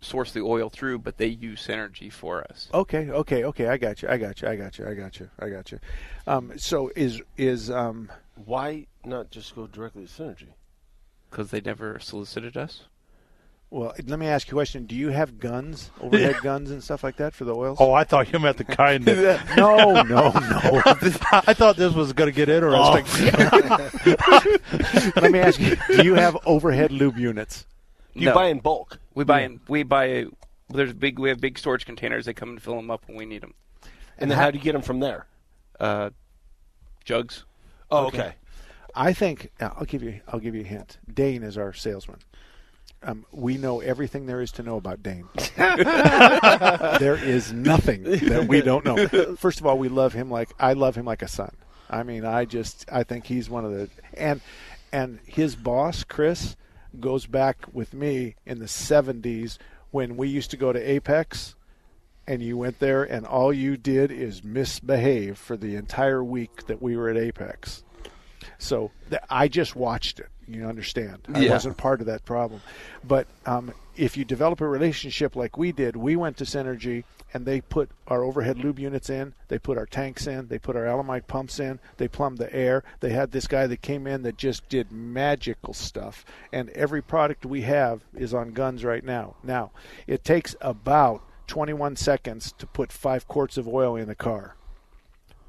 source 0.00 0.32
the 0.32 0.40
oil 0.40 0.70
through, 0.70 0.98
but 0.98 1.18
they 1.18 1.26
use 1.26 1.66
Synergy 1.66 2.10
for 2.12 2.42
us. 2.50 2.68
Okay, 2.72 3.10
okay, 3.10 3.44
okay. 3.44 3.68
I 3.68 3.76
got 3.76 4.02
you. 4.02 4.08
I 4.08 4.16
got 4.16 4.40
you. 4.42 4.48
I 4.48 4.56
got 4.56 4.78
you. 4.78 4.86
I 4.86 4.94
got 4.94 5.20
you. 5.20 5.30
I 5.38 5.48
got 5.50 5.70
you. 5.72 5.78
Um, 6.26 6.52
so 6.56 6.90
is 6.96 7.20
is 7.36 7.70
um, 7.70 8.10
Why 8.44 8.86
not 9.04 9.30
just 9.30 9.54
go 9.54 9.66
directly 9.66 10.06
to 10.06 10.10
Synergy? 10.10 10.48
Because 11.30 11.50
they 11.50 11.60
never 11.60 11.98
solicited 12.00 12.56
us. 12.56 12.84
well, 13.70 13.94
let 14.06 14.18
me 14.18 14.26
ask 14.26 14.48
you 14.48 14.52
a 14.52 14.56
question. 14.56 14.86
Do 14.86 14.96
you 14.96 15.10
have 15.10 15.38
guns, 15.38 15.90
overhead 16.00 16.36
guns, 16.42 16.70
and 16.72 16.82
stuff 16.82 17.04
like 17.04 17.16
that 17.18 17.34
for 17.34 17.44
the 17.44 17.54
oils? 17.54 17.76
Oh, 17.80 17.92
I 17.92 18.02
thought 18.04 18.32
you 18.32 18.38
meant 18.40 18.56
the 18.56 18.64
kind 18.64 19.04
that. 19.04 19.40
no, 19.56 20.02
no, 20.02 20.30
no. 20.30 20.82
I 21.46 21.54
thought 21.54 21.76
this 21.76 21.92
was 21.94 22.12
going 22.12 22.32
to 22.32 22.34
get 22.34 22.48
interesting. 22.48 23.26
let 25.16 25.30
me 25.30 25.38
ask 25.38 25.60
you: 25.60 25.76
Do 25.88 26.02
you 26.04 26.14
have 26.14 26.36
overhead 26.46 26.90
lube 26.90 27.16
units? 27.18 27.66
You 28.14 28.26
No. 28.26 28.34
buy 28.34 28.46
in 28.48 28.58
bulk. 28.60 28.98
We 29.14 29.24
buy 29.24 29.42
in. 29.42 29.60
We 29.68 29.82
buy. 29.82 30.26
There's 30.68 30.92
big. 30.92 31.18
We 31.18 31.28
have 31.28 31.40
big 31.40 31.58
storage 31.58 31.84
containers. 31.86 32.26
They 32.26 32.34
come 32.34 32.50
and 32.50 32.62
fill 32.62 32.76
them 32.76 32.90
up 32.90 33.04
when 33.06 33.16
we 33.16 33.24
need 33.26 33.42
them. 33.42 33.54
And 34.18 34.30
then 34.30 34.38
how 34.38 34.50
do 34.50 34.58
you 34.58 34.64
get 34.64 34.72
them 34.72 34.82
from 34.82 35.00
there? 35.00 35.26
Uh, 35.78 36.10
jugs. 37.04 37.44
Oh, 37.90 38.06
okay. 38.06 38.34
I 38.94 39.12
think 39.12 39.50
I'll 39.60 39.84
give 39.84 40.02
you. 40.02 40.20
I'll 40.28 40.40
give 40.40 40.54
you 40.54 40.62
a 40.62 40.64
hint. 40.64 40.98
Dane 41.12 41.42
is 41.42 41.56
our 41.56 41.72
salesman. 41.72 42.18
Um, 43.02 43.24
we 43.32 43.56
know 43.56 43.80
everything 43.80 44.26
there 44.26 44.42
is 44.42 44.52
to 44.52 44.62
know 44.62 44.76
about 44.76 45.02
Dane. 45.02 45.26
there 45.56 47.16
is 47.16 47.52
nothing 47.52 48.02
that 48.02 48.46
we 48.46 48.60
don't 48.60 48.84
know. 48.84 49.06
First 49.36 49.60
of 49.60 49.66
all, 49.66 49.78
we 49.78 49.88
love 49.88 50.12
him 50.12 50.30
like 50.30 50.50
I 50.58 50.74
love 50.74 50.96
him 50.96 51.06
like 51.06 51.22
a 51.22 51.28
son. 51.28 51.54
I 51.88 52.02
mean, 52.02 52.24
I 52.24 52.44
just 52.44 52.84
I 52.92 53.02
think 53.04 53.24
he's 53.26 53.48
one 53.48 53.64
of 53.64 53.72
the 53.72 53.88
and 54.14 54.40
and 54.92 55.18
his 55.26 55.56
boss 55.56 56.04
Chris 56.04 56.56
goes 56.98 57.26
back 57.26 57.58
with 57.72 57.94
me 57.94 58.34
in 58.46 58.58
the 58.58 58.64
70s 58.66 59.58
when 59.90 60.16
we 60.16 60.28
used 60.28 60.50
to 60.50 60.56
go 60.56 60.72
to 60.72 60.80
AAPEX 61.00 61.54
and 62.26 62.42
you 62.42 62.56
went 62.56 62.78
there 62.78 63.02
and 63.04 63.26
all 63.26 63.52
you 63.52 63.76
did 63.76 64.10
is 64.10 64.42
misbehave 64.44 65.36
for 65.38 65.56
the 65.56 65.76
entire 65.76 66.22
week 66.22 66.66
that 66.66 66.80
we 66.82 66.96
were 66.96 67.08
at 67.08 67.16
AAPEX. 67.16 67.82
So 68.58 68.90
th- 69.08 69.22
I 69.30 69.48
just 69.48 69.74
watched 69.76 70.20
it. 70.20 70.28
You 70.46 70.66
understand? 70.66 71.18
I 71.32 71.40
Yeah. 71.40 71.52
wasn't 71.52 71.76
part 71.76 72.00
of 72.00 72.06
that 72.06 72.24
problem. 72.24 72.60
But 73.04 73.26
um, 73.46 73.72
if 73.96 74.16
you 74.16 74.24
develop 74.24 74.60
a 74.60 74.68
relationship 74.68 75.36
like 75.36 75.56
we 75.56 75.72
did, 75.72 75.96
we 75.96 76.16
went 76.16 76.36
to 76.38 76.44
Synergy 76.44 77.04
and 77.32 77.46
they 77.46 77.60
put 77.60 77.90
our 78.06 78.22
overhead 78.22 78.58
lube 78.58 78.78
units 78.78 79.10
in, 79.10 79.34
they 79.48 79.58
put 79.58 79.78
our 79.78 79.86
tanks 79.86 80.26
in, 80.26 80.48
they 80.48 80.58
put 80.58 80.76
our 80.76 80.84
Alemite 80.84 81.26
pumps 81.26 81.60
in, 81.60 81.80
they 81.96 82.08
plumbed 82.08 82.38
the 82.38 82.52
air. 82.54 82.82
They 83.00 83.10
had 83.10 83.32
this 83.32 83.46
guy 83.46 83.66
that 83.66 83.82
came 83.82 84.06
in 84.06 84.22
that 84.22 84.36
just 84.36 84.68
did 84.68 84.90
magical 84.90 85.74
stuff. 85.74 86.24
And 86.52 86.70
every 86.70 87.02
product 87.02 87.46
we 87.46 87.62
have 87.62 88.04
is 88.14 88.34
on 88.34 88.52
guns 88.52 88.84
right 88.84 89.04
now. 89.04 89.36
Now, 89.42 89.70
it 90.06 90.24
takes 90.24 90.56
about 90.60 91.22
21 91.46 91.96
seconds 91.96 92.52
to 92.58 92.66
put 92.66 92.92
five 92.92 93.26
quarts 93.26 93.56
of 93.56 93.68
oil 93.68 93.96
in 93.96 94.08
the 94.08 94.14
car 94.14 94.56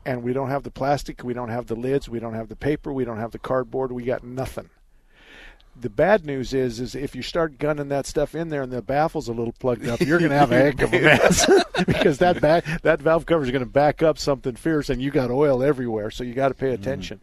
and 0.05 0.23
we 0.23 0.33
don't 0.33 0.49
have 0.49 0.63
the 0.63 0.71
plastic, 0.71 1.23
we 1.23 1.33
don't 1.33 1.49
have 1.49 1.67
the 1.67 1.75
lids, 1.75 2.09
we 2.09 2.19
don't 2.19 2.33
have 2.33 2.49
the 2.49 2.55
paper, 2.55 2.91
we 2.91 3.05
don't 3.05 3.19
have 3.19 3.31
the 3.31 3.39
cardboard, 3.39 3.91
we 3.91 4.03
got 4.03 4.23
nothing. 4.23 4.69
The 5.79 5.89
bad 5.89 6.25
news 6.25 6.53
is, 6.53 6.79
is 6.79 6.95
if 6.95 7.15
you 7.15 7.21
start 7.21 7.57
gunning 7.57 7.87
that 7.89 8.05
stuff 8.05 8.35
in 8.35 8.49
there 8.49 8.61
and 8.61 8.71
the 8.71 8.81
baffle's 8.81 9.27
a 9.29 9.33
little 9.33 9.53
plugged 9.53 9.87
up, 9.87 9.99
you're 10.01 10.19
going 10.19 10.31
to 10.31 10.37
have 10.37 10.51
a 10.51 10.55
heck 10.57 10.81
of 10.81 10.93
a 10.93 10.99
mess 11.01 11.49
because 11.87 12.17
that 12.19 12.41
back 12.41 12.65
that 12.83 13.01
valve 13.01 13.25
cover 13.25 13.43
is 13.43 13.51
going 13.51 13.63
to 13.63 13.69
back 13.69 14.03
up 14.03 14.17
something 14.19 14.55
fierce, 14.55 14.89
and 14.89 15.01
you 15.01 15.09
got 15.11 15.31
oil 15.31 15.63
everywhere. 15.63 16.11
So 16.11 16.23
you 16.23 16.33
got 16.33 16.49
to 16.49 16.53
pay 16.53 16.71
attention. 16.73 17.21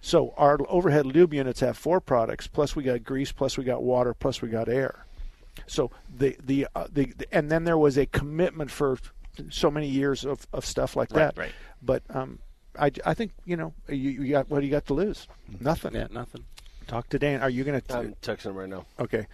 So 0.00 0.34
our 0.36 0.58
overhead 0.68 1.06
lube 1.06 1.32
units 1.32 1.60
have 1.60 1.76
four 1.76 2.00
products, 2.00 2.46
plus 2.48 2.74
we 2.74 2.82
got 2.82 3.04
grease, 3.04 3.30
plus 3.30 3.56
we 3.56 3.62
got 3.62 3.82
water, 3.84 4.14
plus 4.14 4.42
we 4.42 4.48
got 4.48 4.68
air. 4.68 5.04
So 5.66 5.90
the 6.16 6.36
the, 6.42 6.66
uh, 6.74 6.88
the, 6.90 7.12
the 7.16 7.26
and 7.32 7.50
then 7.50 7.64
there 7.64 7.78
was 7.78 7.98
a 7.98 8.06
commitment 8.06 8.70
for 8.70 8.98
so 9.50 9.70
many 9.70 9.86
years 9.86 10.24
of, 10.24 10.46
of 10.52 10.64
stuff 10.66 10.96
like 10.96 11.10
Right, 11.12 11.34
that. 11.34 11.38
right. 11.38 11.52
But 11.82 12.02
um, 12.10 12.38
I, 12.78 12.90
I 13.04 13.14
think 13.14 13.32
you 13.44 13.56
know 13.56 13.74
you, 13.88 14.10
you 14.10 14.30
got 14.32 14.48
what 14.50 14.60
do 14.60 14.66
you 14.66 14.72
got 14.72 14.86
to 14.86 14.94
lose? 14.94 15.28
Nothing. 15.60 15.94
Yeah, 15.94 16.08
nothing. 16.10 16.46
Talk 16.92 17.08
to 17.08 17.18
Dan. 17.18 17.40
Are 17.40 17.48
you 17.48 17.64
going 17.64 17.80
to? 17.80 17.96
I'm 17.96 18.14
texting 18.20 18.50
him 18.50 18.54
right 18.54 18.68
now. 18.68 18.84
Okay, 19.00 19.26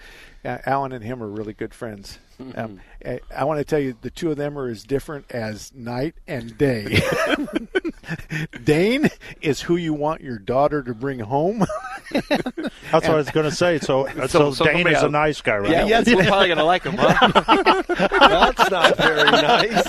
uh, 0.44 0.58
Alan 0.64 0.92
and 0.92 1.02
him 1.02 1.20
are 1.20 1.26
really 1.26 1.54
good 1.54 1.74
friends. 1.74 2.20
Mm-hmm. 2.40 2.56
Um, 2.56 2.80
I, 3.04 3.18
I 3.36 3.44
want 3.46 3.58
to 3.58 3.64
tell 3.64 3.80
you, 3.80 3.96
the 4.00 4.10
two 4.10 4.30
of 4.30 4.36
them 4.36 4.56
are 4.56 4.68
as 4.68 4.84
different 4.84 5.28
as 5.32 5.74
night 5.74 6.14
and 6.28 6.56
day. 6.56 7.02
Dane 8.64 9.10
is 9.40 9.60
who 9.60 9.74
you 9.74 9.92
want 9.92 10.20
your 10.20 10.38
daughter 10.38 10.84
to 10.84 10.94
bring 10.94 11.18
home. 11.18 11.66
That's 12.12 12.68
what 12.92 13.04
I 13.04 13.14
was 13.16 13.30
going 13.30 13.50
to 13.50 13.56
say. 13.56 13.80
So, 13.88 14.06
so, 14.28 14.52
so 14.52 14.64
Dane 14.64 14.86
is 14.86 15.02
a 15.02 15.08
nice 15.08 15.40
guy, 15.40 15.56
right? 15.56 15.70
Yeah, 15.70 15.86
yes, 15.86 16.06
We're 16.06 16.24
probably 16.26 16.48
gonna 16.48 16.62
like 16.62 16.84
him, 16.84 16.94
huh? 16.96 17.82
That's 17.88 18.70
not 18.70 18.96
very 18.96 19.30
nice. 19.30 19.88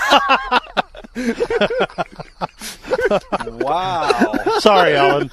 Wow. 3.60 4.32
Sorry, 4.58 4.94
Alan. 4.96 5.30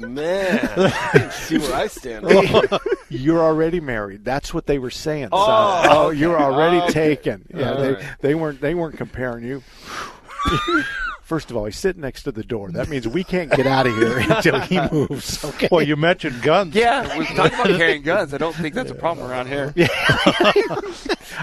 Man, 0.00 0.70
I 0.76 1.28
see 1.30 1.58
where 1.58 1.74
I 1.74 1.86
stand. 1.86 2.26
you're 3.08 3.40
already 3.40 3.80
married. 3.80 4.24
That's 4.24 4.52
what 4.54 4.66
they 4.66 4.78
were 4.78 4.90
saying. 4.90 5.28
Oh, 5.32 5.46
son. 5.46 5.86
oh 5.90 6.06
okay. 6.08 6.18
you're 6.18 6.38
already 6.40 6.78
Okay. 6.78 6.92
taken. 6.92 7.44
Yeah, 7.54 7.70
All 7.72 7.76
they, 7.80 7.92
right. 7.92 8.04
they 8.20 8.34
weren't 8.34 8.60
they 8.60 8.74
weren't 8.74 8.96
comparing 8.96 9.44
you. 9.44 9.62
First 11.32 11.50
of 11.50 11.56
all, 11.56 11.64
he's 11.64 11.78
sitting 11.78 12.02
next 12.02 12.24
to 12.24 12.30
the 12.32 12.42
door. 12.42 12.70
That 12.72 12.90
means 12.90 13.08
we 13.08 13.24
can't 13.24 13.50
get 13.50 13.66
out 13.66 13.86
of 13.86 13.96
here 13.96 14.18
until 14.28 14.60
he 14.60 14.78
moves. 14.92 15.42
Okay. 15.52 15.66
Well, 15.72 15.80
you 15.80 15.96
mentioned 15.96 16.42
guns. 16.42 16.74
Yeah, 16.74 17.16
we're 17.16 17.24
talking 17.24 17.54
about 17.58 17.66
carrying 17.78 18.02
guns. 18.02 18.34
I 18.34 18.36
don't 18.36 18.54
think 18.54 18.74
that's 18.74 18.90
a 18.90 18.94
problem 18.94 19.30
around 19.30 19.46
here. 19.48 19.72
Yeah. 19.76 19.88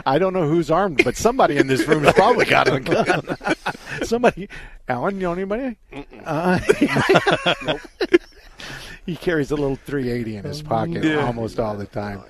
I 0.06 0.20
don't 0.20 0.34
know 0.34 0.48
who's 0.48 0.70
armed, 0.70 1.02
but 1.04 1.16
somebody 1.18 1.58
in 1.58 1.66
this 1.66 1.88
room 1.88 2.04
has 2.04 2.14
probably 2.14 2.46
got 2.46 2.68
a 2.72 2.80
gun. 2.80 3.36
somebody, 4.04 4.48
Alan, 4.88 5.16
you 5.16 5.22
know 5.22 5.34
anybody? 5.34 5.76
Uh, 6.24 6.60
he 9.08 9.16
carries 9.16 9.50
a 9.50 9.56
little 9.56 9.76
380 9.76 10.36
in 10.38 10.44
his 10.44 10.62
pocket 10.62 11.04
Yeah. 11.04 11.26
almost 11.26 11.60
all 11.60 11.76
the 11.76 11.88
time. 11.88 12.22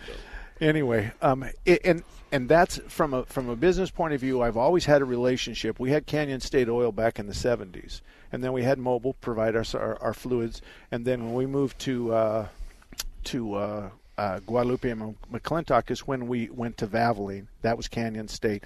Anyway, 0.61 1.11
um, 1.21 1.43
it, 1.65 1.81
and 1.83 2.03
and 2.31 2.47
that's 2.47 2.79
from 2.87 3.13
a 3.13 3.25
from 3.25 3.49
a 3.49 3.55
business 3.55 3.89
point 3.89 4.13
of 4.13 4.21
view. 4.21 4.41
I've 4.41 4.57
always 4.57 4.85
had 4.85 5.01
a 5.01 5.05
relationship. 5.05 5.79
We 5.79 5.91
had 5.91 6.05
Canyon 6.05 6.39
State 6.39 6.69
Oil 6.69 6.91
back 6.91 7.19
in 7.19 7.27
the 7.27 7.33
70s, 7.33 8.01
and 8.31 8.43
then 8.43 8.53
we 8.53 8.63
had 8.63 8.77
Mobil 8.77 9.15
provide 9.21 9.55
us 9.55 9.73
our, 9.73 10.01
our 10.01 10.13
fluids, 10.13 10.61
and 10.91 11.05
then 11.05 11.25
when 11.25 11.33
we 11.33 11.45
moved 11.45 11.79
to 11.79 12.13
uh, 12.13 12.47
to 13.25 13.55
uh, 13.55 13.89
uh, 14.17 14.39
Guadalupe 14.39 14.89
and 14.89 15.15
McClintock 15.31 15.89
is 15.89 16.01
when 16.01 16.27
we 16.27 16.49
went 16.49 16.77
to 16.77 16.87
Valvoline. 16.87 17.47
That 17.61 17.77
was 17.77 17.87
Canyon 17.87 18.27
State. 18.27 18.63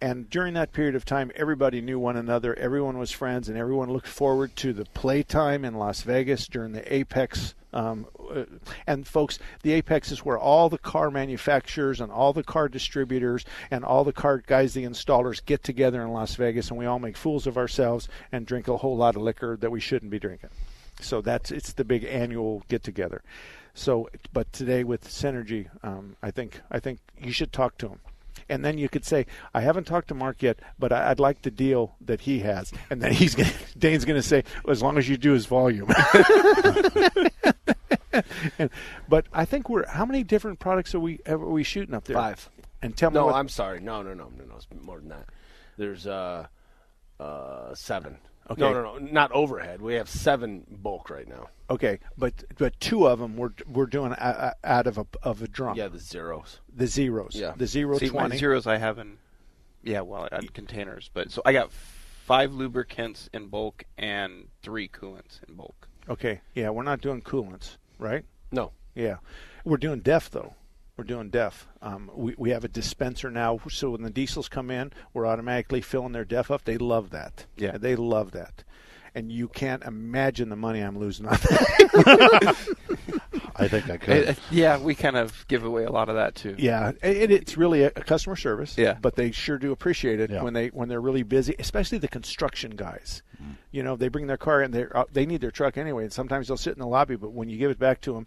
And 0.00 0.28
during 0.28 0.54
that 0.54 0.72
period 0.72 0.96
of 0.96 1.04
time, 1.04 1.30
everybody 1.36 1.80
knew 1.80 1.98
one 1.98 2.16
another. 2.16 2.58
Everyone 2.58 2.98
was 2.98 3.12
friends, 3.12 3.48
and 3.48 3.56
everyone 3.56 3.92
looked 3.92 4.08
forward 4.08 4.56
to 4.56 4.72
the 4.72 4.84
playtime 4.84 5.64
in 5.64 5.74
Las 5.74 6.02
Vegas 6.02 6.48
during 6.48 6.72
the 6.72 6.80
AAPEX. 6.82 7.54
Um, 7.72 8.06
uh, 8.30 8.44
and 8.86 9.06
folks, 9.06 9.38
the 9.62 9.80
AAPEX 9.80 10.12
is 10.12 10.24
where 10.24 10.38
all 10.38 10.68
the 10.68 10.78
car 10.78 11.10
manufacturers 11.10 12.00
and 12.00 12.12
all 12.12 12.32
the 12.32 12.42
car 12.42 12.68
distributors 12.68 13.44
and 13.70 13.84
all 13.84 14.04
the 14.04 14.12
car 14.12 14.42
guys, 14.46 14.74
the 14.74 14.84
installers, 14.84 15.44
get 15.44 15.62
together 15.62 16.02
in 16.02 16.12
Las 16.12 16.34
Vegas, 16.34 16.68
and 16.68 16.78
we 16.78 16.86
all 16.86 16.98
make 16.98 17.16
fools 17.16 17.46
of 17.46 17.56
ourselves 17.56 18.08
and 18.30 18.46
drink 18.46 18.68
a 18.68 18.76
whole 18.76 18.96
lot 18.96 19.16
of 19.16 19.22
liquor 19.22 19.56
that 19.60 19.70
we 19.70 19.80
shouldn't 19.80 20.10
be 20.10 20.18
drinking. 20.18 20.50
So 21.00 21.20
that's 21.20 21.50
it's 21.50 21.72
the 21.72 21.84
big 21.84 22.04
annual 22.04 22.62
get 22.68 22.82
together. 22.82 23.22
So, 23.74 24.10
but 24.32 24.52
today 24.52 24.84
with 24.84 25.08
Synergy, 25.08 25.68
um, 25.82 26.16
I 26.22 26.30
think 26.30 26.60
I 26.70 26.78
think 26.78 27.00
you 27.18 27.32
should 27.32 27.52
talk 27.52 27.78
to 27.78 27.88
him, 27.88 28.00
and 28.48 28.64
then 28.64 28.78
you 28.78 28.88
could 28.88 29.04
say, 29.04 29.26
I 29.54 29.62
haven't 29.62 29.84
talked 29.84 30.08
to 30.08 30.14
Mark 30.14 30.42
yet, 30.42 30.58
but 30.78 30.92
I, 30.92 31.10
I'd 31.10 31.20
like 31.20 31.42
the 31.42 31.50
deal 31.50 31.96
that 32.02 32.22
he 32.22 32.40
has, 32.40 32.72
and 32.90 33.00
then 33.00 33.12
he's 33.12 33.34
gonna, 33.34 33.50
Dane's 33.78 34.04
going 34.04 34.20
to 34.20 34.26
say, 34.26 34.44
as 34.68 34.82
long 34.82 34.98
as 34.98 35.08
you 35.08 35.16
do 35.16 35.32
his 35.32 35.46
volume. 35.46 35.88
and, 38.58 38.70
but 39.08 39.26
I 39.32 39.44
think 39.44 39.68
we're 39.68 39.86
how 39.86 40.04
many 40.04 40.22
different 40.22 40.58
products 40.58 40.94
are 40.94 41.00
we 41.00 41.20
are 41.26 41.38
we 41.38 41.62
shooting 41.62 41.94
up 41.94 42.04
there? 42.04 42.16
Five. 42.16 42.48
And 42.82 42.96
tell 42.96 43.10
me 43.10 43.14
no, 43.14 43.26
what, 43.26 43.34
I'm 43.34 43.48
sorry. 43.48 43.80
No, 43.80 44.02
no, 44.02 44.12
no, 44.14 44.30
no, 44.36 44.44
no. 44.44 44.56
It's 44.56 44.66
more 44.84 44.98
than 44.98 45.10
that. 45.10 45.26
There's 45.76 46.06
uh, 46.06 46.46
uh, 47.20 47.74
seven. 47.74 48.18
Okay. 48.50 48.60
No, 48.60 48.72
no, 48.72 48.82
no. 48.82 48.98
Not 48.98 49.30
overhead. 49.32 49.80
We 49.80 49.94
have 49.94 50.08
seven 50.08 50.66
bulk 50.68 51.08
right 51.08 51.28
now. 51.28 51.48
Okay, 51.70 52.00
but 52.18 52.44
but 52.58 52.78
two 52.80 53.06
of 53.06 53.20
them 53.20 53.36
we're 53.36 53.52
we're 53.66 53.86
doing 53.86 54.12
a, 54.12 54.54
a, 54.64 54.68
out 54.68 54.86
of 54.86 54.98
a 54.98 55.06
of 55.22 55.42
a 55.42 55.48
drum. 55.48 55.76
Yeah, 55.76 55.88
the 55.88 55.98
zeros. 55.98 56.60
The 56.74 56.86
zeros. 56.86 57.34
Yeah. 57.34 57.54
The 57.56 57.66
zero 57.66 57.98
See, 57.98 58.06
my 58.06 58.10
twenty. 58.10 58.38
zeros 58.38 58.66
I 58.66 58.78
have 58.78 58.98
in, 58.98 59.18
yeah, 59.82 60.00
well, 60.00 60.28
on 60.32 60.48
containers. 60.48 61.08
But 61.14 61.30
so 61.30 61.40
I 61.44 61.52
got 61.52 61.70
five 61.72 62.52
lubricants 62.52 63.30
in 63.32 63.46
bulk 63.46 63.84
and 63.96 64.48
three 64.62 64.88
coolants 64.88 65.40
in 65.48 65.54
bulk. 65.54 65.88
Okay. 66.08 66.40
Yeah, 66.54 66.70
we're 66.70 66.82
not 66.82 67.00
doing 67.00 67.22
coolants, 67.22 67.76
right? 68.02 68.24
No. 68.50 68.72
Yeah, 68.94 69.16
we're 69.64 69.78
doing 69.78 70.00
def 70.00 70.30
though. 70.30 70.54
We're 70.96 71.04
doing 71.04 71.30
def. 71.30 71.66
Um, 71.80 72.10
we 72.14 72.34
we 72.36 72.50
have 72.50 72.64
a 72.64 72.68
dispenser 72.68 73.30
now, 73.30 73.58
so 73.70 73.90
when 73.90 74.02
the 74.02 74.10
diesels 74.10 74.48
come 74.48 74.70
in, 74.70 74.92
we're 75.14 75.26
automatically 75.26 75.80
filling 75.80 76.12
their 76.12 76.24
def 76.26 76.50
up. 76.50 76.64
They 76.64 76.76
love 76.76 77.10
that. 77.10 77.46
Yeah. 77.56 77.78
they 77.78 77.96
love 77.96 78.32
that. 78.32 78.64
And 79.14 79.30
you 79.32 79.48
can't 79.48 79.82
imagine 79.84 80.48
the 80.48 80.56
money 80.56 80.80
I'm 80.80 80.98
losing 80.98 81.26
on 81.26 81.32
that. 81.34 82.56
I 83.56 83.68
think 83.68 83.90
I 83.90 83.96
could. 83.96 84.12
Uh, 84.28 84.34
yeah, 84.50 84.78
we 84.78 84.94
kind 84.94 85.16
of 85.16 85.46
give 85.48 85.64
away 85.64 85.84
a 85.84 85.90
lot 85.90 86.08
of 86.08 86.14
that 86.14 86.34
too. 86.34 86.54
Yeah, 86.58 86.92
and 87.02 87.32
it's 87.32 87.56
really 87.56 87.82
a, 87.82 87.90
customer 87.90 88.36
service. 88.36 88.76
Yeah. 88.78 88.96
but 89.00 89.16
they 89.16 89.30
sure 89.32 89.58
do 89.58 89.72
appreciate 89.72 90.20
it 90.20 90.30
Yeah. 90.30 90.42
when 90.42 90.52
they 90.52 90.68
when 90.68 90.88
they're 90.88 91.00
really 91.00 91.22
busy, 91.22 91.54
especially 91.58 91.98
the 91.98 92.08
construction 92.08 92.72
guys. 92.76 93.22
Mm-hmm. 93.42 93.52
You 93.70 93.82
know, 93.82 93.96
they 93.96 94.08
bring 94.08 94.26
their 94.26 94.36
car 94.36 94.60
and 94.62 94.72
they 94.72 94.82
are 94.84 95.06
they 95.12 95.26
need 95.26 95.40
their 95.40 95.50
truck 95.50 95.76
anyway, 95.76 96.04
and 96.04 96.12
sometimes 96.12 96.48
they'll 96.48 96.56
sit 96.56 96.74
in 96.74 96.78
the 96.78 96.86
lobby, 96.86 97.16
but 97.16 97.32
when 97.32 97.48
you 97.48 97.58
give 97.58 97.70
it 97.70 97.78
back 97.78 98.00
to 98.02 98.12
them. 98.14 98.26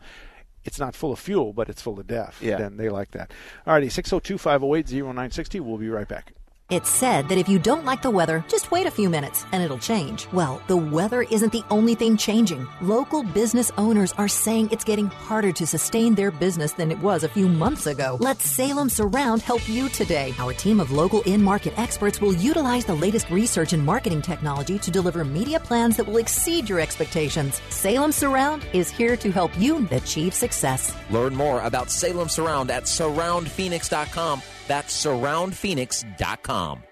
It's 0.68 0.80
not 0.80 0.96
full 0.96 1.12
of 1.12 1.20
fuel, 1.20 1.54
but 1.54 1.70
it's 1.70 1.80
full 1.80 2.00
of 2.00 2.08
DEF. 2.08 2.42
Yeah. 2.42 2.58
Then 2.58 2.78
they 2.78 2.90
like 2.90 3.12
that. 3.12 3.30
Alrighty, 3.68 3.92
602 3.92 4.40
508 4.40 4.88
0960. 4.92 5.60
We'll 5.60 5.78
be 5.78 5.90
right 5.90 6.08
back. 6.08 6.34
It's 6.72 6.90
said 6.90 7.30
that 7.30 7.38
if 7.38 7.48
you 7.48 7.60
don't 7.60 7.86
like 7.86 8.02
the 8.02 8.10
weather, 8.10 8.44
just 8.48 8.72
wait 8.72 8.88
a 8.88 8.92
few 8.92 9.08
minutes 9.08 9.46
and 9.52 9.62
it'll 9.62 9.78
change. 9.78 10.28
Well, 10.34 10.60
the 10.66 10.76
weather 10.76 11.22
isn't 11.22 11.52
the 11.52 11.64
only 11.70 11.94
thing 11.94 12.18
changing. 12.18 12.68
Local 12.82 13.22
business 13.22 13.72
owners 13.78 14.14
are 14.14 14.28
saying 14.28 14.70
it's 14.72 14.84
getting 14.84 15.06
harder 15.06 15.52
to 15.52 15.68
sustain 15.68 16.16
their 16.16 16.32
business 16.32 16.74
than 16.74 16.90
it 16.90 16.98
was 16.98 17.24
a 17.24 17.30
few 17.30 17.48
months 17.48 17.86
ago. 17.86 18.18
Let 18.20 18.42
Salem 18.42 18.90
Surround 18.90 19.44
help 19.44 19.70
you 19.70 19.90
today. 19.90 20.34
Our 20.40 20.54
team 20.54 20.80
of 20.80 20.92
local 20.92 21.22
in 21.28 21.44
market 21.44 21.78
experts 21.78 22.20
will 22.20 22.34
utilize 22.34 22.84
the 22.84 22.96
latest 22.96 23.30
research 23.30 23.74
and 23.74 23.86
marketing 23.86 24.24
technology 24.24 24.80
to 24.80 24.90
deliver 24.90 25.24
media 25.24 25.60
plans 25.60 25.98
that 25.98 26.08
will 26.08 26.18
exceed 26.18 26.68
your 26.68 26.80
expectations. 26.80 27.62
Salem 27.70 28.12
Surround 28.12 28.66
is 28.74 28.90
here 28.90 29.16
to 29.18 29.32
help 29.32 29.56
you 29.60 29.88
achieve 29.92 30.34
success. 30.34 30.96
Learn 31.12 31.36
more 31.36 31.62
about 31.62 31.92
Salem 31.92 32.28
Surround 32.28 32.72
at 32.72 32.86
surroundphoenix.com. 32.86 34.42
That's 34.68 35.06
surroundphoenix.com. 35.06 36.84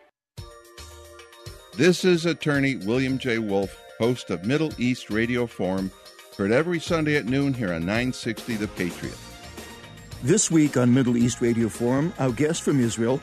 This 1.76 2.06
is 2.06 2.26
attorney 2.26 2.76
William 2.76 3.18
J. 3.18 3.40
Wolf, 3.40 3.76
host 3.98 4.30
of 4.30 4.46
Middle 4.46 4.72
East 4.80 5.10
Radio 5.10 5.48
Forum, 5.48 5.92
heard 6.38 6.52
every 6.52 6.80
Sunday 6.80 7.16
at 7.16 7.26
noon 7.26 7.54
here 7.54 7.74
on 7.74 7.82
960 7.82 8.56
The 8.58 8.68
Patriot. 8.68 9.18
This 10.22 10.52
week 10.52 10.78
on 10.78 10.94
Middle 10.94 11.18
East 11.18 11.42
Radio 11.42 11.68
Forum, 11.70 12.14
our 12.20 12.32
guest 12.32 12.62
from 12.62 12.80
Israel, 12.80 13.20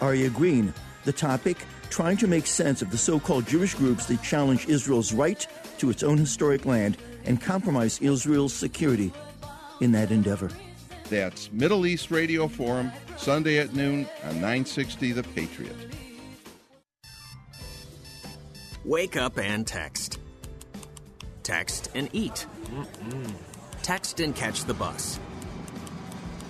Aryeh 0.00 0.32
Green. 0.34 0.72
The 1.04 1.12
topic 1.12 1.64
trying 1.90 2.16
to 2.18 2.26
make 2.26 2.46
sense 2.46 2.82
of 2.82 2.90
the 2.90 2.98
so 2.98 3.18
called 3.18 3.46
Jewish 3.46 3.74
groups 3.74 4.06
that 4.06 4.22
challenge 4.22 4.66
Israel's 4.66 5.12
right 5.12 5.46
to 5.78 5.90
its 5.90 6.02
own 6.02 6.18
historic 6.18 6.64
land 6.66 6.96
and 7.24 7.40
compromise 7.40 8.00
Israel's 8.00 8.52
security. 8.52 9.12
in 9.80 9.92
that 9.92 10.10
endeavor. 10.10 10.50
That's 11.10 11.52
Middle 11.52 11.86
East 11.86 12.10
Radio 12.10 12.48
Forum, 12.48 12.90
Sunday 13.16 13.58
at 13.58 13.74
noon 13.74 14.06
on 14.24 14.34
960 14.34 15.12
The 15.12 15.22
Patriot. 15.22 15.76
Wake 18.84 19.16
up 19.16 19.38
and 19.38 19.66
text. 19.66 20.18
Text 21.42 21.90
and 21.94 22.08
eat. 22.12 22.46
Text 23.82 24.20
and 24.20 24.34
catch 24.34 24.64
the 24.64 24.74
bus. 24.74 25.18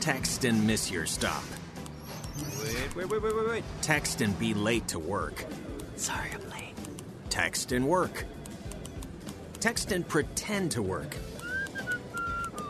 Text 0.01 0.45
and 0.45 0.67
miss 0.67 0.91
your 0.91 1.07
stop. 1.07 1.43
Wait, 2.63 2.97
wait, 2.97 3.09
wait, 3.09 3.23
wait, 3.23 3.37
wait, 3.37 3.49
wait. 3.49 3.65
Text 3.83 4.21
and 4.21 4.37
be 4.39 4.55
late 4.55 4.87
to 4.89 4.99
work. 4.99 5.45
Sorry, 5.97 6.31
I'm 6.33 6.51
late. 6.51 6.75
Text 7.31 7.73
and 7.73 7.87
work. 7.87 8.25
Text 9.61 9.93
and 9.93 10.07
pretend 10.07 10.73
to 10.73 10.83
work. 10.83 11.17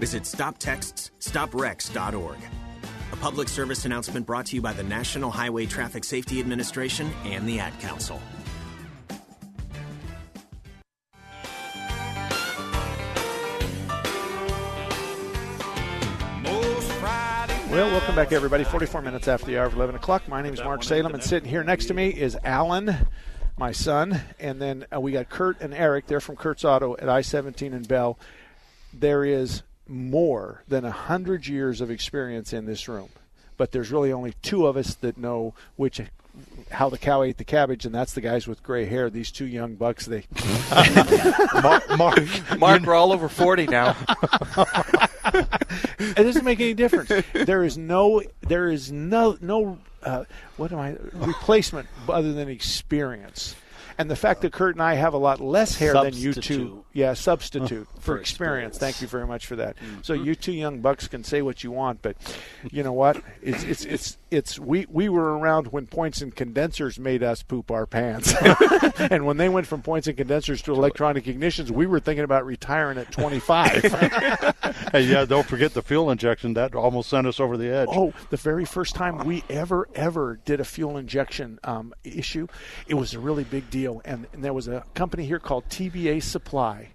Visit 0.00 0.22
StopTextsStopWrecks.org. 0.22 2.38
A 3.12 3.16
public 3.16 3.50
service 3.50 3.84
announcement 3.84 4.24
brought 4.24 4.46
to 4.46 4.56
you 4.56 4.62
by 4.62 4.72
the 4.72 4.82
National 4.82 5.30
Highway 5.30 5.66
Traffic 5.66 6.04
Safety 6.04 6.40
Administration 6.40 7.10
and 7.24 7.46
the 7.46 7.60
Ad 7.60 7.78
Council. 7.80 8.18
Well, 17.70 17.90
welcome 17.90 18.14
back, 18.14 18.32
everybody. 18.32 18.64
44 18.64 19.02
minutes 19.02 19.28
after 19.28 19.44
the 19.44 19.58
hour 19.58 19.66
of 19.66 19.74
11 19.74 19.96
o'clock. 19.96 20.26
My 20.28 20.40
name 20.40 20.54
is 20.54 20.64
Mark 20.64 20.82
Salem, 20.82 21.12
and 21.12 21.22
sitting 21.22 21.50
here 21.50 21.62
next 21.62 21.84
to 21.86 21.94
me 21.94 22.08
is 22.08 22.38
Alan, 22.42 23.06
my 23.58 23.72
son, 23.72 24.18
and 24.38 24.62
then 24.62 24.86
uh, 24.90 24.98
we 24.98 25.12
got 25.12 25.28
Kurt 25.28 25.60
and 25.60 25.74
Eric. 25.74 26.06
They're 26.06 26.20
from 26.20 26.36
Kurt's 26.36 26.64
Auto 26.64 26.96
at 26.96 27.10
I 27.10 27.20
17 27.20 27.74
and 27.74 27.86
Bell. 27.86 28.18
There 28.94 29.26
is 29.26 29.62
more 29.90 30.62
than 30.68 30.84
100 30.84 31.46
years 31.46 31.80
of 31.80 31.90
experience 31.90 32.52
in 32.52 32.66
this 32.66 32.88
room, 32.88 33.10
but 33.56 33.72
there's 33.72 33.90
really 33.90 34.12
only 34.12 34.34
two 34.42 34.66
of 34.66 34.76
us 34.76 34.94
that 34.96 35.18
know 35.18 35.54
which 35.76 36.00
how 36.70 36.88
the 36.88 36.98
cow 36.98 37.22
ate 37.22 37.36
the 37.38 37.44
cabbage, 37.44 37.84
and 37.84 37.94
that's 37.94 38.12
the 38.12 38.20
guys 38.20 38.46
with 38.46 38.62
gray 38.62 38.86
hair. 38.86 39.10
These 39.10 39.32
two 39.32 39.46
young 39.46 39.74
bucks, 39.74 40.06
they. 40.06 40.24
Mark, 41.62 41.98
Mark, 41.98 42.58
Mark, 42.58 42.82
we're 42.82 42.94
all 42.94 43.12
over 43.12 43.28
40 43.28 43.66
now. 43.66 43.96
it 45.34 46.16
doesn't 46.16 46.44
make 46.44 46.60
any 46.60 46.74
difference. 46.74 47.10
There 47.32 47.64
is 47.64 47.76
no, 47.76 48.22
there 48.42 48.68
is 48.68 48.92
no, 48.92 49.36
no, 49.40 49.78
uh, 50.02 50.24
what 50.56 50.72
am 50.72 50.78
I 50.78 50.96
replacement 51.14 51.88
other 52.08 52.32
than 52.32 52.48
experience. 52.48 53.56
And 54.00 54.10
the 54.10 54.16
fact 54.16 54.40
that 54.40 54.52
Kurt 54.52 54.76
and 54.76 54.82
I 54.82 54.94
have 54.94 55.12
a 55.12 55.18
lot 55.18 55.40
less 55.40 55.76
hair 55.76 55.92
than 55.92 56.14
you 56.14 56.32
two, 56.32 56.86
yeah, 56.94 57.12
substitute 57.12 57.86
for, 57.96 58.00
For 58.00 58.18
experience. 58.18 58.76
experience. 58.76 58.78
Thank 58.78 59.02
you 59.02 59.08
very 59.08 59.26
much 59.26 59.46
for 59.46 59.56
that. 59.56 59.76
So 60.00 60.14
mm-hmm. 60.14 60.24
you 60.24 60.34
two 60.34 60.52
young 60.52 60.80
bucks 60.80 61.06
can 61.06 61.22
say 61.22 61.42
what 61.42 61.62
you 61.62 61.70
want, 61.70 62.00
but 62.00 62.16
you 62.70 62.82
know 62.82 62.94
what? 62.94 63.22
It's 63.42 63.62
it's 63.62 63.84
it's 63.84 64.16
it's 64.30 64.58
we 64.58 64.86
we 64.88 65.08
were 65.08 65.38
around 65.38 65.68
when 65.68 65.86
points 65.86 66.22
and 66.22 66.34
condensers 66.34 66.98
made 66.98 67.22
us 67.22 67.42
poop 67.42 67.70
our 67.70 67.86
pants, 67.86 68.34
and 68.98 69.26
when 69.26 69.36
they 69.36 69.48
went 69.48 69.66
from 69.66 69.82
points 69.82 70.06
and 70.06 70.16
condensers 70.16 70.62
to 70.62 70.72
electronic 70.72 71.24
ignitions, 71.24 71.70
we 71.70 71.86
were 71.86 72.00
thinking 72.00 72.24
about 72.24 72.46
retiring 72.46 72.98
at 72.98 73.10
25. 73.12 73.82
hey, 74.92 75.02
yeah, 75.02 75.24
don't 75.24 75.46
forget 75.46 75.74
the 75.74 75.82
fuel 75.82 76.10
injection. 76.10 76.54
That 76.54 76.74
almost 76.74 77.10
sent 77.10 77.26
us 77.26 77.40
over 77.40 77.56
the 77.56 77.68
edge. 77.68 77.88
Oh, 77.90 78.12
the 78.30 78.36
very 78.36 78.64
first 78.64 78.94
time 78.94 79.24
we 79.24 79.42
ever, 79.48 79.88
ever 79.94 80.38
did 80.44 80.60
a 80.60 80.64
fuel 80.64 80.96
injection 80.96 81.58
um, 81.64 81.94
issue, 82.04 82.46
it 82.86 82.94
was 82.94 83.14
a 83.14 83.18
really 83.18 83.44
big 83.44 83.70
deal. 83.70 84.00
And, 84.04 84.26
and 84.32 84.44
there 84.44 84.52
was 84.52 84.68
a 84.68 84.84
company 84.94 85.26
here 85.26 85.38
called 85.38 85.68
TBA 85.68 86.22
Supply, 86.22 86.90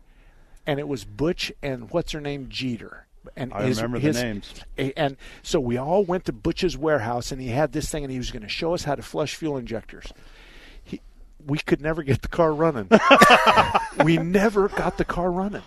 and 0.65 0.79
it 0.79 0.87
was 0.87 1.03
Butch 1.03 1.51
and 1.61 1.89
what's 1.91 2.11
her 2.13 2.21
name, 2.21 2.47
Jeter. 2.49 3.04
And 3.35 3.53
I 3.53 3.67
remember 3.67 3.99
the 3.99 4.11
names. 4.13 4.53
And 4.77 5.17
so 5.43 5.59
we 5.59 5.77
all 5.77 6.03
went 6.03 6.25
to 6.25 6.33
Butch's 6.33 6.77
warehouse, 6.77 7.31
and 7.31 7.41
he 7.41 7.49
had 7.49 7.71
this 7.71 7.89
thing, 7.89 8.03
and 8.03 8.11
he 8.11 8.17
was 8.17 8.31
going 8.31 8.43
to 8.43 8.49
show 8.49 8.73
us 8.73 8.83
how 8.83 8.95
to 8.95 9.01
flush 9.01 9.35
fuel 9.35 9.57
injectors. 9.57 10.11
He, 10.83 11.01
we 11.45 11.59
could 11.59 11.81
never 11.81 12.03
get 12.03 12.21
the 12.21 12.27
car 12.27 12.53
running. 12.53 12.89
we 14.03 14.17
never 14.17 14.69
got 14.69 14.97
the 14.97 15.05
car 15.05 15.31
running. 15.31 15.63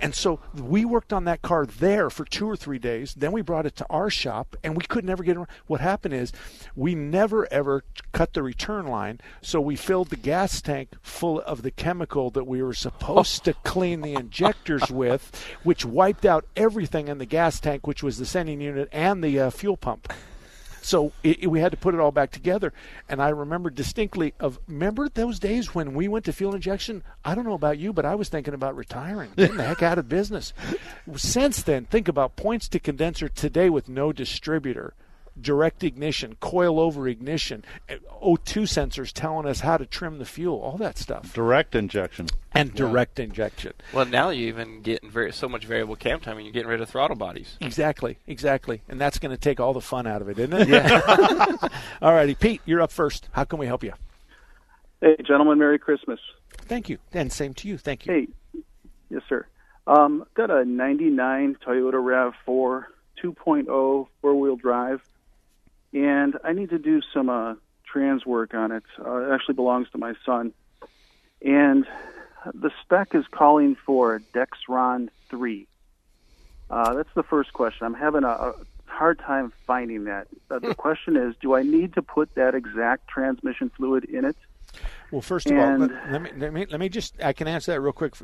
And 0.00 0.14
so 0.14 0.40
we 0.54 0.84
worked 0.84 1.12
on 1.12 1.24
that 1.24 1.42
car 1.42 1.66
there 1.66 2.08
for 2.08 2.24
two 2.24 2.48
or 2.48 2.56
three 2.56 2.78
days. 2.78 3.14
Then 3.14 3.32
we 3.32 3.42
brought 3.42 3.66
it 3.66 3.76
to 3.76 3.86
our 3.90 4.08
shop, 4.08 4.56
and 4.64 4.74
we 4.76 4.84
could 4.84 5.04
never 5.04 5.22
get 5.22 5.36
it. 5.36 5.46
What 5.66 5.80
happened 5.80 6.14
is 6.14 6.32
we 6.74 6.94
never 6.94 7.46
ever 7.52 7.84
cut 8.12 8.32
the 8.32 8.42
return 8.42 8.86
line, 8.86 9.20
so 9.42 9.60
we 9.60 9.76
filled 9.76 10.08
the 10.08 10.16
gas 10.16 10.62
tank 10.62 10.90
full 11.02 11.40
of 11.40 11.62
the 11.62 11.70
chemical 11.70 12.30
that 12.30 12.46
we 12.46 12.62
were 12.62 12.74
supposed 12.74 13.44
to 13.44 13.54
clean 13.62 14.00
the 14.00 14.14
injectors 14.14 14.90
with, 14.90 15.46
which 15.62 15.84
wiped 15.84 16.24
out 16.24 16.46
everything 16.56 17.08
in 17.08 17.18
the 17.18 17.26
gas 17.26 17.60
tank, 17.60 17.86
which 17.86 18.02
was 18.02 18.16
the 18.16 18.26
sending 18.26 18.60
unit 18.60 18.88
and 18.92 19.22
the 19.22 19.38
uh, 19.38 19.50
fuel 19.50 19.76
pump. 19.76 20.10
So 20.82 21.12
it, 21.22 21.42
it- 21.44 21.46
we 21.48 21.60
had 21.60 21.72
to 21.72 21.76
put 21.78 21.94
it 21.94 22.00
all 22.00 22.10
back 22.12 22.30
together. 22.30 22.72
And 23.08 23.20
I 23.22 23.28
remember 23.28 23.70
distinctly 23.70 24.34
of 24.40 24.58
remember 24.66 25.08
those 25.08 25.38
days 25.38 25.74
when 25.74 25.94
we 25.94 26.08
went 26.08 26.24
to 26.26 26.32
fuel 26.32 26.54
injection. 26.54 27.02
I 27.24 27.34
don't 27.34 27.44
know 27.44 27.54
about 27.54 27.78
you, 27.78 27.92
but 27.92 28.04
I 28.04 28.14
was 28.14 28.28
thinking 28.28 28.54
about 28.54 28.76
retiring, 28.76 29.30
getting 29.36 29.56
the 29.56 29.64
heck 29.64 29.82
out 29.82 29.98
of 29.98 30.08
business. 30.08 30.52
Since 31.16 31.62
then, 31.62 31.84
think 31.86 32.08
about 32.08 32.36
points 32.36 32.68
to 32.68 32.78
condenser 32.78 33.28
today 33.28 33.68
with 33.70 33.88
no 33.88 34.12
distributor. 34.12 34.94
Direct 35.40 35.84
ignition, 35.84 36.36
coil 36.40 36.78
over 36.80 37.06
ignition, 37.08 37.64
uh, 37.88 37.94
O2 38.22 38.62
sensors 38.62 39.12
telling 39.12 39.46
us 39.46 39.60
how 39.60 39.76
to 39.76 39.86
trim 39.86 40.18
the 40.18 40.24
fuel, 40.24 40.60
all 40.60 40.76
that 40.78 40.98
stuff, 40.98 41.32
Direct 41.32 41.74
injection. 41.74 42.26
and 42.52 42.74
direct 42.74 43.18
injection. 43.18 43.72
Well, 43.92 44.04
now 44.06 44.30
you're 44.30 44.48
even 44.48 44.82
getting 44.82 45.10
very 45.10 45.32
so 45.32 45.48
much 45.48 45.64
variable 45.64 45.96
cam 45.96 46.20
time, 46.20 46.36
and 46.36 46.44
you're 46.46 46.52
getting 46.52 46.68
rid 46.68 46.80
of 46.80 46.88
throttle 46.88 47.16
bodies. 47.16 47.56
Exactly, 47.60 48.18
exactly, 48.26 48.82
and 48.88 49.00
that's 49.00 49.18
going 49.18 49.30
to 49.30 49.40
take 49.40 49.60
all 49.60 49.72
the 49.72 49.80
fun 49.80 50.06
out 50.06 50.20
of 50.20 50.28
it, 50.28 50.38
isn't 50.38 50.52
it? 50.52 50.68
Yeah. 50.68 51.56
all 52.02 52.12
righty, 52.12 52.34
Pete, 52.34 52.60
you're 52.66 52.82
up 52.82 52.92
first. 52.92 53.28
How 53.32 53.44
can 53.44 53.58
we 53.58 53.66
help 53.66 53.82
you? 53.84 53.92
Hey, 55.00 55.16
gentlemen, 55.26 55.58
Merry 55.58 55.78
Christmas. 55.78 56.20
Thank 56.62 56.88
you, 56.88 56.98
and 57.12 57.32
same 57.32 57.54
to 57.54 57.68
you. 57.68 57.78
Thank 57.78 58.06
you. 58.06 58.12
Hey, 58.12 58.60
yes, 59.08 59.22
sir. 59.28 59.46
Um, 59.86 60.24
got 60.34 60.50
a 60.50 60.64
99 60.64 61.56
Toyota 61.66 61.94
RAV4 62.46 62.84
2.0 63.22 64.06
four 64.20 64.34
wheel 64.34 64.56
drive, 64.56 65.02
and 65.92 66.36
I 66.44 66.52
need 66.52 66.70
to 66.70 66.78
do 66.78 67.00
some 67.12 67.28
uh, 67.28 67.54
trans 67.86 68.24
work 68.24 68.54
on 68.54 68.72
it. 68.72 68.84
Uh, 68.98 69.16
it 69.16 69.34
actually 69.34 69.54
belongs 69.54 69.88
to 69.90 69.98
my 69.98 70.14
son. 70.24 70.52
And 71.42 71.86
the 72.54 72.70
spec 72.82 73.14
is 73.14 73.24
calling 73.30 73.76
for 73.86 74.22
Dexron 74.34 75.08
3. 75.30 75.66
Uh, 76.68 76.94
that's 76.94 77.08
the 77.14 77.22
first 77.22 77.52
question. 77.52 77.86
I'm 77.86 77.94
having 77.94 78.24
a, 78.24 78.28
a 78.28 78.52
hard 78.86 79.18
time 79.18 79.52
finding 79.66 80.04
that. 80.04 80.28
Uh, 80.50 80.58
the 80.58 80.74
question 80.76 81.16
is 81.16 81.34
do 81.40 81.54
I 81.54 81.62
need 81.62 81.94
to 81.94 82.02
put 82.02 82.34
that 82.34 82.54
exact 82.54 83.08
transmission 83.08 83.70
fluid 83.76 84.04
in 84.04 84.24
it? 84.24 84.36
Well, 85.10 85.22
first 85.22 85.50
of 85.50 85.58
all, 85.58 85.76
let, 85.78 85.90
let 86.12 86.22
me 86.22 86.30
let 86.36 86.52
me 86.52 86.66
let 86.70 86.78
me 86.78 86.88
just 86.88 87.20
I 87.20 87.32
can 87.32 87.48
answer 87.48 87.72
that 87.72 87.80
real 87.80 87.92
quick. 87.92 88.14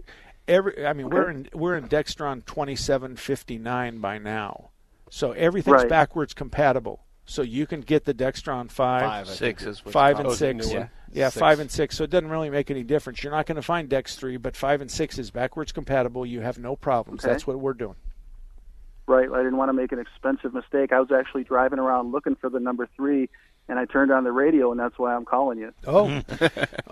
Every 0.47 0.87
I 0.87 0.93
mean, 0.93 1.11
we're 1.11 1.29
in 1.29 1.49
we're 1.53 1.77
in 1.77 1.89
Dexron 1.89 2.45
2759 2.47 3.99
by 3.99 4.19
now, 4.19 4.71
so 5.11 5.33
everything's 5.33 5.75
Right. 5.83 5.89
backwards 5.89 6.35
compatible. 6.35 7.06
So 7.27 7.43
you 7.43 7.67
can 7.67 7.81
get 7.81 8.05
the 8.05 8.15
Dexron 8.15 8.71
five, 8.71 9.03
Five, 9.03 9.29
Six 9.29 9.65
is 9.65 9.85
what's 9.85 9.93
five 9.93 10.19
and 10.21 10.29
Oh, 10.29 10.33
six, 10.33 10.73
yeah, 10.73 10.89
yeah, 11.13 11.29
Six. 11.29 11.41
five 11.41 11.59
and 11.59 11.69
six. 11.71 11.97
So 11.97 12.05
it 12.05 12.11
doesn't 12.11 12.31
really 12.31 12.51
make 12.51 12.71
any 12.71 12.85
difference. 12.85 13.23
You're 13.23 13.33
not 13.33 13.47
going 13.47 13.57
to 13.57 13.63
find 13.63 13.89
Dex 13.89 14.15
three, 14.15 14.37
but 14.37 14.55
five 14.57 14.81
and 14.81 14.89
six 14.91 15.19
is 15.19 15.31
backwards 15.33 15.73
compatible. 15.73 16.25
You 16.25 16.41
have 16.41 16.59
no 16.59 16.77
problems. 16.77 17.25
Okay. 17.25 17.33
That's 17.33 17.45
what 17.47 17.59
we're 17.59 17.75
doing. 17.75 17.97
Right. 19.09 19.29
I 19.31 19.39
didn't 19.39 19.57
want 19.57 19.71
to 19.71 19.73
make 19.73 19.91
an 19.93 19.99
expensive 19.99 20.55
mistake. 20.55 20.93
I 20.93 21.01
was 21.01 21.11
actually 21.13 21.45
driving 21.45 21.79
around 21.81 22.13
looking 22.13 22.37
for 22.37 22.49
the 22.49 22.61
number 22.61 22.89
three, 22.97 23.29
and 23.69 23.79
I 23.79 23.85
turned 23.85 24.11
on 24.13 24.25
the 24.25 24.33
radio, 24.33 24.71
and 24.71 24.79
that's 24.81 24.99
why 24.99 25.15
I'm 25.15 25.25
calling 25.25 25.59
you. 25.59 25.73
Oh, 25.87 26.23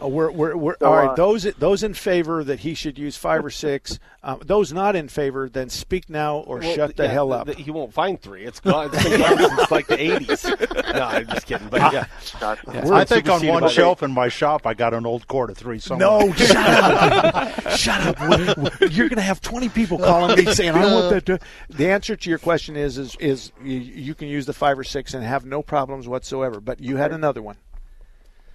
Oh, 0.01 0.09
we're, 0.09 0.31
we're, 0.31 0.57
we're 0.57 0.77
So, 0.81 0.87
all 0.87 0.97
right. 0.97 1.11
uh, 1.11 1.14
Those 1.14 1.45
those 1.59 1.83
in 1.83 1.95
favor 1.95 2.43
that 2.45 2.61
he 2.61 2.75
should 2.75 2.99
use 2.99 3.16
five 3.16 3.45
or 3.45 3.51
six. 3.51 3.99
Um, 4.22 4.41
those 4.45 4.72
not 4.72 4.97
in 4.97 5.09
favor, 5.09 5.49
then 5.49 5.68
speak 5.68 6.09
now 6.09 6.39
or 6.39 6.59
Well, 6.59 6.75
shut 6.75 6.97
the 6.97 7.05
yeah, 7.05 7.11
hell 7.11 7.33
up. 7.33 7.47
th- 7.47 7.59
he 7.59 7.70
won't 7.70 7.93
find 7.93 8.20
three. 8.20 8.45
It's 8.45 8.59
gone. 8.61 8.91
It's 8.93 9.03
been 9.05 9.20
gone 9.20 9.57
since 9.57 9.70
like 9.70 9.87
the 9.87 9.97
'80s. 9.97 10.95
No, 10.95 11.03
I'm 11.03 11.27
just 11.27 11.47
kidding. 11.47 11.68
But 11.68 11.93
yeah, 11.93 12.07
I 12.41 13.05
think 13.05 13.29
on 13.29 13.47
one 13.47 13.68
shelf 13.68 14.03
in 14.03 14.12
my 14.12 14.29
shop, 14.29 14.66
I 14.66 14.75
got 14.75 14.95
an 14.95 15.05
old 15.07 15.27
quarter 15.29 15.53
three. 15.55 15.79
Somewhere. 15.79 16.09
No, 16.09 16.33
shut 16.33 16.57
up! 16.57 17.70
shut 17.77 18.20
up! 18.20 18.81
You're 18.81 19.09
going 19.09 19.16
to 19.16 19.20
have 19.22 19.41
20 19.41 19.68
people 19.70 19.99
calling 19.99 20.37
me 20.43 20.53
saying, 20.55 20.70
"I 20.75 20.93
want 20.93 21.11
that." 21.11 21.27
To... 21.27 21.39
The 21.68 21.89
answer 21.91 22.16
to 22.16 22.31
your 22.31 22.39
question 22.39 22.77
is, 22.77 22.97
is, 22.99 23.16
is 23.20 23.53
you, 23.62 23.79
you 23.79 24.14
can 24.14 24.29
use 24.29 24.47
the 24.47 24.53
five 24.53 24.79
or 24.79 24.85
six 24.85 25.14
and 25.14 25.22
have 25.25 25.45
no 25.45 25.62
problems 25.62 26.09
whatsoever. 26.09 26.61
But 26.65 26.81
you 26.81 26.97
had 26.97 27.12
another 27.12 27.43
one. 27.43 27.57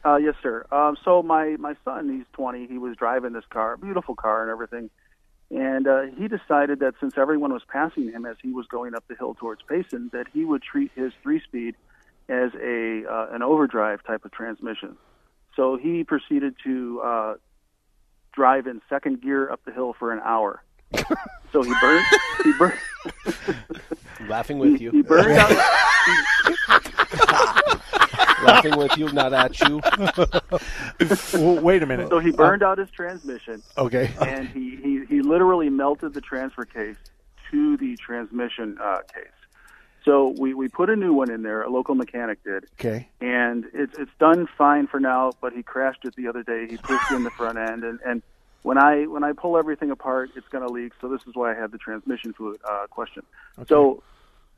Uh, 0.04 0.16
yes, 0.16 0.36
sir. 0.42 0.66
Um, 0.72 0.98
so 1.04 1.22
my 1.22 1.58
my 1.60 1.76
son, 1.84 2.10
he's 2.10 2.26
20. 2.34 2.68
He 2.68 2.78
was 2.78 2.96
driving 2.96 3.34
this 3.34 3.44
car, 3.50 3.78
beautiful 3.78 4.16
car 4.16 4.42
and 4.42 4.52
everything, 4.52 4.90
and 5.52 5.88
uh, 5.88 6.04
he 6.18 6.28
decided 6.28 6.80
that 6.80 6.94
since 7.00 7.16
everyone 7.18 7.52
was 7.52 7.64
passing 7.68 8.12
him 8.12 8.26
as 8.26 8.38
he 8.42 8.52
was 8.52 8.66
going 8.68 8.96
up 8.96 9.04
the 9.08 9.16
hill 9.16 9.36
towards 9.36 9.62
Payson, 9.64 10.10
that 10.14 10.28
he 10.34 10.46
would 10.46 10.64
treat 10.64 10.92
his 10.96 11.12
three-speed 11.22 11.76
as 12.30 12.52
a 12.62 13.04
uh, 13.10 13.28
an 13.32 13.44
overdrive 13.44 14.04
type 14.04 14.24
of 14.24 14.32
transmission. 14.32 14.98
So 15.56 15.76
he 15.76 16.06
proceeded 16.06 16.56
to 16.64 17.02
uh, 17.02 17.34
drive 18.32 18.68
in 18.68 18.82
second 18.88 19.22
gear 19.22 19.52
up 19.52 19.60
the 19.66 19.72
hill 19.72 19.94
for 20.00 20.14
an 20.14 20.22
hour. 20.24 20.64
so 21.52 21.62
he 21.62 21.74
burned. 21.82 22.06
He 22.44 22.54
burned. 22.54 22.80
laughing 24.30 24.60
with 24.60 24.78
he, 24.78 24.86
you. 24.86 24.92
He 24.92 25.02
burned 25.02 25.38
out. 25.38 25.52
laughing 28.44 28.78
with 28.78 28.98
you, 28.98 29.12
not 29.12 29.34
at 29.34 29.60
you. 29.60 29.82
well, 31.34 31.62
wait 31.62 31.84
a 31.84 31.86
minute. 31.86 32.10
So 32.10 32.20
he 32.20 32.32
burned 32.32 32.64
out 32.64 32.78
his 32.78 32.90
transmission. 32.90 33.62
Okay. 33.78 34.12
And 34.22 34.48
he, 34.50 34.78
he, 34.78 35.06
he 35.08 35.22
literally 35.22 35.70
melted 35.70 36.14
the 36.14 36.22
transfer 36.22 36.66
case 36.66 36.98
to 37.52 37.78
the 37.78 37.96
transmission 37.98 38.78
uh, 38.82 39.00
case. 39.14 39.28
So 40.06 40.34
we, 40.40 40.54
we 40.54 40.70
put 40.70 40.90
a 40.90 40.96
new 40.96 41.14
one 41.14 41.30
in 41.30 41.44
there. 41.44 41.62
A 41.62 41.70
local 41.70 41.94
mechanic 41.94 42.44
did, 42.44 42.66
Okay. 42.80 43.10
and 43.20 43.66
it's 43.74 43.98
it's 44.00 44.12
done 44.18 44.48
fine 44.58 44.88
for 44.88 45.00
now. 45.00 45.32
But 45.42 45.54
he 45.54 45.62
crashed 45.62 46.06
it 46.06 46.16
the 46.16 46.28
other 46.28 46.42
day. 46.42 46.68
He 46.70 46.78
pushed 46.78 47.12
in 47.12 47.24
the 47.24 47.30
front 47.32 47.58
end, 47.58 47.84
and 47.84 48.00
and 48.06 48.24
when 48.64 48.78
I 48.78 49.04
when 49.08 49.24
I 49.24 49.34
pull 49.34 49.58
everything 49.58 49.92
apart, 49.92 50.32
it's 50.36 50.48
going 50.48 50.66
to 50.66 50.72
leak. 50.72 50.94
So 51.02 51.10
this 51.10 51.22
is 51.28 51.36
why 51.36 51.52
I 51.52 51.60
had 51.60 51.72
the 51.72 51.78
transmission 51.78 52.34
fluid 52.34 52.62
uh, 52.68 52.88
question. 52.90 53.24
So 53.68 54.02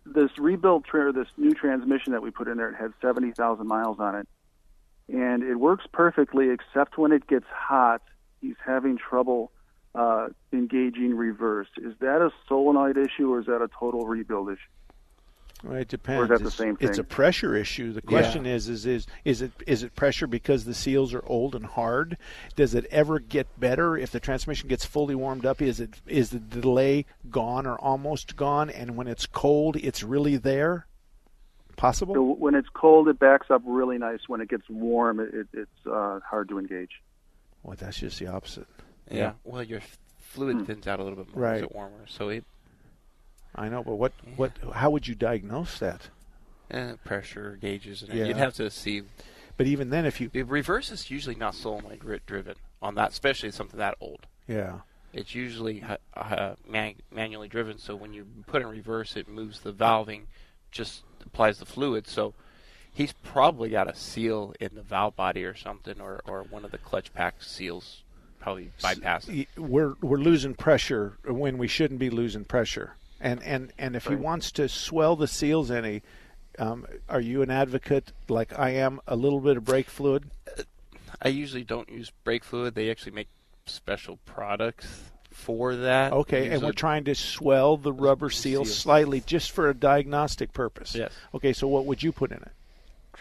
this 0.06 0.32
rebuilt 0.38 0.86
tra- 0.86 1.12
this 1.12 1.28
new 1.38 1.54
transmission 1.54 2.14
that 2.14 2.22
we 2.22 2.32
put 2.32 2.48
in 2.48 2.58
there, 2.58 2.70
it 2.70 2.76
had 2.76 2.94
seventy 3.02 3.32
thousand 3.32 3.68
miles 3.68 4.00
on 4.00 4.16
it, 4.16 4.28
and 5.10 5.44
it 5.44 5.56
works 5.56 5.86
perfectly 5.92 6.50
except 6.50 6.98
when 6.98 7.12
it 7.12 7.28
gets 7.28 7.46
hot. 7.50 8.02
He's 8.42 8.56
having 8.66 8.98
trouble 8.98 9.52
uh, 9.94 10.30
engaging 10.52 11.16
reverse. 11.16 11.68
Is 11.78 11.94
that 12.00 12.22
a 12.22 12.32
solenoid 12.48 12.98
issue 12.98 13.32
or 13.32 13.40
is 13.40 13.46
that 13.48 13.62
a 13.62 13.70
total 13.80 14.06
rebuild 14.08 14.50
issue? 14.50 14.60
Well, 15.64 15.78
it 15.78 15.88
depends. 15.88 16.30
Or 16.30 16.34
is 16.34 16.40
that 16.40 16.44
the 16.44 16.48
it's, 16.48 16.56
same 16.56 16.78
it's 16.80 16.98
a 16.98 17.04
pressure 17.04 17.56
issue. 17.56 17.94
The 17.94 18.02
question 18.02 18.46
is, 18.46 18.68
is, 18.68 18.86
is, 18.86 19.06
is 19.26 19.42
it 19.42 19.52
is 19.68 19.84
it 19.84 19.96
pressure 19.96 20.26
because 20.28 20.66
the 20.66 20.74
seals 20.74 21.14
are 21.14 21.24
old 21.26 21.56
and 21.56 21.66
hard? 21.66 22.18
Does 22.56 22.74
it 22.74 22.86
ever 22.90 23.20
get 23.20 23.48
better 23.60 23.96
if 23.96 24.12
the 24.12 24.20
transmission 24.20 24.70
gets 24.70 24.86
fully 24.86 25.14
warmed 25.14 25.46
up? 25.46 25.62
Is 25.62 25.80
it 25.80 26.02
is 26.08 26.32
the 26.32 26.40
delay 26.40 27.06
gone 27.30 27.68
or 27.68 27.78
almost 27.78 28.36
gone? 28.36 28.70
And 28.70 28.96
when 28.96 29.08
it's 29.08 29.26
cold, 29.28 29.76
it's 29.76 30.04
really 30.04 30.38
there. 30.38 30.88
Possible. 31.78 32.14
So 32.14 32.24
when 32.24 32.54
it's 32.54 32.70
cold, 32.74 33.08
it 33.08 33.18
backs 33.18 33.48
up 33.50 33.62
really 33.66 33.98
nice. 33.98 34.20
When 34.28 34.42
it 34.42 34.50
gets 34.50 34.70
warm, 34.70 35.20
it, 35.20 35.34
it, 35.34 35.48
it's 35.54 35.88
uh, 35.88 36.20
hard 36.28 36.50
to 36.50 36.60
engage. 36.60 37.02
Well, 37.64 37.76
that's 37.80 38.00
just 38.00 38.20
the 38.20 38.28
opposite. 38.28 38.68
Yeah. 39.10 39.34
Well, 39.44 39.64
your 39.64 39.82
fluid 40.20 40.66
thins 40.66 40.88
out 40.88 41.00
a 41.00 41.04
little 41.04 41.24
bit 41.24 41.36
more 41.36 41.46
as 41.48 41.62
it 41.64 41.74
warmer, 41.74 42.06
so 42.08 42.30
it 42.30 42.46
I 43.56 43.70
know, 43.70 43.84
but 43.84 43.96
what 43.96 44.14
what? 44.36 44.52
How 44.74 44.90
would 44.90 45.08
you 45.08 45.16
diagnose 45.16 45.80
that? 45.80 46.10
eh, 46.70 46.94
pressure 47.04 47.58
gauges. 47.62 48.02
And 48.02 48.14
Yeah. 48.14 48.26
You'd 48.26 48.38
have 48.38 48.54
to 48.56 48.70
see. 48.70 49.04
But 49.58 49.68
even 49.68 49.90
then, 49.90 50.06
if 50.06 50.22
you 50.22 50.30
The 50.30 50.44
reverse 50.44 50.90
is 50.90 51.12
usually 51.12 51.36
not 51.36 51.54
solenoid 51.54 52.00
grit 52.00 52.26
driven 52.26 52.56
on 52.82 52.96
that, 52.96 53.12
especially 53.12 53.52
something 53.52 53.78
that 53.78 53.96
old. 54.00 54.28
yeah. 54.48 54.80
It's 55.14 55.36
usually 55.36 55.84
uh, 55.84 55.98
uh, 56.16 56.56
man- 56.66 56.96
manually 57.14 57.50
driven, 57.50 57.78
so 57.78 57.94
when 57.98 58.14
you 58.14 58.26
put 58.48 58.62
in 58.62 58.70
reverse, 58.70 59.18
it 59.18 59.28
moves 59.28 59.60
the 59.60 59.74
valving, 59.74 60.22
just 60.72 61.04
applies 61.26 61.60
the 61.60 61.66
fluid. 61.66 62.08
So 62.08 62.34
he's 62.94 63.12
probably 63.12 63.70
got 63.70 63.90
a 63.90 63.94
seal 63.96 64.54
in 64.62 64.70
the 64.74 64.82
valve 64.82 65.18
body 65.18 65.44
or 65.44 65.54
something, 65.54 66.00
or, 66.00 66.22
or 66.26 66.44
one 66.44 66.64
of 66.64 66.72
the 66.72 66.78
clutch 66.78 67.14
pack 67.14 67.44
seals 67.44 68.04
probably 68.40 68.72
bypassed. 68.82 69.48
we're 69.58 69.96
we're 70.02 70.18
losing 70.18 70.54
pressure 70.56 71.18
when 71.26 71.58
we 71.58 71.68
shouldn't 71.68 72.00
be 72.00 72.10
losing 72.10 72.46
pressure. 72.46 72.96
And 73.22 73.42
and 73.44 73.72
and 73.78 73.96
if 73.96 74.08
he 74.08 74.16
wants 74.16 74.52
to 74.54 74.68
swell 74.68 75.16
the 75.16 75.28
seals 75.28 75.70
any, 75.70 76.02
um, 76.58 76.88
are 77.08 77.22
you 77.22 77.42
an 77.44 77.52
advocate 77.52 78.12
like 78.28 78.58
I 78.58 78.72
am? 78.72 79.00
A 79.08 79.16
little 79.16 79.40
bit 79.40 79.58
of 79.58 79.64
brake 79.64 79.90
fluid. 79.90 80.30
I 81.22 81.30
usually 81.30 81.64
don't 81.64 81.90
use 81.90 82.12
brake 82.24 82.44
fluid. 82.44 82.74
They 82.74 82.90
actually 82.90 83.12
make 83.12 83.28
special 83.68 84.18
products 84.26 85.12
for 85.30 85.76
that. 85.76 86.14
Okay, 86.14 86.50
and 86.50 86.64
we're 86.64 86.72
trying 86.72 87.04
to 87.06 87.16
swell 87.16 87.78
the 87.78 87.94
rubber 87.94 88.30
seal 88.30 88.66
seals. 88.66 88.78
slightly 88.78 89.22
just 89.22 89.52
for 89.52 89.70
a 89.70 89.74
diagnostic 89.74 90.52
purpose. 90.52 90.96
Yes. 90.96 91.12
Okay, 91.34 91.54
so 91.54 91.68
what 91.68 91.86
would 91.86 92.02
you 92.02 92.12
put 92.12 92.32
in 92.32 92.38
it? 92.38 92.52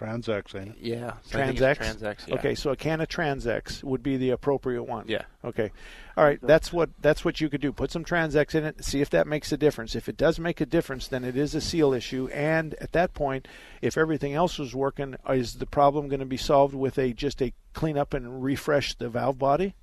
Trans-X, 0.00 0.54
ain't 0.54 0.68
it? 0.68 0.76
Yeah, 0.80 1.12
Trans-X. 1.30 1.76
Trans-X, 1.78 2.24
yeah. 2.26 2.34
Okay, 2.36 2.54
so 2.54 2.70
a 2.70 2.76
can 2.76 3.02
of 3.02 3.08
Trans-X 3.08 3.84
would 3.84 4.02
be 4.02 4.16
the 4.16 4.30
appropriate 4.30 4.84
one. 4.84 5.04
Yeah. 5.06 5.24
Okay. 5.44 5.70
All 6.16 6.24
right. 6.24 6.38
That's 6.40 6.72
what 6.72 6.88
that's 7.02 7.22
what 7.22 7.38
you 7.42 7.50
could 7.50 7.60
do. 7.60 7.70
Put 7.70 7.90
some 7.90 8.02
Trans-X 8.02 8.54
in 8.54 8.64
it. 8.64 8.82
See 8.82 9.02
if 9.02 9.10
that 9.10 9.26
makes 9.26 9.52
a 9.52 9.58
difference. 9.58 9.94
If 9.94 10.08
it 10.08 10.16
does 10.16 10.38
make 10.38 10.58
a 10.62 10.64
difference, 10.64 11.06
then 11.06 11.22
it 11.22 11.36
is 11.36 11.54
a 11.54 11.60
seal 11.60 11.92
issue. 11.92 12.28
And 12.32 12.72
at 12.80 12.92
that 12.92 13.12
point, 13.12 13.46
if 13.82 13.98
everything 13.98 14.32
else 14.32 14.58
was 14.58 14.74
working, 14.74 15.16
is 15.28 15.56
the 15.56 15.66
problem 15.66 16.08
going 16.08 16.20
to 16.20 16.26
be 16.26 16.38
solved 16.38 16.74
with 16.74 16.96
a 16.98 17.12
just 17.12 17.42
a 17.42 17.52
clean 17.74 17.98
up 17.98 18.14
and 18.14 18.42
refresh 18.42 18.94
the 18.94 19.10
valve 19.10 19.38
body? 19.38 19.74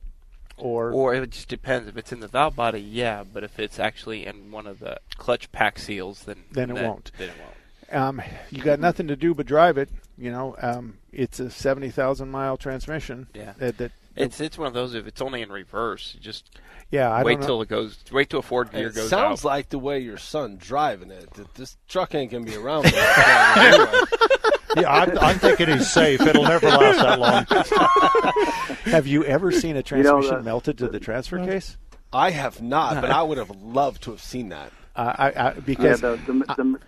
Or 0.57 0.91
Or 0.91 1.13
it 1.13 1.29
just 1.29 1.47
depends. 1.47 1.87
If 1.87 1.95
it's 1.95 2.11
in 2.11 2.21
the 2.21 2.27
valve 2.27 2.55
body, 2.55 2.79
yeah. 2.81 3.23
But 3.23 3.43
if 3.43 3.59
it's 3.59 3.79
actually 3.79 4.25
in 4.25 4.49
one 4.49 4.65
of 4.65 4.79
the 4.79 4.97
clutch 5.15 5.51
pack 5.51 5.77
seals, 5.77 6.23
then 6.23 6.45
Then 6.51 6.71
it 6.71 6.83
won't. 6.83 7.11
Then 7.19 7.29
it 7.29 7.35
won't. 7.39 7.53
um, 7.93 8.21
you 8.49 8.63
got 8.63 8.79
nothing 8.79 9.07
to 9.09 9.15
do 9.15 9.33
but 9.35 9.45
drive 9.45 9.77
it. 9.77 9.89
You 10.17 10.31
know, 10.31 10.55
um, 10.61 10.97
it's 11.11 11.39
a 11.39 11.49
seventy 11.49 11.89
thousand 11.89 12.29
mile 12.31 12.57
transmission. 12.57 13.27
Yeah. 13.33 13.53
That, 13.57 13.77
that 13.77 13.91
It's 14.15 14.39
it's 14.41 14.57
one 14.57 14.67
of 14.67 14.73
those. 14.73 14.93
If 14.95 15.05
it's 15.07 15.21
only 15.21 15.41
in 15.41 15.51
reverse, 15.51 16.13
you 16.15 16.19
just 16.19 16.59
Yeah, 16.89 17.11
I 17.11 17.23
wait 17.23 17.39
don't 17.39 17.47
till 17.47 17.61
it 17.61 17.69
goes. 17.69 17.97
Wait 18.11 18.29
till 18.29 18.39
a 18.39 18.43
Ford 18.43 18.71
gear 18.71 18.87
It 18.87 18.95
goes 18.95 19.09
sounds 19.09 19.45
out. 19.45 19.47
like 19.47 19.69
the 19.69 19.79
way 19.79 19.99
your 19.99 20.17
son 20.17 20.57
driving 20.57 21.11
it. 21.11 21.31
That 21.35 21.53
this 21.53 21.77
truck 21.87 22.15
ain't 22.15 22.31
gonna 22.31 22.45
be 22.45 22.55
around. 22.55 22.83
for 22.85 22.89
that 22.95 23.77
long 23.77 23.95
anyway. 23.95 24.83
Yeah, 24.83 24.91
I'm, 24.91 25.17
I'm 25.19 25.39
thinking 25.39 25.69
he's 25.69 25.89
safe. 25.89 26.21
It'll 26.21 26.43
never 26.43 26.67
last 26.67 26.99
that 26.99 27.19
long. 27.19 28.83
Have 28.85 29.07
you 29.07 29.23
ever 29.25 29.51
seen 29.51 29.71
a 29.71 29.83
You 29.95 30.03
know, 30.03 30.19
transmission 30.21 30.43
melted 30.43 30.77
to 30.79 30.87
the 30.87 30.99
transfer 30.99 31.43
case? 31.45 31.77
I 32.13 32.31
have 32.31 32.61
not, 32.61 33.01
but 33.01 33.09
I 33.11 33.21
would 33.23 33.37
have 33.37 33.49
loved 33.61 34.03
to 34.03 34.11
have 34.11 34.21
seen 34.21 34.49
that. 34.49 34.71
Uh, 34.95 35.13
I, 35.17 35.47
I, 35.47 35.53
because 35.53 36.01
yeah, 36.01 36.15
the, 36.25 36.33
the, 36.33 36.55
the, 36.55 36.79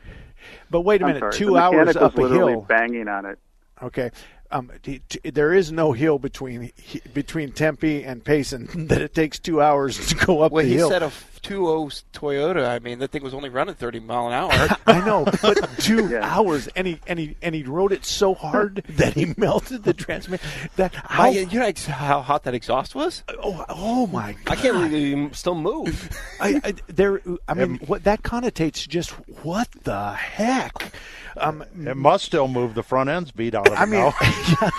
But 0.69 0.81
wait 0.81 1.01
a 1.01 1.05
I'm 1.05 1.13
minute, 1.13 1.19
sorry, 1.19 1.33
two 1.33 1.57
hours 1.57 1.95
up 1.95 2.17
a 2.17 2.27
hill. 2.27 2.61
banging 2.61 3.07
on 3.07 3.25
it. 3.25 3.39
Okay, 3.81 4.11
um, 4.51 4.71
t- 4.81 5.01
t- 5.09 5.29
there 5.29 5.53
is 5.53 5.71
no 5.71 5.91
hill 5.91 6.17
between 6.19 6.71
he- 6.75 7.01
between 7.13 7.51
Tempe 7.51 8.03
and 8.03 8.23
Payson 8.23 8.67
that 8.87 9.01
it 9.01 9.13
takes 9.13 9.39
two 9.39 9.61
hours 9.61 10.07
to 10.07 10.15
go 10.15 10.41
up 10.41 10.51
well, 10.51 10.63
the 10.63 10.69
he 10.69 10.75
hill. 10.75 10.89
said 10.89 11.03
a 11.03 11.11
2.0 11.41 12.03
Toyota. 12.13 12.67
I 12.67 12.79
mean, 12.79 12.99
that 12.99 13.11
thing 13.11 13.23
was 13.23 13.33
only 13.33 13.49
running 13.49 13.75
30 13.75 13.99
mile 14.01 14.27
an 14.27 14.33
hour. 14.33 14.77
I 14.87 15.05
know, 15.05 15.25
but 15.41 15.57
two 15.79 16.17
hours, 16.17 16.67
and 16.75 16.87
he 16.87 16.99
and 17.07 17.19
he 17.19 17.35
and 17.41 17.55
he 17.55 17.63
rode 17.63 17.91
it 17.91 18.05
so 18.05 18.33
hard 18.33 18.83
that 18.89 19.13
he 19.13 19.33
melted 19.37 19.83
the 19.83 19.93
transmission. 19.93 20.47
That 20.75 20.93
how? 20.93 21.25
I, 21.25 21.29
you 21.29 21.59
know 21.59 21.71
how 21.87 22.21
hot 22.21 22.43
that 22.43 22.53
exhaust 22.53 22.95
was? 22.95 23.23
Oh, 23.41 23.65
oh 23.69 24.07
my! 24.07 24.33
god! 24.45 24.51
I 24.51 24.55
can't 24.55 24.73
believe 24.75 25.29
he 25.29 25.33
still 25.33 25.55
moved. 25.55 26.15
I, 26.39 26.59
I 26.63 26.73
there. 26.87 27.21
I 27.47 27.53
mean, 27.53 27.79
what 27.85 28.03
that 28.03 28.23
connotates 28.23 28.87
just 28.87 29.11
what 29.43 29.69
the 29.83 30.13
heck? 30.13 30.91
Um, 31.37 31.63
It 31.85 31.95
must 31.97 32.25
still 32.25 32.47
move. 32.47 32.73
The 32.75 32.83
front 32.83 33.09
end's 33.09 33.31
beat 33.31 33.55
out 33.55 33.67
of 33.67 33.73
it 33.73 33.79
I 33.79 33.85
mean, 33.85 33.99
yeah, 34.21 34.69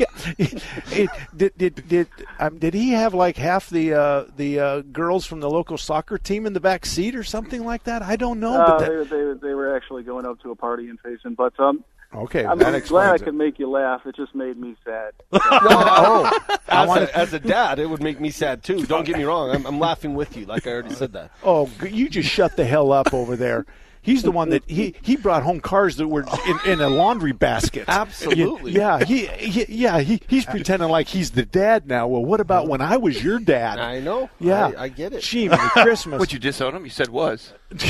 yeah, 0.00 0.08
yeah. 0.38 0.54
It, 0.90 1.10
did 1.36 1.52
did 1.58 1.88
did 1.88 2.08
um, 2.38 2.58
did 2.58 2.74
he 2.74 2.90
have 2.90 3.14
like 3.14 3.36
half 3.36 3.70
the 3.70 3.94
uh, 3.94 4.24
the 4.36 4.60
uh, 4.60 4.80
girls 4.92 5.26
from 5.26 5.40
the 5.40 5.48
local 5.50 5.78
soccer 5.78 6.18
team 6.18 6.46
in 6.46 6.52
the 6.52 6.60
back 6.60 6.84
seat 6.86 7.14
or 7.14 7.22
something 7.24 7.64
like 7.64 7.84
that? 7.84 8.02
I 8.02 8.16
don't 8.16 8.40
know. 8.40 8.54
Uh, 8.54 8.66
but 8.66 8.78
they, 8.80 8.84
that, 8.86 8.92
were- 8.92 9.04
they, 9.04 9.16
were- 9.24 9.34
they 9.34 9.54
were 9.54 9.76
actually 9.76 10.02
going 10.02 10.26
up 10.26 10.40
to 10.42 10.50
a 10.50 10.56
party 10.56 10.88
in 10.88 10.98
Payson, 10.98 11.34
but 11.34 11.58
um, 11.58 11.84
okay, 12.14 12.44
I'm 12.44 12.58
that 12.58 12.86
glad 12.86 13.10
I 13.12 13.14
it. 13.16 13.22
could 13.22 13.34
make 13.34 13.58
you 13.58 13.70
laugh. 13.70 14.04
It 14.06 14.16
just 14.16 14.34
made 14.34 14.58
me 14.58 14.76
sad. 14.84 15.12
oh, 15.32 16.30
as, 16.68 16.88
wanna- 16.88 17.02
a, 17.12 17.16
as 17.16 17.32
a 17.32 17.38
dad, 17.40 17.78
it 17.78 17.86
would 17.88 18.02
make 18.02 18.20
me 18.20 18.30
sad 18.30 18.62
too. 18.62 18.84
Don't 18.86 19.04
get 19.04 19.16
me 19.16 19.24
wrong. 19.24 19.50
I'm, 19.50 19.66
I'm 19.66 19.78
laughing 19.78 20.14
with 20.14 20.36
you, 20.36 20.44
like 20.46 20.66
I 20.66 20.70
already 20.72 20.94
said 20.94 21.12
that. 21.14 21.30
Oh, 21.44 21.70
you 21.88 22.08
just 22.08 22.28
shut 22.28 22.56
the 22.56 22.64
hell 22.64 22.92
up 22.92 23.14
over 23.14 23.36
there. 23.36 23.64
He's 24.02 24.22
the 24.22 24.30
one 24.32 24.48
that 24.50 24.62
he, 24.66 24.94
he 25.02 25.16
brought 25.16 25.42
home 25.42 25.60
cars 25.60 25.96
that 25.96 26.08
were 26.08 26.24
in, 26.46 26.72
in 26.72 26.80
a 26.80 26.88
laundry 26.88 27.32
basket. 27.32 27.84
Absolutely. 27.88 28.72
Yeah, 28.72 29.04
he, 29.04 29.26
he 29.26 29.66
yeah 29.68 30.00
he, 30.00 30.20
he's 30.26 30.46
pretending 30.46 30.88
like 30.88 31.06
he's 31.08 31.32
the 31.32 31.44
dad 31.44 31.86
now. 31.86 32.08
Well, 32.08 32.24
what 32.24 32.40
about 32.40 32.66
when 32.66 32.80
I 32.80 32.96
was 32.96 33.22
your 33.22 33.38
dad? 33.38 33.78
I 33.78 34.00
know. 34.00 34.30
Yeah, 34.40 34.72
I, 34.76 34.84
I 34.84 34.88
get 34.88 35.12
it. 35.12 35.22
Gee, 35.22 35.48
Merry 35.48 35.68
Christmas. 35.70 36.18
What 36.18 36.32
you 36.32 36.38
disown 36.38 36.74
him? 36.74 36.84
You 36.84 36.90
said 36.90 37.08
was. 37.10 37.52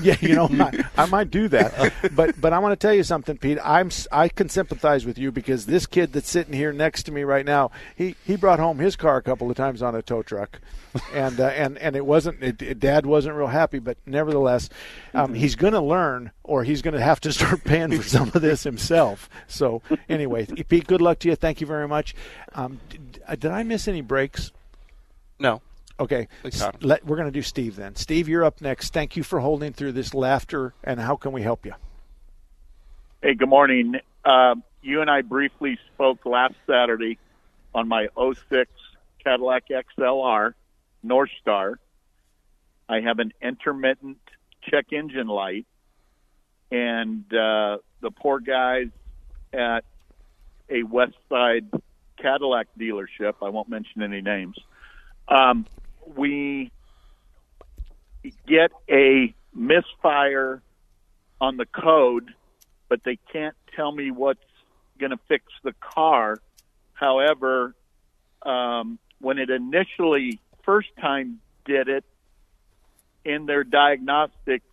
yeah, 0.00 0.16
you 0.20 0.34
know, 0.34 0.48
I, 0.50 0.82
I 0.96 1.06
might 1.06 1.30
do 1.30 1.46
that, 1.48 1.92
but 2.14 2.40
but 2.40 2.52
I 2.54 2.58
want 2.58 2.72
to 2.72 2.86
tell 2.86 2.94
you 2.94 3.02
something, 3.02 3.36
Pete. 3.36 3.58
I'm 3.62 3.88
s- 3.88 4.08
I 4.10 4.28
can 4.28 4.48
sympathize 4.48 5.04
with 5.04 5.18
you 5.18 5.30
because 5.30 5.66
this 5.66 5.84
kid 5.86 6.12
that's 6.14 6.30
sitting 6.30 6.54
here 6.54 6.72
next 6.72 7.02
to 7.04 7.12
me 7.12 7.22
right 7.22 7.44
now, 7.44 7.70
he 7.96 8.14
he 8.24 8.36
brought 8.36 8.58
home 8.60 8.78
his 8.78 8.96
car 8.96 9.16
a 9.18 9.22
couple 9.22 9.50
of 9.50 9.56
times 9.58 9.82
on 9.82 9.94
a 9.94 10.00
tow 10.00 10.22
truck, 10.22 10.58
and 11.12 11.38
uh, 11.38 11.48
and 11.48 11.76
and 11.78 11.96
it 11.96 12.06
wasn't. 12.06 12.42
It, 12.42 12.62
it- 12.62 12.80
Dad 12.80 13.04
wasn't 13.06 13.36
real 13.36 13.46
happy, 13.48 13.78
but 13.78 13.96
nevertheless, 14.06 14.68
um, 15.24 15.34
he's 15.34 15.54
going 15.56 15.72
to 15.72 15.80
learn, 15.80 16.30
or 16.42 16.64
he's 16.64 16.82
going 16.82 16.94
to 16.94 17.02
have 17.02 17.20
to 17.20 17.32
start 17.32 17.64
paying 17.64 17.96
for 17.96 18.02
some 18.02 18.28
of 18.34 18.42
this 18.42 18.62
himself. 18.62 19.28
So 19.48 19.82
anyway, 20.08 20.46
Pete, 20.68 20.86
good 20.86 21.00
luck 21.00 21.18
to 21.20 21.28
you. 21.28 21.36
Thank 21.36 21.60
you 21.60 21.66
very 21.66 21.88
much. 21.88 22.14
Um, 22.54 22.80
did, 22.88 23.22
uh, 23.26 23.34
did 23.36 23.50
I 23.50 23.62
miss 23.62 23.88
any 23.88 24.00
breaks? 24.00 24.52
No. 25.38 25.62
Okay, 25.98 26.26
We 26.42 26.50
caught 26.50 26.74
'em. 26.74 26.80
Let, 26.82 27.06
we're 27.06 27.16
going 27.16 27.28
to 27.28 27.32
do 27.32 27.42
Steve 27.42 27.76
then. 27.76 27.94
Steve, 27.94 28.28
you're 28.28 28.44
up 28.44 28.60
next. 28.60 28.92
Thank 28.92 29.16
you 29.16 29.22
for 29.22 29.38
holding 29.38 29.72
through 29.72 29.92
this 29.92 30.12
laughter, 30.12 30.74
and 30.82 30.98
how 30.98 31.14
can 31.14 31.30
we 31.30 31.42
help 31.42 31.64
you? 31.64 31.74
Hey, 33.22 33.34
good 33.34 33.48
morning. 33.48 33.94
Uh, 34.24 34.56
you 34.82 35.00
and 35.00 35.10
I 35.10 35.22
briefly 35.22 35.78
spoke 35.94 36.26
last 36.26 36.54
Saturday 36.66 37.18
on 37.74 37.86
my 37.86 38.08
06 38.16 38.70
Cadillac 39.22 39.64
XLR 39.68 40.54
North 41.04 41.30
Star. 41.40 41.78
I 42.88 43.00
have 43.00 43.18
an 43.20 43.32
intermittent 43.40 44.18
check 44.70 44.92
engine 44.92 45.26
light, 45.26 45.66
and 46.70 47.24
uh, 47.32 47.78
the 48.00 48.10
poor 48.10 48.40
guys 48.40 48.88
at 49.52 49.84
a 50.68 50.82
West 50.82 51.16
Side 51.28 51.66
Cadillac 52.20 52.68
dealership, 52.78 53.34
I 53.42 53.50
won't 53.50 53.68
mention 53.68 54.02
any 54.02 54.20
names, 54.20 54.56
um, 55.28 55.66
we 56.16 56.70
get 58.46 58.70
a 58.90 59.34
misfire 59.54 60.62
on 61.40 61.56
the 61.56 61.66
code 61.66 62.32
but 62.88 63.02
they 63.04 63.18
can't 63.32 63.56
tell 63.74 63.90
me 63.90 64.10
what's 64.10 64.38
going 64.98 65.10
to 65.10 65.18
fix 65.28 65.44
the 65.62 65.74
car. 65.80 66.38
However, 66.92 67.74
um, 68.42 69.00
when 69.20 69.38
it 69.38 69.50
initially 69.50 70.38
first 70.62 70.90
time 71.00 71.40
did 71.64 71.88
it 71.88 72.04
in 73.24 73.46
their 73.46 73.64
diagnostics, 73.64 74.66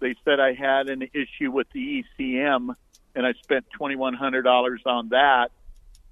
they 0.00 0.14
said 0.24 0.40
I 0.40 0.52
had 0.54 0.88
an 0.88 1.02
issue 1.14 1.50
with 1.50 1.66
the 1.72 2.04
ECM, 2.18 2.74
and 3.14 3.26
I 3.26 3.32
spent 3.42 3.66
twenty 3.70 3.96
one 3.96 4.14
hundred 4.14 4.42
dollars 4.42 4.82
on 4.86 5.08
that, 5.10 5.50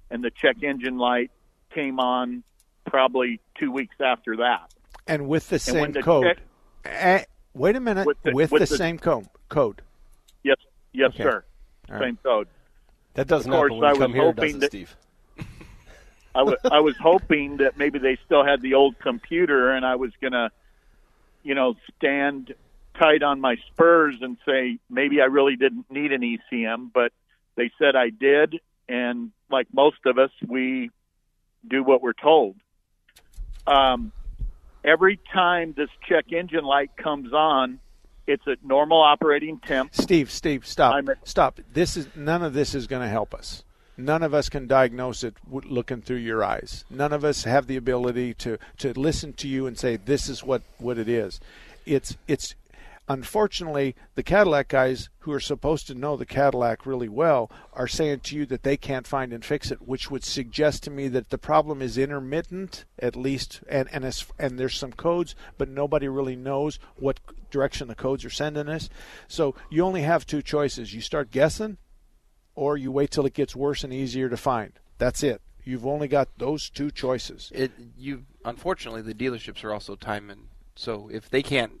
and 0.09 0.23
the 0.23 0.31
check 0.31 0.63
engine 0.63 0.97
light 0.97 1.31
came 1.73 1.99
on 1.99 2.43
probably 2.85 3.39
two 3.59 3.71
weeks 3.71 3.95
after 4.03 4.37
that. 4.37 4.73
And 5.07 5.27
with 5.27 5.49
the 5.49 5.59
same 5.59 5.91
the 5.91 6.01
code. 6.01 6.37
check- 6.85 7.27
wait 7.53 7.75
a 7.75 7.79
minute. 7.79 8.05
With 8.07 8.17
With 8.23 8.23
the, 8.23 8.29
the- 8.31 8.53
with 8.63 8.69
the- 8.69 8.77
same 8.77 8.97
code. 8.97 9.27
Code. 9.49 9.81
Yes, 10.43 10.57
yes, 10.93 11.09
Okay. 11.13 11.23
sir. 11.23 11.43
All 11.89 11.95
right. 11.95 12.03
Same 12.05 12.17
code. 12.23 12.47
That 13.13 13.27
doesn't 13.27 13.51
of 13.51 13.55
course, 13.57 13.71
happen 13.73 13.79
when 13.79 13.87
I 13.89 13.91
you 13.93 13.99
come 13.99 14.13
here, 14.13 14.33
does 14.33 14.63
it, 14.63 14.67
Steve? 14.67 14.95
I 16.35 16.41
wa- 16.41 16.55
I 16.71 16.79
was 16.79 16.95
hoping 16.97 17.57
that 17.57 17.77
maybe 17.77 17.99
they 17.99 18.17
still 18.25 18.43
had 18.43 18.61
the 18.61 18.73
old 18.73 18.97
computer, 18.99 19.69
and 19.71 19.85
I 19.85 19.95
was 19.95 20.11
gonna, 20.19 20.49
you 21.43 21.55
know, 21.55 21.75
stand 21.97 22.53
tight 22.97 23.23
on 23.23 23.41
my 23.41 23.55
spurs 23.71 24.15
and 24.21 24.37
say 24.45 24.79
maybe 24.89 25.21
I 25.21 25.25
really 25.25 25.55
didn't 25.55 25.89
need 25.89 26.11
an 26.11 26.21
ECM, 26.21 26.91
but 26.93 27.11
they 27.55 27.71
said 27.79 27.95
I 27.95 28.09
did, 28.09 28.59
and 28.87 29.31
like 29.49 29.67
most 29.73 29.97
of 30.05 30.17
us, 30.17 30.31
we 30.47 30.89
do 31.67 31.83
what 31.83 32.01
we're 32.01 32.13
told. 32.13 32.55
Um, 33.65 34.11
every 34.83 35.19
time 35.33 35.73
this 35.75 35.89
check 36.07 36.31
engine 36.31 36.65
light 36.65 36.91
comes 36.97 37.33
on, 37.33 37.79
it's 38.27 38.43
at 38.47 38.63
normal 38.63 39.01
operating 39.01 39.59
temp. 39.59 39.93
Steve, 39.93 40.31
Steve, 40.31 40.65
stop. 40.65 41.03
stop. 41.23 41.59
This 41.73 41.97
is 41.97 42.07
none 42.15 42.41
of 42.41 42.53
this 42.53 42.73
is 42.73 42.87
going 42.87 43.01
to 43.01 43.09
help 43.09 43.33
us. 43.33 43.63
None 43.95 44.23
of 44.23 44.33
us 44.33 44.49
can 44.49 44.67
diagnose 44.67 45.23
it 45.23 45.35
looking 45.49 46.01
through 46.01 46.17
your 46.17 46.43
eyes. 46.43 46.83
None 46.89 47.13
of 47.13 47.23
us 47.23 47.43
have 47.43 47.67
the 47.67 47.77
ability 47.77 48.33
to 48.35 48.57
to 48.79 48.99
listen 48.99 49.33
to 49.33 49.47
you 49.47 49.67
and 49.67 49.77
say 49.77 49.97
this 49.97 50.27
is 50.27 50.43
what 50.43 50.63
what 50.79 50.97
it 50.97 51.07
is. 51.07 51.39
It's 51.85 52.17
it's 52.27 52.55
unfortunately 53.07 53.95
the 54.15 54.23
Cadillac 54.23 54.69
guys 54.69 55.09
who 55.19 55.31
are 55.33 55.39
supposed 55.39 55.85
to 55.87 55.93
know 55.93 56.15
the 56.15 56.25
Cadillac 56.25 56.85
really 56.85 57.09
well 57.09 57.51
are 57.73 57.87
saying 57.87 58.21
to 58.21 58.35
you 58.35 58.45
that 58.45 58.63
they 58.63 58.77
can't 58.77 59.05
find 59.05 59.33
and 59.33 59.43
fix 59.43 59.71
it, 59.71 59.87
which 59.87 60.09
would 60.09 60.23
suggest 60.23 60.83
to 60.83 60.89
me 60.89 61.07
that 61.09 61.29
the 61.29 61.37
problem 61.37 61.81
is 61.81 61.97
intermittent 61.97 62.85
at 62.97 63.15
least, 63.15 63.61
and 63.69 63.89
and 63.91 64.05
as, 64.05 64.25
and 64.39 64.57
there's 64.57 64.77
some 64.77 64.93
codes, 64.93 65.35
but 65.57 65.69
nobody 65.69 66.07
really 66.07 66.35
knows 66.35 66.79
what 66.95 67.19
direction 67.51 67.87
the 67.87 67.95
codes 67.95 68.25
are 68.25 68.29
sending 68.29 68.69
us. 68.69 68.89
So 69.27 69.53
you 69.69 69.83
only 69.83 70.01
have 70.01 70.25
two 70.25 70.41
choices: 70.41 70.93
you 70.93 71.01
start 71.01 71.29
guessing, 71.29 71.77
or 72.55 72.77
you 72.77 72.91
wait 72.91 73.11
till 73.11 73.25
it 73.25 73.33
gets 73.33 73.55
worse 73.55 73.83
and 73.83 73.93
easier 73.93 74.29
to 74.29 74.37
find. 74.37 74.73
That's 74.97 75.23
it. 75.23 75.41
You've 75.63 75.87
only 75.87 76.07
got 76.07 76.29
those 76.37 76.69
two 76.69 76.91
choices. 76.91 77.51
It 77.53 77.71
you 77.97 78.25
unfortunately 78.43 79.01
the 79.01 79.13
dealerships 79.13 79.63
are 79.63 79.73
also 79.73 79.95
timing. 79.95 80.49
So 80.75 81.09
if 81.11 81.29
they 81.29 81.41
can't 81.41 81.73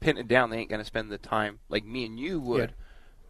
pin 0.00 0.18
it 0.18 0.28
down, 0.28 0.50
they 0.50 0.58
ain't 0.58 0.70
going 0.70 0.80
to 0.80 0.84
spend 0.84 1.10
the 1.10 1.18
time 1.18 1.60
like 1.68 1.84
me 1.84 2.04
and 2.04 2.18
you 2.18 2.40
would 2.40 2.74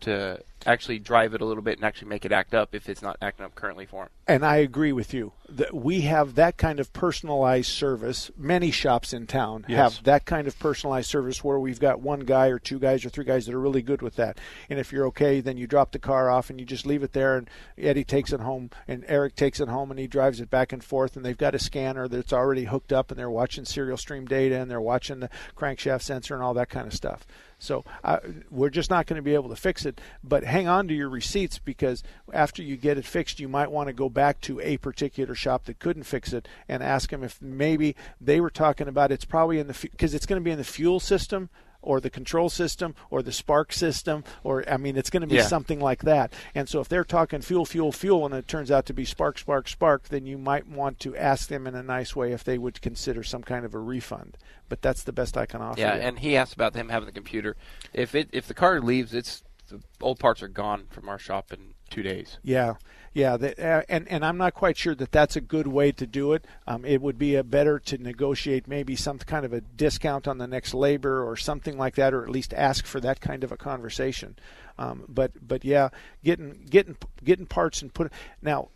to 0.00 0.42
actually 0.66 0.98
drive 0.98 1.34
it 1.34 1.40
a 1.40 1.44
little 1.44 1.62
bit 1.62 1.78
and 1.78 1.84
actually 1.84 2.08
make 2.08 2.24
it 2.24 2.32
act 2.32 2.54
up 2.54 2.74
if 2.74 2.88
it's 2.88 3.02
not 3.02 3.16
acting 3.22 3.44
up 3.46 3.54
currently 3.54 3.86
for 3.86 4.04
them. 4.04 4.11
And 4.26 4.44
I 4.44 4.56
agree 4.56 4.92
with 4.92 5.12
you 5.12 5.32
that 5.48 5.74
we 5.74 6.02
have 6.02 6.36
that 6.36 6.56
kind 6.56 6.78
of 6.78 6.92
personalized 6.92 7.70
service. 7.70 8.30
Many 8.36 8.70
shops 8.70 9.12
in 9.12 9.26
town 9.26 9.64
Yes. 9.68 9.96
have 9.96 10.04
that 10.04 10.24
kind 10.24 10.46
of 10.46 10.56
personalized 10.58 11.08
service 11.11 11.42
where 11.42 11.58
we've 11.58 11.80
got 11.80 12.00
one 12.00 12.20
guy 12.20 12.46
or 12.46 12.58
two 12.58 12.78
guys 12.78 13.04
or 13.04 13.08
three 13.08 13.24
guys 13.24 13.46
that 13.46 13.54
are 13.54 13.61
really 13.61 13.82
good 13.82 14.02
with 14.02 14.16
that. 14.16 14.38
And 14.68 14.78
if 14.78 14.92
you're 14.92 15.06
okay, 15.06 15.40
then 15.40 15.56
you 15.56 15.66
drop 15.66 15.90
the 15.92 15.98
car 15.98 16.30
off 16.30 16.50
and 16.50 16.61
you 16.61 16.66
just 16.66 16.86
leave 16.86 17.02
it 17.02 17.12
there, 17.12 17.36
and 17.36 17.50
Eddie 17.76 18.04
takes 18.04 18.32
it 18.32 18.40
home, 18.40 18.70
and 18.86 19.04
Eric 19.08 19.34
takes 19.34 19.58
it 19.61 19.68
home, 19.68 19.90
and 19.90 19.98
he 19.98 20.06
drives 20.06 20.40
it 20.40 20.50
back 20.50 20.72
and 20.72 20.84
forth. 20.84 21.16
And 21.16 21.24
they've 21.24 21.36
got 21.36 21.54
a 21.54 21.58
scanner 21.58 22.06
that's 22.06 22.32
already 22.32 22.64
hooked 22.64 22.92
up, 22.92 23.11
and 23.11 23.18
they're 23.18 23.30
watching 23.30 23.64
serial 23.64 23.96
stream 23.96 24.26
data, 24.26 24.61
and 24.61 24.70
they're 24.70 24.80
watching 24.80 25.18
the 25.20 25.30
crankshaft 25.56 26.02
sensor 26.02 26.34
and 26.34 26.42
all 26.42 26.54
that 26.54 26.68
kind 26.68 26.86
of 26.86 26.94
stuff. 26.94 27.26
So 27.58 27.84
uh, 28.02 28.20
we're 28.50 28.70
just 28.70 28.88
not 28.88 29.06
going 29.06 29.16
to 29.18 29.22
be 29.22 29.34
able 29.34 29.50
to 29.50 29.56
fix 29.56 29.84
it. 29.84 30.00
But 30.24 30.44
hang 30.51 30.68
on 30.68 30.88
to 30.88 30.94
your 30.94 31.09
receipts 31.09 31.59
because 31.59 32.03
after 32.32 32.62
you 32.62 32.76
get 32.76 32.98
it 32.98 33.05
fixed, 33.07 33.40
you 33.40 33.48
might 33.48 33.70
want 33.70 33.86
to 33.88 33.92
go 33.92 34.09
back 34.09 34.40
to 34.42 34.61
a 34.61 34.76
particular 34.78 35.34
shop 35.34 35.64
that 35.64 35.78
couldn't 35.78 36.03
fix 36.05 36.32
it 36.32 36.46
and 36.68 36.82
ask 36.82 37.11
them 37.11 37.22
if 37.24 37.40
maybe 37.40 37.96
they 38.20 38.40
were 38.40 38.51
talking 38.51 38.88
about 38.88 39.11
it's 39.12 39.24
probably 39.24 39.59
in 39.59 39.66
the 39.68 39.88
because 39.90 40.14
it's 40.14 40.26
going 40.26 40.40
to 40.40 40.44
be 40.44 40.51
in 40.51 40.59
the 40.59 40.64
fuel 40.64 41.01
system 41.01 41.48
or 41.82 41.98
the 41.98 42.11
control 42.11 42.51
system 42.51 42.94
or 43.09 43.22
the 43.22 43.32
spark 43.32 43.72
system 43.72 44.22
or 44.44 44.62
I 44.70 44.76
mean 44.76 44.98
it's 44.98 45.09
going 45.09 45.22
to 45.22 45.26
be 45.26 45.36
Yeah. 45.36 45.46
something 45.46 45.80
like 45.80 46.03
that. 46.03 46.32
And 46.55 46.68
so 46.68 46.80
if 46.80 46.88
they're 46.90 47.05
talking 47.05 47.40
fuel 47.40 47.64
fuel 47.64 47.90
fuel 47.90 48.26
and 48.26 48.34
it 48.34 48.46
turns 48.46 48.70
out 48.70 48.84
to 48.86 48.92
be 48.92 49.07
spark 49.07 49.38
spark 49.38 49.66
spark 49.66 50.09
then 50.09 50.26
you 50.26 50.36
might 50.36 50.66
want 50.68 51.01
to 51.01 51.16
ask 51.16 51.48
them 51.48 51.66
in 51.66 51.74
a 51.74 51.82
nice 51.82 52.14
way 52.14 52.32
if 52.32 52.44
they 52.44 52.59
would 52.59 52.82
consider 52.82 53.22
some 53.22 53.42
kind 53.42 53.64
of 53.64 53.74
a 53.74 53.78
refund. 53.78 54.36
But 54.68 54.82
that's 54.82 55.03
the 55.05 55.12
best 55.12 55.38
I 55.38 55.46
can 55.46 55.62
offer. 55.62 55.80
Yeah, 55.80 55.94
you. 55.96 56.03
and 56.03 56.18
he 56.18 56.36
asked 56.36 56.53
about 56.53 56.74
them 56.74 56.90
having 56.90 57.07
the 57.07 57.12
computer. 57.12 57.57
If 57.94 58.14
it 58.14 58.28
if 58.32 58.46
the 58.46 58.55
car 58.55 58.80
leaves, 58.80 59.14
it's 59.14 59.42
the 59.70 59.80
old 60.00 60.18
parts 60.18 60.42
are 60.42 60.48
gone 60.48 60.86
from 60.90 61.08
our 61.08 61.18
shop 61.18 61.52
in 61.52 61.74
two 61.88 62.02
days. 62.02 62.38
Yeah, 62.42 62.74
yeah, 63.12 63.34
uh, 63.34 63.82
and 63.88 64.06
and 64.08 64.24
I'm 64.24 64.36
not 64.36 64.54
quite 64.54 64.76
sure 64.76 64.94
that 64.94 65.10
that's 65.10 65.34
a 65.34 65.40
good 65.40 65.66
way 65.66 65.90
to 65.92 66.06
do 66.06 66.32
it. 66.32 66.46
Um, 66.66 66.84
it 66.84 67.02
would 67.02 67.18
be 67.18 67.40
better 67.42 67.78
to 67.80 67.98
negotiate 67.98 68.68
maybe 68.68 68.94
some 68.94 69.18
kind 69.18 69.44
of 69.44 69.52
a 69.52 69.60
discount 69.60 70.28
on 70.28 70.38
the 70.38 70.46
next 70.46 70.74
labor 70.74 71.28
or 71.28 71.36
something 71.36 71.76
like 71.76 71.96
that, 71.96 72.14
or 72.14 72.22
at 72.22 72.30
least 72.30 72.54
ask 72.54 72.86
for 72.86 73.00
that 73.00 73.20
kind 73.20 73.42
of 73.42 73.50
a 73.50 73.56
conversation. 73.56 74.36
Um, 74.78 75.04
but 75.08 75.32
but 75.46 75.64
yeah, 75.64 75.88
getting 76.24 76.66
getting 76.70 76.96
getting 77.24 77.46
parts 77.46 77.82
and 77.82 77.92
put 77.92 78.12
now. 78.40 78.68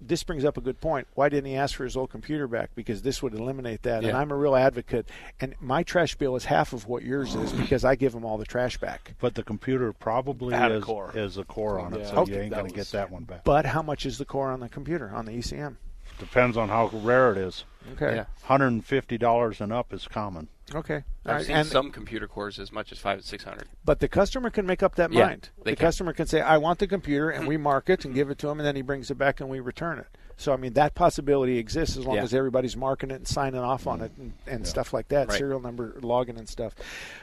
This 0.00 0.22
brings 0.22 0.44
up 0.44 0.58
a 0.58 0.60
good 0.60 0.78
point. 0.80 1.06
Why 1.14 1.28
didn't 1.30 1.46
he 1.46 1.56
ask 1.56 1.74
for 1.74 1.84
his 1.84 1.96
old 1.96 2.10
computer 2.10 2.46
back? 2.46 2.70
Because 2.74 3.00
this 3.02 3.22
would 3.22 3.32
eliminate 3.32 3.82
that. 3.84 4.04
And 4.04 4.14
I'm 4.16 4.30
a 4.30 4.36
real 4.36 4.54
advocate. 4.54 5.08
And 5.40 5.54
my 5.58 5.82
trash 5.82 6.14
bill 6.16 6.36
is 6.36 6.44
half 6.44 6.72
of 6.74 6.86
what 6.86 7.02
yours 7.02 7.34
is 7.34 7.52
because 7.60 7.84
I 7.84 7.94
give 7.94 8.14
him 8.14 8.24
all 8.24 8.36
the 8.36 8.44
trash 8.44 8.76
back. 8.76 9.14
But 9.20 9.34
the 9.34 9.42
computer 9.42 9.92
probably 9.94 10.54
Had 10.54 10.70
a 10.72 10.80
core. 10.80 11.12
is 11.14 11.38
a 11.38 11.44
core 11.44 11.80
on 11.80 11.94
it, 11.94 12.00
Yeah. 12.00 12.10
so 12.10 12.16
Okay, 12.18 12.34
you 12.34 12.40
ain't 12.42 12.54
going 12.54 12.68
to 12.68 12.74
get 12.74 12.90
that 12.92 13.10
one 13.10 13.24
back. 13.24 13.44
But 13.44 13.64
how 13.64 13.80
much 13.82 14.04
is 14.04 14.18
the 14.18 14.26
core 14.26 14.50
on 14.50 14.60
the 14.60 14.68
computer 14.68 15.10
on 15.14 15.24
the 15.24 15.32
E 15.32 15.38
ECM? 15.38 15.76
Depends 16.18 16.56
on 16.56 16.68
how 16.68 16.88
rare 16.88 17.32
it 17.32 17.38
is. 17.38 17.64
Okay. 17.92 18.16
Yeah. 18.16 18.24
Hundred 18.44 18.68
and 18.68 18.84
fifty 18.84 19.16
dollars 19.18 19.60
and 19.60 19.72
up 19.72 19.92
is 19.92 20.08
common. 20.08 20.48
Okay. 20.74 21.04
I've 21.24 21.34
Right, 21.36 21.46
seen 21.46 21.56
and- 21.56 21.68
some 21.68 21.92
computer 21.92 22.26
cores 22.26 22.58
as 22.58 22.72
much 22.72 22.90
as 22.90 22.98
five 22.98 23.24
six 23.24 23.44
hundred. 23.44 23.68
But 23.84 24.00
the 24.00 24.08
customer 24.08 24.50
can 24.50 24.66
make 24.66 24.82
up 24.82 24.96
that 24.96 25.12
Yeah, 25.12 25.26
mind. 25.26 25.50
they 25.62 25.72
The 25.72 25.76
can. 25.76 25.86
customer 25.86 26.12
can 26.12 26.26
say, 26.26 26.40
"I 26.40 26.56
want 26.56 26.80
the 26.80 26.86
computer," 26.88 27.30
and 27.30 27.46
we 27.46 27.56
mark 27.56 27.88
it 27.88 28.04
and 28.04 28.14
give 28.14 28.30
it 28.30 28.38
to 28.38 28.48
him, 28.48 28.58
and 28.58 28.66
then 28.66 28.74
he 28.76 28.82
brings 28.82 29.10
it 29.10 29.14
back 29.16 29.40
and 29.40 29.48
we 29.48 29.60
return 29.60 29.98
it. 29.98 30.08
So 30.36 30.52
I 30.52 30.56
mean, 30.56 30.72
that 30.74 30.94
possibility 30.94 31.58
exists 31.58 31.96
as 31.96 32.04
long 32.04 32.16
Yeah. 32.16 32.22
as 32.24 32.34
everybody's 32.34 32.76
marking 32.76 33.10
it 33.10 33.14
and 33.14 33.28
signing 33.28 33.60
off 33.60 33.86
on 33.86 34.00
it 34.00 34.12
and, 34.18 34.32
and 34.46 34.66
stuff 34.66 34.92
like 34.92 35.08
that, 35.08 35.28
Right. 35.28 35.38
serial 35.38 35.60
number 35.60 35.94
logging 36.02 36.36
and 36.38 36.48
stuff. 36.48 36.74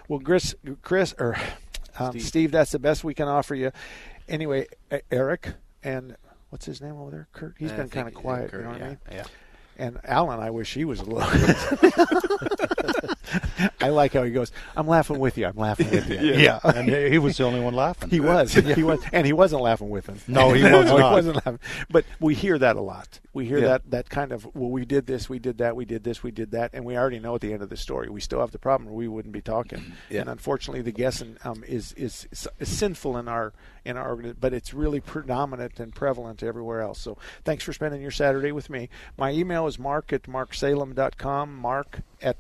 Well, 0.08 0.20
Chris, 0.20 0.56
Chris 0.82 1.14
or 1.20 1.36
um, 2.00 2.12
Steve. 2.12 2.24
Steve. 2.24 2.52
that's 2.52 2.72
the 2.72 2.80
best 2.80 3.04
we 3.04 3.14
can 3.14 3.28
offer 3.28 3.54
you. 3.56 3.72
Anyway, 4.30 4.68
Eric 5.12 5.50
and 5.84 6.16
what's 6.54 6.68
his 6.68 6.82
name 6.82 6.98
over 6.98 7.10
there? 7.10 7.28
Kurt. 7.34 7.56
He's 7.58 7.72
I 7.72 7.78
been 7.78 7.90
kind 7.90 8.08
of 8.08 8.14
quiet. 8.14 8.52
Kurt, 8.52 8.60
you 8.60 8.66
know 8.66 8.72
what 8.74 8.80
yeah, 8.80 8.86
I 8.86 8.90
mean? 8.90 8.98
yeah. 9.12 9.24
And 9.76 10.00
Alan, 10.04 10.40
I 10.40 10.52
wish 10.52 10.72
he 10.76 10.86
was 10.86 11.00
a 11.00 11.04
little. 11.04 11.28
I 13.80 13.90
like 13.90 14.14
how 14.14 14.24
he 14.24 14.32
goes. 14.32 14.52
I'm 14.76 14.88
laughing 14.88 15.20
with 15.20 15.38
you. 15.38 15.46
I'm 15.46 15.56
laughing 15.56 15.90
with 15.90 16.10
you. 16.10 16.34
Yeah. 16.44 16.60
And 16.64 16.90
he 16.90 17.18
was 17.20 17.38
the 17.38 17.44
only 17.44 17.60
one 17.60 17.74
laughing. 17.74 18.10
He 18.10 18.20
was. 18.20 18.54
He 18.74 18.84
was, 18.84 19.00
and 19.12 19.26
he 19.26 19.34
wasn't 19.34 19.62
laughing 19.62 19.90
with 19.90 20.08
him. 20.08 20.20
No, 20.28 20.52
he 20.54 20.64
was 20.72 20.72
no, 20.72 20.82
not. 20.82 21.10
He 21.10 21.16
wasn't 21.16 21.36
laughing. 21.36 21.60
But 21.90 22.06
we 22.20 22.34
hear 22.34 22.58
that 22.58 22.76
a 22.76 22.82
lot. 22.82 23.20
We 23.34 23.46
hear 23.46 23.60
Yeah. 23.60 23.68
that 23.68 23.92
that 23.92 24.10
kind 24.10 24.32
of 24.32 24.46
well, 24.56 24.70
we 24.70 24.86
did 24.86 25.06
this, 25.06 25.30
we 25.30 25.40
did 25.40 25.58
that, 25.60 25.76
we 25.76 25.86
did 25.86 26.04
this, 26.04 26.24
we 26.24 26.32
did 26.32 26.52
that, 26.52 26.72
and 26.74 26.86
we 26.86 26.98
already 26.98 27.20
know 27.20 27.36
at 27.36 27.42
the 27.42 27.54
end 27.54 27.62
of 27.62 27.70
the 27.70 27.78
story. 27.78 28.10
We 28.10 28.20
still 28.22 28.40
have 28.40 28.52
the 28.52 28.60
problem, 28.60 28.90
or 28.90 28.94
we 28.94 29.08
wouldn't 29.08 29.34
be 29.34 29.42
talking. 29.42 29.94
Yeah. 30.10 30.22
And 30.22 30.30
unfortunately, 30.30 30.82
the 30.82 30.92
guessing 30.92 31.38
um, 31.44 31.64
is, 31.68 31.94
is 31.94 32.28
is 32.32 32.48
sinful 32.70 33.18
in 33.18 33.28
our 33.28 33.54
in 33.86 33.98
our 33.98 34.16
but 34.16 34.54
it's 34.54 34.74
really 34.74 35.00
predominant 35.02 35.80
and 35.80 35.94
prevalent 35.94 36.42
everywhere 36.44 36.82
else. 36.82 37.00
So 37.00 37.18
thanks 37.44 37.64
for 37.64 37.74
spending 37.74 38.02
your 38.02 38.12
Saturday 38.12 38.52
with 38.52 38.70
me. 38.70 38.90
My 39.18 39.32
email 39.32 39.68
is 39.68 39.78
mark 39.78 40.14
at 40.14 40.24
marksalem.com. 40.24 41.56
Mark 41.56 42.00
at 42.22 42.40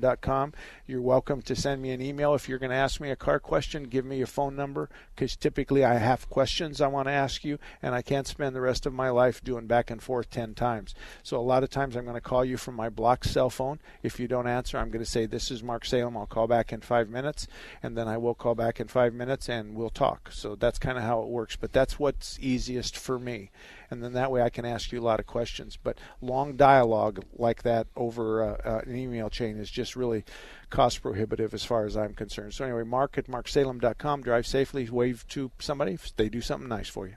marksalem.com. 0.00 0.52
You're 0.86 1.00
welcome 1.00 1.42
to 1.42 1.56
send 1.56 1.82
me 1.82 1.90
an 1.90 2.02
email 2.02 2.34
if 2.34 2.48
you're 2.48 2.58
going 2.58 2.70
to 2.70 2.76
ask 2.76 3.00
me 3.00 3.10
a 3.10 3.16
car 3.16 3.38
question. 3.38 3.84
Give 3.84 4.04
me 4.04 4.18
your 4.18 4.26
phone 4.26 4.56
number 4.56 4.88
because 5.14 5.36
typically 5.36 5.84
I 5.84 5.94
have 5.94 6.28
questions 6.28 6.80
I 6.80 6.86
want 6.86 7.08
to 7.08 7.12
ask 7.12 7.44
you, 7.44 7.58
and 7.80 7.94
I 7.94 8.02
can't 8.02 8.26
spend 8.26 8.54
the 8.54 8.60
rest 8.60 8.86
of 8.86 8.92
my 8.92 9.10
life 9.10 9.42
doing 9.42 9.66
back 9.66 9.90
and 9.90 10.02
forth 10.02 10.30
ten 10.30 10.54
times. 10.54 10.94
So 11.22 11.38
a 11.38 11.40
lot 11.40 11.62
of 11.62 11.70
times 11.70 11.96
I'm 11.96 12.04
going 12.04 12.14
to 12.14 12.20
call 12.20 12.44
you 12.44 12.56
from 12.56 12.74
my 12.74 12.88
block 12.88 13.24
cell 13.24 13.50
phone. 13.50 13.80
If 14.02 14.18
you 14.18 14.28
don't 14.28 14.46
answer, 14.46 14.78
I'm 14.78 14.90
going 14.90 15.04
to 15.04 15.10
say 15.10 15.26
this 15.26 15.50
is 15.50 15.62
Mark 15.62 15.84
Salem. 15.84 16.16
I'll 16.16 16.26
call 16.26 16.46
back 16.46 16.72
in 16.72 16.80
five 16.80 17.08
minutes, 17.08 17.46
and 17.82 17.96
then 17.96 18.08
I 18.08 18.18
will 18.18 18.34
call 18.34 18.54
back 18.54 18.80
in 18.80 18.88
five 18.88 19.14
minutes 19.14 19.48
and 19.48 19.74
we'll 19.74 19.90
talk. 19.90 20.30
So 20.32 20.54
that's 20.54 20.78
kind 20.78 20.98
of 20.98 21.04
how 21.04 21.22
it 21.22 21.28
works. 21.28 21.56
But 21.56 21.72
that's 21.72 21.98
what's 21.98 22.38
easiest 22.40 22.96
for 22.96 23.18
me 23.18 23.50
and 23.92 24.02
then 24.02 24.14
that 24.14 24.32
way 24.32 24.42
I 24.42 24.50
can 24.50 24.64
ask 24.64 24.90
you 24.90 25.00
a 25.00 25.04
lot 25.04 25.20
of 25.20 25.26
questions. 25.26 25.78
But 25.80 25.98
long 26.20 26.56
dialogue 26.56 27.22
like 27.36 27.62
that 27.62 27.86
over 27.94 28.42
uh, 28.42 28.56
uh, 28.64 28.80
an 28.86 28.96
email 28.96 29.28
chain 29.28 29.58
is 29.58 29.70
just 29.70 29.94
really 29.94 30.24
cost 30.70 31.02
prohibitive 31.02 31.52
as 31.52 31.64
far 31.64 31.84
as 31.84 31.96
I'm 31.96 32.14
concerned. 32.14 32.54
So 32.54 32.64
anyway, 32.64 32.84
mark 32.84 33.18
at 33.18 33.26
marksalem.com. 33.26 34.22
Drive 34.22 34.46
safely. 34.46 34.88
Wave 34.88 35.26
to 35.28 35.50
somebody 35.58 35.92
if 35.92 36.16
they 36.16 36.28
do 36.28 36.40
something 36.40 36.68
nice 36.68 36.88
for 36.88 37.06
you. 37.06 37.16